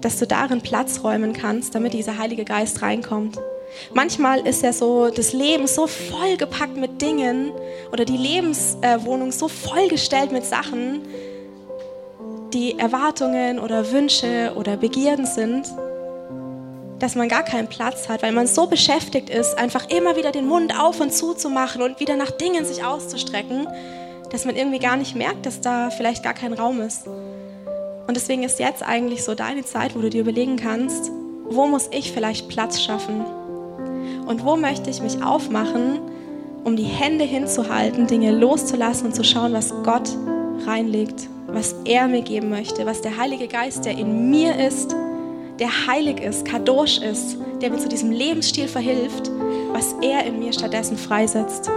dass 0.01 0.19
du 0.19 0.27
darin 0.27 0.61
Platz 0.61 1.03
räumen 1.03 1.33
kannst, 1.33 1.75
damit 1.75 1.93
dieser 1.93 2.19
Heilige 2.19 2.45
Geist 2.45 2.83
reinkommt. 2.83 3.39
Manchmal 3.95 4.47
ist 4.47 4.63
ja 4.63 4.73
so 4.73 5.11
das 5.11 5.33
Leben 5.33 5.67
so 5.67 5.87
vollgepackt 5.87 6.77
mit 6.77 7.01
Dingen 7.01 7.53
oder 7.93 8.05
die 8.05 8.17
Lebenswohnung 8.17 9.33
so 9.33 9.49
vollgestellt 9.49 10.33
mit 10.33 10.45
Sachen, 10.45 11.03
die 12.53 12.79
Erwartungen 12.79 13.59
oder 13.59 13.91
Wünsche 13.93 14.53
oder 14.57 14.77
Begierden 14.77 15.27
sind, 15.27 15.67
dass 16.99 17.15
man 17.15 17.29
gar 17.29 17.45
keinen 17.45 17.69
Platz 17.69 18.09
hat, 18.09 18.23
weil 18.23 18.33
man 18.33 18.47
so 18.47 18.67
beschäftigt 18.67 19.31
ist, 19.31 19.57
einfach 19.57 19.89
immer 19.89 20.17
wieder 20.17 20.33
den 20.33 20.47
Mund 20.47 20.79
auf 20.79 21.01
und 21.01 21.13
zu 21.13 21.35
zu 21.35 21.49
machen 21.49 21.83
und 21.83 22.01
wieder 22.01 22.17
nach 22.17 22.31
Dingen 22.31 22.65
sich 22.65 22.85
auszustrecken, 22.85 23.69
dass 24.31 24.45
man 24.45 24.57
irgendwie 24.57 24.79
gar 24.79 24.97
nicht 24.97 25.15
merkt, 25.15 25.47
dass 25.47 25.61
da 25.61 25.91
vielleicht 25.91 26.23
gar 26.23 26.35
kein 26.35 26.53
Raum 26.53 26.81
ist. 26.81 27.07
Und 27.07 28.17
deswegen 28.17 28.43
ist 28.43 28.59
jetzt 28.59 28.83
eigentlich 28.83 29.23
so 29.23 29.35
deine 29.35 29.65
Zeit, 29.65 29.95
wo 29.95 30.01
du 30.01 30.11
dir 30.11 30.23
überlegen 30.23 30.57
kannst, 30.57 31.11
wo 31.49 31.67
muss 31.67 31.89
ich 31.93 32.13
vielleicht 32.13 32.49
Platz 32.49 32.81
schaffen? 32.83 33.25
Und 34.29 34.45
wo 34.45 34.57
möchte 34.57 34.91
ich 34.91 35.01
mich 35.01 35.23
aufmachen, 35.23 36.01
um 36.63 36.77
die 36.77 36.83
Hände 36.83 37.25
hinzuhalten, 37.25 38.07
Dinge 38.07 38.31
loszulassen 38.31 39.07
und 39.07 39.15
zu 39.15 39.25
schauen, 39.25 39.55
was 39.55 39.73
Gott 39.85 40.11
reinlegt, 40.67 41.29
was 41.47 41.75
er 41.87 42.09
mir 42.09 42.21
geben 42.21 42.51
möchte, 42.51 42.85
was 42.85 43.01
der 43.01 43.17
Heilige 43.17 43.49
Geist, 43.49 43.87
der 43.87 43.97
in 43.97 44.29
mir 44.29 44.55
ist, 44.55 44.95
der 45.59 45.87
heilig 45.87 46.21
ist, 46.21 46.45
kadosh 46.45 46.99
ist, 46.99 47.39
der 47.63 47.71
mir 47.71 47.79
zu 47.79 47.89
diesem 47.89 48.11
Lebensstil 48.11 48.69
verhilft, 48.69 49.31
was 49.73 49.95
er 50.03 50.27
in 50.27 50.41
mir 50.41 50.53
stattdessen 50.53 50.99
freisetzt. 50.99 51.71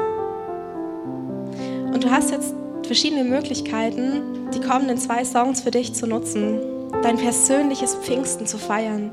Und 1.94 2.04
du 2.04 2.12
hast 2.12 2.32
jetzt 2.32 2.54
verschiedene 2.84 3.24
Möglichkeiten, 3.24 4.50
die 4.54 4.60
kommenden 4.60 4.98
zwei 4.98 5.24
Songs 5.24 5.62
für 5.62 5.72
dich 5.72 5.94
zu 5.94 6.06
nutzen, 6.06 6.60
dein 7.02 7.16
persönliches 7.16 7.96
Pfingsten 7.96 8.46
zu 8.46 8.58
feiern. 8.58 9.12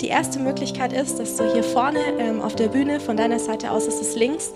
Die 0.00 0.08
erste 0.08 0.38
Möglichkeit 0.38 0.92
ist, 0.92 1.18
dass 1.18 1.36
du 1.36 1.50
hier 1.50 1.64
vorne 1.64 2.00
ähm, 2.18 2.42
auf 2.42 2.54
der 2.54 2.68
Bühne, 2.68 3.00
von 3.00 3.16
deiner 3.16 3.38
Seite 3.38 3.70
aus 3.70 3.86
ist 3.86 4.00
es 4.00 4.14
links, 4.14 4.52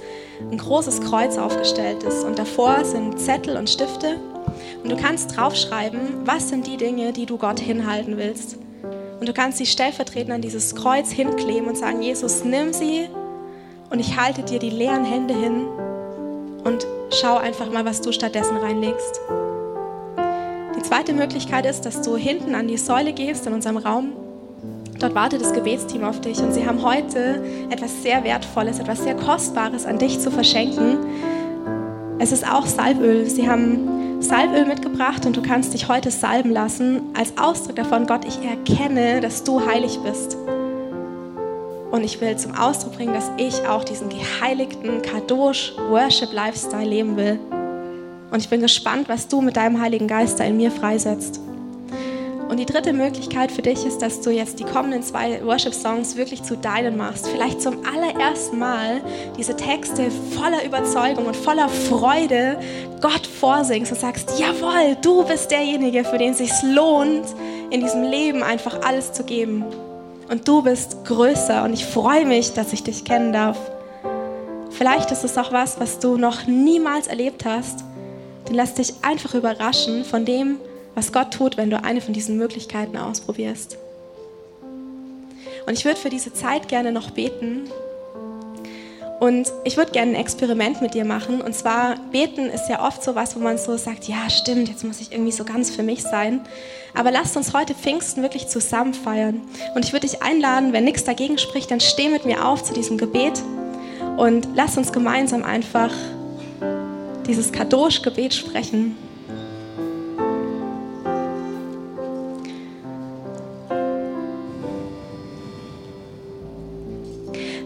ein 0.51 0.59
großes 0.59 1.01
Kreuz 1.01 1.39
aufgestellt 1.39 2.03
ist. 2.03 2.25
Und 2.25 2.39
davor 2.39 2.85
sind 2.85 3.19
Zettel 3.19 3.57
und 3.57 3.71
Stifte. 3.71 4.17
Und 4.83 4.93
du 4.93 4.97
kannst 4.97 5.35
draufschreiben, 5.35 6.27
was 6.27 6.51
sind 6.51 6.67
die 6.67 6.77
Dinge, 6.77 7.15
die 7.15 7.25
du 7.25 7.39
Gott 7.39 7.59
hinhalten 7.59 8.19
willst. 8.19 8.59
Und 9.19 9.29
du 9.29 9.33
kannst 9.33 9.57
sie 9.57 9.67
stellvertretend 9.67 10.33
an 10.33 10.43
dieses 10.43 10.75
Kreuz 10.75 11.11
hinkleben 11.11 11.69
und 11.69 11.77
sagen, 11.77 12.03
Jesus, 12.03 12.45
nimm 12.45 12.75
sie 12.75 13.09
und 13.89 13.99
ich 13.99 14.21
halte 14.21 14.43
dir 14.43 14.59
die 14.59 14.71
leeren 14.71 15.05
Hände 15.05 15.35
hin 15.35 15.67
und 16.65 16.87
schau 17.11 17.37
einfach 17.37 17.71
mal, 17.71 17.85
was 17.87 18.03
du 18.03 18.13
stattdessen 18.13 18.59
reinlegst. 18.59 19.21
Die 20.77 20.83
zweite 20.83 21.13
Möglichkeit 21.15 21.67
ist, 21.67 21.83
dass 21.83 22.03
du 22.03 22.17
hinten 22.17 22.55
an 22.55 22.69
die 22.69 22.79
Säule 22.79 23.13
gehst 23.13 23.47
in 23.47 23.53
unserem 23.53 23.77
Raum 23.79 24.13
Dort 25.01 25.15
wartet 25.15 25.41
das 25.41 25.55
Gebetsteam 25.55 26.05
auf 26.05 26.21
dich 26.21 26.39
und 26.41 26.53
sie 26.53 26.67
haben 26.67 26.83
heute 26.85 27.43
etwas 27.71 28.03
sehr 28.03 28.23
Wertvolles, 28.23 28.79
etwas 28.79 29.03
sehr 29.03 29.15
Kostbares 29.15 29.87
an 29.87 29.99
dich 29.99 30.21
zu 30.21 30.31
verschenken. 30.31 30.99
Es 32.19 32.33
ist 32.33 32.47
auch 32.47 32.67
Salböl. 32.67 33.25
Sie 33.25 33.49
haben 33.49 34.21
Salböl 34.21 34.67
mitgebracht 34.67 35.25
und 35.25 35.35
du 35.39 35.41
kannst 35.41 35.73
dich 35.73 35.89
heute 35.89 36.11
salben 36.11 36.51
lassen 36.51 37.01
als 37.17 37.33
Ausdruck 37.39 37.77
davon, 37.77 38.07
Gott, 38.07 38.27
ich 38.27 38.39
erkenne, 38.45 39.23
dass 39.23 39.43
du 39.43 39.65
heilig 39.65 39.99
bist. 40.05 40.37
Und 41.91 42.05
ich 42.05 42.21
will 42.21 42.37
zum 42.37 42.55
Ausdruck 42.55 42.97
bringen, 42.97 43.15
dass 43.15 43.31
ich 43.39 43.67
auch 43.67 43.85
diesen 43.85 44.11
geheiligten 44.11 45.01
Kadosh 45.01 45.73
Worship 45.89 46.31
Lifestyle 46.35 46.87
leben 46.87 47.17
will. 47.17 47.41
Und 48.31 48.41
ich 48.41 48.51
bin 48.51 48.61
gespannt, 48.61 49.09
was 49.09 49.27
du 49.29 49.41
mit 49.41 49.57
deinem 49.57 49.81
Heiligen 49.81 50.07
Geist 50.07 50.39
da 50.39 50.45
in 50.45 50.59
mir 50.59 50.71
freisetzt. 50.71 51.41
Und 52.51 52.57
die 52.57 52.67
dritte 52.67 52.93
Möglichkeit 52.93 53.53
für 53.53 53.63
dich 53.63 53.87
ist, 53.87 54.03
dass 54.03 54.23
du 54.23 54.31
jetzt 54.31 54.59
die 54.59 54.65
kommenden 54.65 55.05
zwei 55.05 55.41
Worship-Songs 55.47 56.17
wirklich 56.17 56.43
zu 56.43 56.57
deinen 56.57 56.97
machst. 56.97 57.29
Vielleicht 57.29 57.63
zum 57.63 57.87
allerersten 57.87 58.59
Mal 58.59 59.01
diese 59.39 59.55
Texte 59.55 60.11
voller 60.37 60.65
Überzeugung 60.65 61.27
und 61.27 61.37
voller 61.37 61.69
Freude 61.69 62.59
Gott 63.01 63.25
vorsingst 63.25 63.93
und 63.93 64.01
sagst, 64.01 64.41
jawohl, 64.41 64.97
du 65.01 65.23
bist 65.23 65.53
derjenige, 65.53 66.03
für 66.03 66.19
den 66.19 66.33
es 66.33 66.39
sich 66.39 66.51
lohnt, 66.65 67.25
in 67.71 67.83
diesem 67.83 68.03
Leben 68.03 68.43
einfach 68.43 68.83
alles 68.83 69.13
zu 69.13 69.23
geben. 69.23 69.65
Und 70.29 70.49
du 70.49 70.63
bist 70.63 71.05
größer 71.05 71.63
und 71.63 71.73
ich 71.73 71.85
freue 71.85 72.27
mich, 72.27 72.53
dass 72.55 72.73
ich 72.73 72.83
dich 72.83 73.05
kennen 73.05 73.33
darf. 73.33 73.59
Vielleicht 74.71 75.13
ist 75.13 75.23
es 75.23 75.39
auch 75.39 75.53
was, 75.53 75.79
was 75.79 76.01
du 76.01 76.17
noch 76.17 76.49
niemals 76.49 77.07
erlebt 77.07 77.45
hast. 77.45 77.85
Dann 78.47 78.57
lass 78.57 78.75
dich 78.75 78.95
einfach 79.03 79.35
überraschen 79.35 80.05
von 80.05 80.25
dem, 80.25 80.59
was 81.01 81.15
Gott 81.15 81.33
tut, 81.33 81.57
wenn 81.57 81.71
du 81.71 81.83
eine 81.83 82.03
von 82.03 82.13
diesen 82.13 82.37
Möglichkeiten 82.37 82.99
ausprobierst. 82.99 83.79
Und 85.67 85.73
ich 85.73 85.87
würde 85.87 85.99
für 85.99 86.11
diese 86.11 86.35
Zeit 86.35 86.69
gerne 86.69 86.93
noch 86.93 87.13
beten. 87.13 87.63
Und 89.19 89.51
ich 89.65 89.79
würde 89.79 89.93
gerne 89.93 90.11
ein 90.11 90.21
Experiment 90.21 90.83
mit 90.83 90.93
dir 90.93 91.07
machen. 91.07 91.41
Und 91.41 91.55
zwar, 91.55 91.97
beten 92.13 92.51
ist 92.51 92.69
ja 92.69 92.87
oft 92.87 93.03
so 93.03 93.15
was, 93.15 93.35
wo 93.35 93.41
man 93.41 93.57
so 93.57 93.79
sagt, 93.79 94.09
ja 94.09 94.29
stimmt, 94.29 94.69
jetzt 94.69 94.85
muss 94.85 95.01
ich 95.01 95.11
irgendwie 95.11 95.33
so 95.33 95.45
ganz 95.45 95.71
für 95.71 95.83
mich 95.83 96.03
sein. 96.03 96.43
Aber 96.93 97.11
lasst 97.11 97.35
uns 97.35 97.55
heute 97.55 97.75
Pfingsten 97.75 98.23
wirklich 98.23 98.49
zusammen 98.49 98.93
feiern. 98.93 99.41
Und 99.75 99.87
ich 99.87 99.95
würde 99.95 100.07
dich 100.07 100.21
einladen, 100.21 100.75
wenn 100.75 100.85
nichts 100.85 101.05
dagegen 101.05 101.39
spricht, 101.39 101.71
dann 101.71 101.81
steh 101.81 102.11
mit 102.11 102.27
mir 102.27 102.47
auf 102.47 102.63
zu 102.63 102.75
diesem 102.75 102.99
Gebet. 102.99 103.41
Und 104.19 104.49
lass 104.55 104.77
uns 104.77 104.93
gemeinsam 104.93 105.45
einfach 105.45 105.93
dieses 107.27 107.53
Kadosh-Gebet 107.53 108.35
sprechen. 108.35 108.97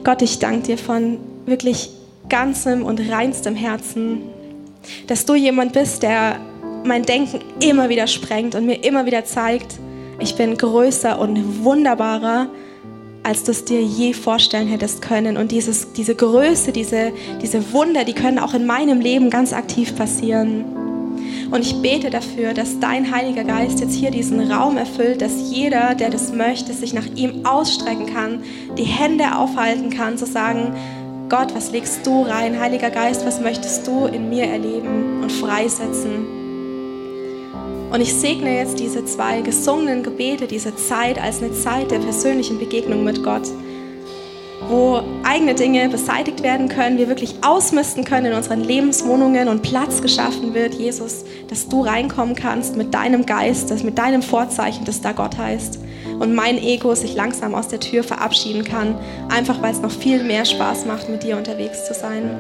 Gott, 0.05 0.21
ich 0.21 0.39
danke 0.39 0.67
dir 0.67 0.79
von 0.79 1.19
wirklich 1.47 1.89
ganzem 2.29 2.85
und 2.85 3.01
reinstem 3.11 3.57
Herzen, 3.57 4.21
dass 5.07 5.25
du 5.25 5.35
jemand 5.35 5.73
bist, 5.73 6.03
der 6.03 6.39
mein 6.85 7.05
Denken 7.05 7.41
immer 7.61 7.89
wieder 7.89 8.07
sprengt 8.07 8.55
und 8.55 8.67
mir 8.67 8.85
immer 8.85 9.07
wieder 9.07 9.25
zeigt, 9.25 9.79
ich 10.19 10.37
bin 10.37 10.59
größer 10.59 11.19
und 11.19 11.65
wunderbarer, 11.65 12.49
als 13.23 13.45
du 13.45 13.53
es 13.53 13.65
dir 13.65 13.81
je 13.81 14.13
vorstellen 14.13 14.69
hättest 14.69 15.01
können. 15.01 15.39
Und 15.39 15.51
dieses, 15.51 15.93
diese 15.95 16.15
Größe, 16.15 16.73
diese, 16.73 17.13
diese 17.41 17.73
Wunder, 17.73 18.05
die 18.05 18.13
können 18.13 18.39
auch 18.39 18.53
in 18.53 18.67
meinem 18.67 19.01
Leben 19.01 19.31
ganz 19.31 19.55
aktiv 19.55 19.97
passieren. 19.97 20.84
Und 21.55 21.61
ich 21.61 21.81
bete 21.81 22.11
dafür, 22.11 22.53
dass 22.53 22.81
dein 22.81 23.15
Heiliger 23.15 23.45
Geist 23.45 23.79
jetzt 23.79 23.95
hier 23.95 24.11
diesen 24.11 24.51
Raum 24.51 24.77
erfüllt, 24.77 25.23
dass 25.23 25.53
jeder, 25.53 25.95
der 25.95 26.11
das 26.11 26.33
möchte, 26.33 26.73
sich 26.73 26.93
nach 26.93 27.07
ihm 27.15 27.47
ausstrecken 27.47 28.13
kann, 28.13 28.43
die 28.77 28.83
Hände 28.83 29.37
aufhalten 29.37 29.89
kann, 29.91 30.19
zu 30.19 30.27
sagen, 30.27 30.75
Gott, 31.29 31.55
was 31.55 31.71
legst 31.71 32.05
du 32.05 32.23
rein? 32.23 32.59
Heiliger 32.59 32.91
Geist, 32.91 33.25
was 33.25 33.41
möchtest 33.41 33.87
du 33.87 34.07
in 34.07 34.31
mir 34.31 34.47
erleben 34.47 35.23
und 35.23 35.31
freisetzen? 35.31 36.27
Und 37.93 38.01
ich 38.01 38.13
segne 38.13 38.57
jetzt 38.57 38.81
diese 38.81 39.05
zwei 39.05 39.41
gesungenen 39.41 40.03
Gebete, 40.03 40.49
diese 40.49 40.75
Zeit 40.75 41.23
als 41.23 41.41
eine 41.41 41.53
Zeit 41.53 41.93
der 41.93 42.01
persönlichen 42.01 42.59
Begegnung 42.59 43.05
mit 43.05 43.23
Gott 43.23 43.49
wo 44.69 45.03
eigene 45.25 45.55
Dinge 45.55 45.89
beseitigt 45.89 46.43
werden 46.43 46.69
können, 46.69 46.99
wir 46.99 47.09
wirklich 47.09 47.37
ausmisten 47.43 48.05
können 48.05 48.27
in 48.27 48.33
unseren 48.33 48.61
Lebenswohnungen 48.61 49.49
und 49.49 49.63
Platz 49.63 50.01
geschaffen 50.01 50.55
wird, 50.55 50.75
Jesus, 50.75 51.25
dass 51.49 51.69
du 51.69 51.83
reinkommen 51.83 52.35
kannst 52.35 52.77
mit 52.77 52.95
deinem 52.95 53.27
Geist, 53.27 53.71
das 53.71 53.83
mit 53.83 53.99
deinem 53.99 54.23
Vorzeichen, 54.23 54.85
das 54.85 55.01
da 55.01 55.13
Gott 55.13 55.37
heißt. 55.37 55.79
Und 56.19 56.35
mein 56.35 56.59
Ego 56.59 56.95
sich 56.95 57.15
langsam 57.15 57.55
aus 57.55 57.69
der 57.69 57.81
Tür 57.81 58.03
verabschieden 58.03 58.65
kann, 58.65 58.97
einfach 59.29 59.61
weil 59.61 59.73
es 59.73 59.81
noch 59.81 59.91
viel 59.91 60.23
mehr 60.23 60.45
Spaß 60.45 60.87
macht, 60.87 61.09
mit 61.09 61.23
dir 61.23 61.37
unterwegs 61.37 61.87
zu 61.87 61.95
sein. 61.95 62.31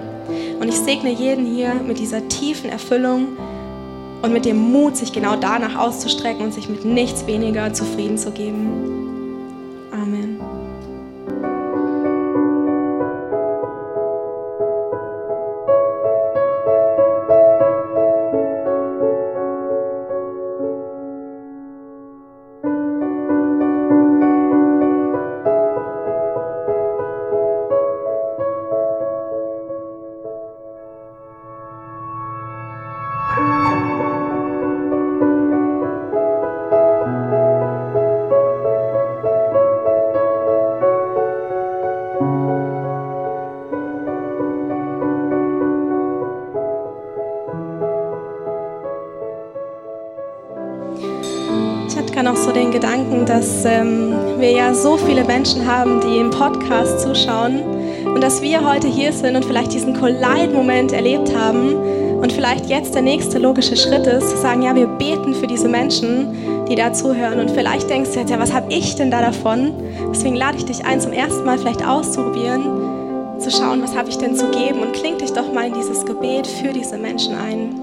Und 0.60 0.68
ich 0.68 0.76
segne 0.76 1.10
jeden 1.10 1.46
hier 1.46 1.74
mit 1.74 1.98
dieser 1.98 2.28
tiefen 2.28 2.70
Erfüllung 2.70 3.36
und 4.22 4.32
mit 4.32 4.44
dem 4.44 4.56
Mut, 4.56 4.96
sich 4.96 5.12
genau 5.12 5.36
danach 5.36 5.76
auszustrecken 5.76 6.44
und 6.44 6.54
sich 6.54 6.68
mit 6.68 6.84
nichts 6.84 7.26
weniger 7.26 7.72
zufrieden 7.74 8.16
zu 8.16 8.30
geben. 8.30 9.03
Gedanken, 52.84 53.24
dass 53.24 53.64
ähm, 53.64 54.12
wir 54.36 54.50
ja 54.50 54.74
so 54.74 54.98
viele 54.98 55.24
Menschen 55.24 55.66
haben, 55.66 56.02
die 56.02 56.18
im 56.18 56.28
Podcast 56.28 57.00
zuschauen 57.00 57.62
und 58.04 58.22
dass 58.22 58.42
wir 58.42 58.62
heute 58.62 58.88
hier 58.88 59.10
sind 59.10 59.36
und 59.36 59.44
vielleicht 59.46 59.72
diesen 59.72 59.98
Collide-Moment 59.98 60.92
erlebt 60.92 61.34
haben 61.34 61.76
und 62.20 62.30
vielleicht 62.30 62.66
jetzt 62.66 62.94
der 62.94 63.00
nächste 63.00 63.38
logische 63.38 63.74
Schritt 63.74 64.06
ist, 64.06 64.28
zu 64.28 64.36
sagen, 64.36 64.60
ja, 64.60 64.76
wir 64.76 64.86
beten 64.86 65.32
für 65.32 65.46
diese 65.46 65.66
Menschen, 65.66 66.66
die 66.68 66.74
da 66.74 66.92
zuhören 66.92 67.40
und 67.40 67.52
vielleicht 67.52 67.88
denkst 67.88 68.10
du 68.12 68.18
jetzt, 68.20 68.28
ja, 68.28 68.38
was 68.38 68.52
habe 68.52 68.70
ich 68.70 68.94
denn 68.96 69.10
da 69.10 69.22
davon? 69.22 69.72
Deswegen 70.10 70.36
lade 70.36 70.58
ich 70.58 70.66
dich 70.66 70.84
ein, 70.84 71.00
zum 71.00 71.14
ersten 71.14 71.46
Mal 71.46 71.56
vielleicht 71.56 71.86
auszuprobieren, 71.86 73.40
zu 73.40 73.50
schauen, 73.50 73.82
was 73.82 73.96
habe 73.96 74.10
ich 74.10 74.18
denn 74.18 74.36
zu 74.36 74.50
geben 74.50 74.80
und 74.80 74.92
kling 74.92 75.16
dich 75.16 75.32
doch 75.32 75.50
mal 75.54 75.68
in 75.68 75.72
dieses 75.72 76.04
Gebet 76.04 76.46
für 76.46 76.74
diese 76.74 76.98
Menschen 76.98 77.34
ein. 77.34 77.80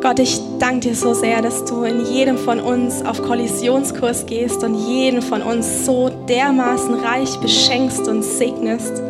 Gott, 0.00 0.20
ich 0.20 0.40
danke 0.64 0.88
dir 0.88 0.94
so 0.94 1.12
sehr, 1.12 1.42
dass 1.42 1.66
du 1.66 1.84
in 1.84 2.06
jedem 2.06 2.38
von 2.38 2.58
uns 2.58 3.04
auf 3.04 3.20
Kollisionskurs 3.20 4.24
gehst 4.24 4.64
und 4.64 4.74
jeden 4.88 5.20
von 5.20 5.42
uns 5.42 5.84
so 5.84 6.08
dermaßen 6.26 6.94
reich 6.94 7.36
beschenkst 7.40 8.08
und 8.08 8.22
segnest 8.22 9.02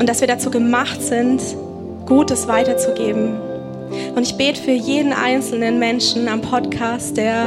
und 0.00 0.08
dass 0.08 0.20
wir 0.20 0.26
dazu 0.26 0.50
gemacht 0.50 1.00
sind, 1.00 1.40
Gutes 2.06 2.48
weiterzugeben. 2.48 3.38
Und 4.16 4.22
ich 4.22 4.36
bete 4.36 4.60
für 4.60 4.72
jeden 4.72 5.12
einzelnen 5.12 5.78
Menschen 5.78 6.26
am 6.26 6.40
Podcast, 6.40 7.16
der 7.16 7.46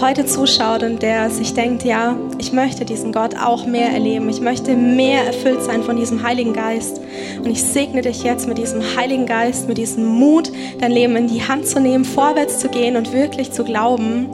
heute 0.00 0.24
zuschaut 0.24 0.82
und 0.82 1.02
der 1.02 1.28
sich 1.28 1.52
denkt, 1.52 1.84
ja, 1.84 2.16
ich 2.40 2.52
möchte 2.52 2.86
diesen 2.86 3.12
Gott 3.12 3.36
auch 3.36 3.66
mehr 3.66 3.90
erleben. 3.90 4.28
Ich 4.30 4.40
möchte 4.40 4.74
mehr 4.74 5.26
erfüllt 5.26 5.62
sein 5.62 5.82
von 5.82 5.96
diesem 5.96 6.22
Heiligen 6.22 6.54
Geist. 6.54 6.98
Und 7.38 7.50
ich 7.50 7.62
segne 7.62 8.00
dich 8.00 8.22
jetzt 8.22 8.48
mit 8.48 8.56
diesem 8.56 8.80
Heiligen 8.96 9.26
Geist, 9.26 9.68
mit 9.68 9.76
diesem 9.76 10.06
Mut, 10.06 10.50
dein 10.78 10.90
Leben 10.90 11.16
in 11.16 11.28
die 11.28 11.46
Hand 11.46 11.66
zu 11.66 11.80
nehmen, 11.80 12.06
vorwärts 12.06 12.58
zu 12.58 12.68
gehen 12.68 12.96
und 12.96 13.12
wirklich 13.12 13.52
zu 13.52 13.62
glauben, 13.62 14.26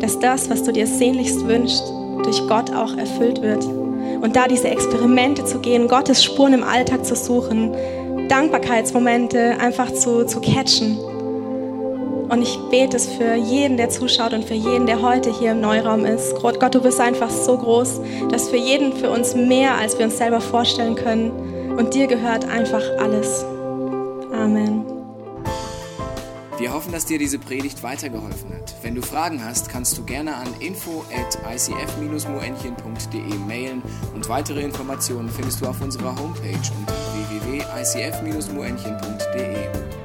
dass 0.00 0.18
das, 0.18 0.50
was 0.50 0.62
du 0.62 0.72
dir 0.72 0.86
sehnlichst 0.86 1.48
wünschst, 1.48 1.84
durch 2.22 2.46
Gott 2.48 2.70
auch 2.70 2.96
erfüllt 2.98 3.40
wird. 3.40 3.64
Und 3.64 4.36
da 4.36 4.46
diese 4.46 4.68
Experimente 4.68 5.46
zu 5.46 5.58
gehen, 5.60 5.88
Gottes 5.88 6.22
Spuren 6.22 6.52
im 6.52 6.64
Alltag 6.64 7.06
zu 7.06 7.16
suchen, 7.16 7.74
Dankbarkeitsmomente 8.28 9.58
einfach 9.58 9.90
zu, 9.90 10.26
zu 10.26 10.40
catchen. 10.40 10.98
Und 12.28 12.42
ich 12.42 12.58
bete 12.70 12.96
es 12.96 13.06
für 13.06 13.34
jeden, 13.34 13.76
der 13.76 13.90
zuschaut 13.90 14.32
und 14.32 14.44
für 14.44 14.54
jeden, 14.54 14.86
der 14.86 15.02
heute 15.02 15.30
hier 15.30 15.52
im 15.52 15.60
Neuraum 15.60 16.04
ist. 16.04 16.34
Gott, 16.36 16.74
du 16.74 16.80
bist 16.80 17.00
einfach 17.00 17.30
so 17.30 17.58
groß, 17.58 18.00
dass 18.30 18.48
für 18.48 18.56
jeden 18.56 18.94
für 18.94 19.10
uns 19.10 19.34
mehr, 19.34 19.76
als 19.76 19.98
wir 19.98 20.06
uns 20.06 20.18
selber 20.18 20.40
vorstellen 20.40 20.94
können. 20.94 21.76
Und 21.76 21.94
dir 21.94 22.06
gehört 22.06 22.46
einfach 22.46 22.82
alles. 22.98 23.44
Amen. 24.32 24.84
Wir 26.58 26.72
hoffen, 26.72 26.92
dass 26.92 27.04
dir 27.04 27.18
diese 27.18 27.38
Predigt 27.38 27.82
weitergeholfen 27.82 28.54
hat. 28.54 28.74
Wenn 28.82 28.94
du 28.94 29.02
Fragen 29.02 29.44
hast, 29.44 29.68
kannst 29.68 29.98
du 29.98 30.04
gerne 30.04 30.36
an 30.36 30.46
info 30.60 31.04
at 31.12 31.36
icf-moenchen.de 31.52 33.34
mailen 33.46 33.82
und 34.14 34.28
weitere 34.28 34.62
Informationen 34.62 35.28
findest 35.28 35.60
du 35.60 35.66
auf 35.66 35.80
unserer 35.80 36.16
Homepage 36.16 36.70
unter 36.78 36.94
www.icf-moenchen.de. 37.42 40.03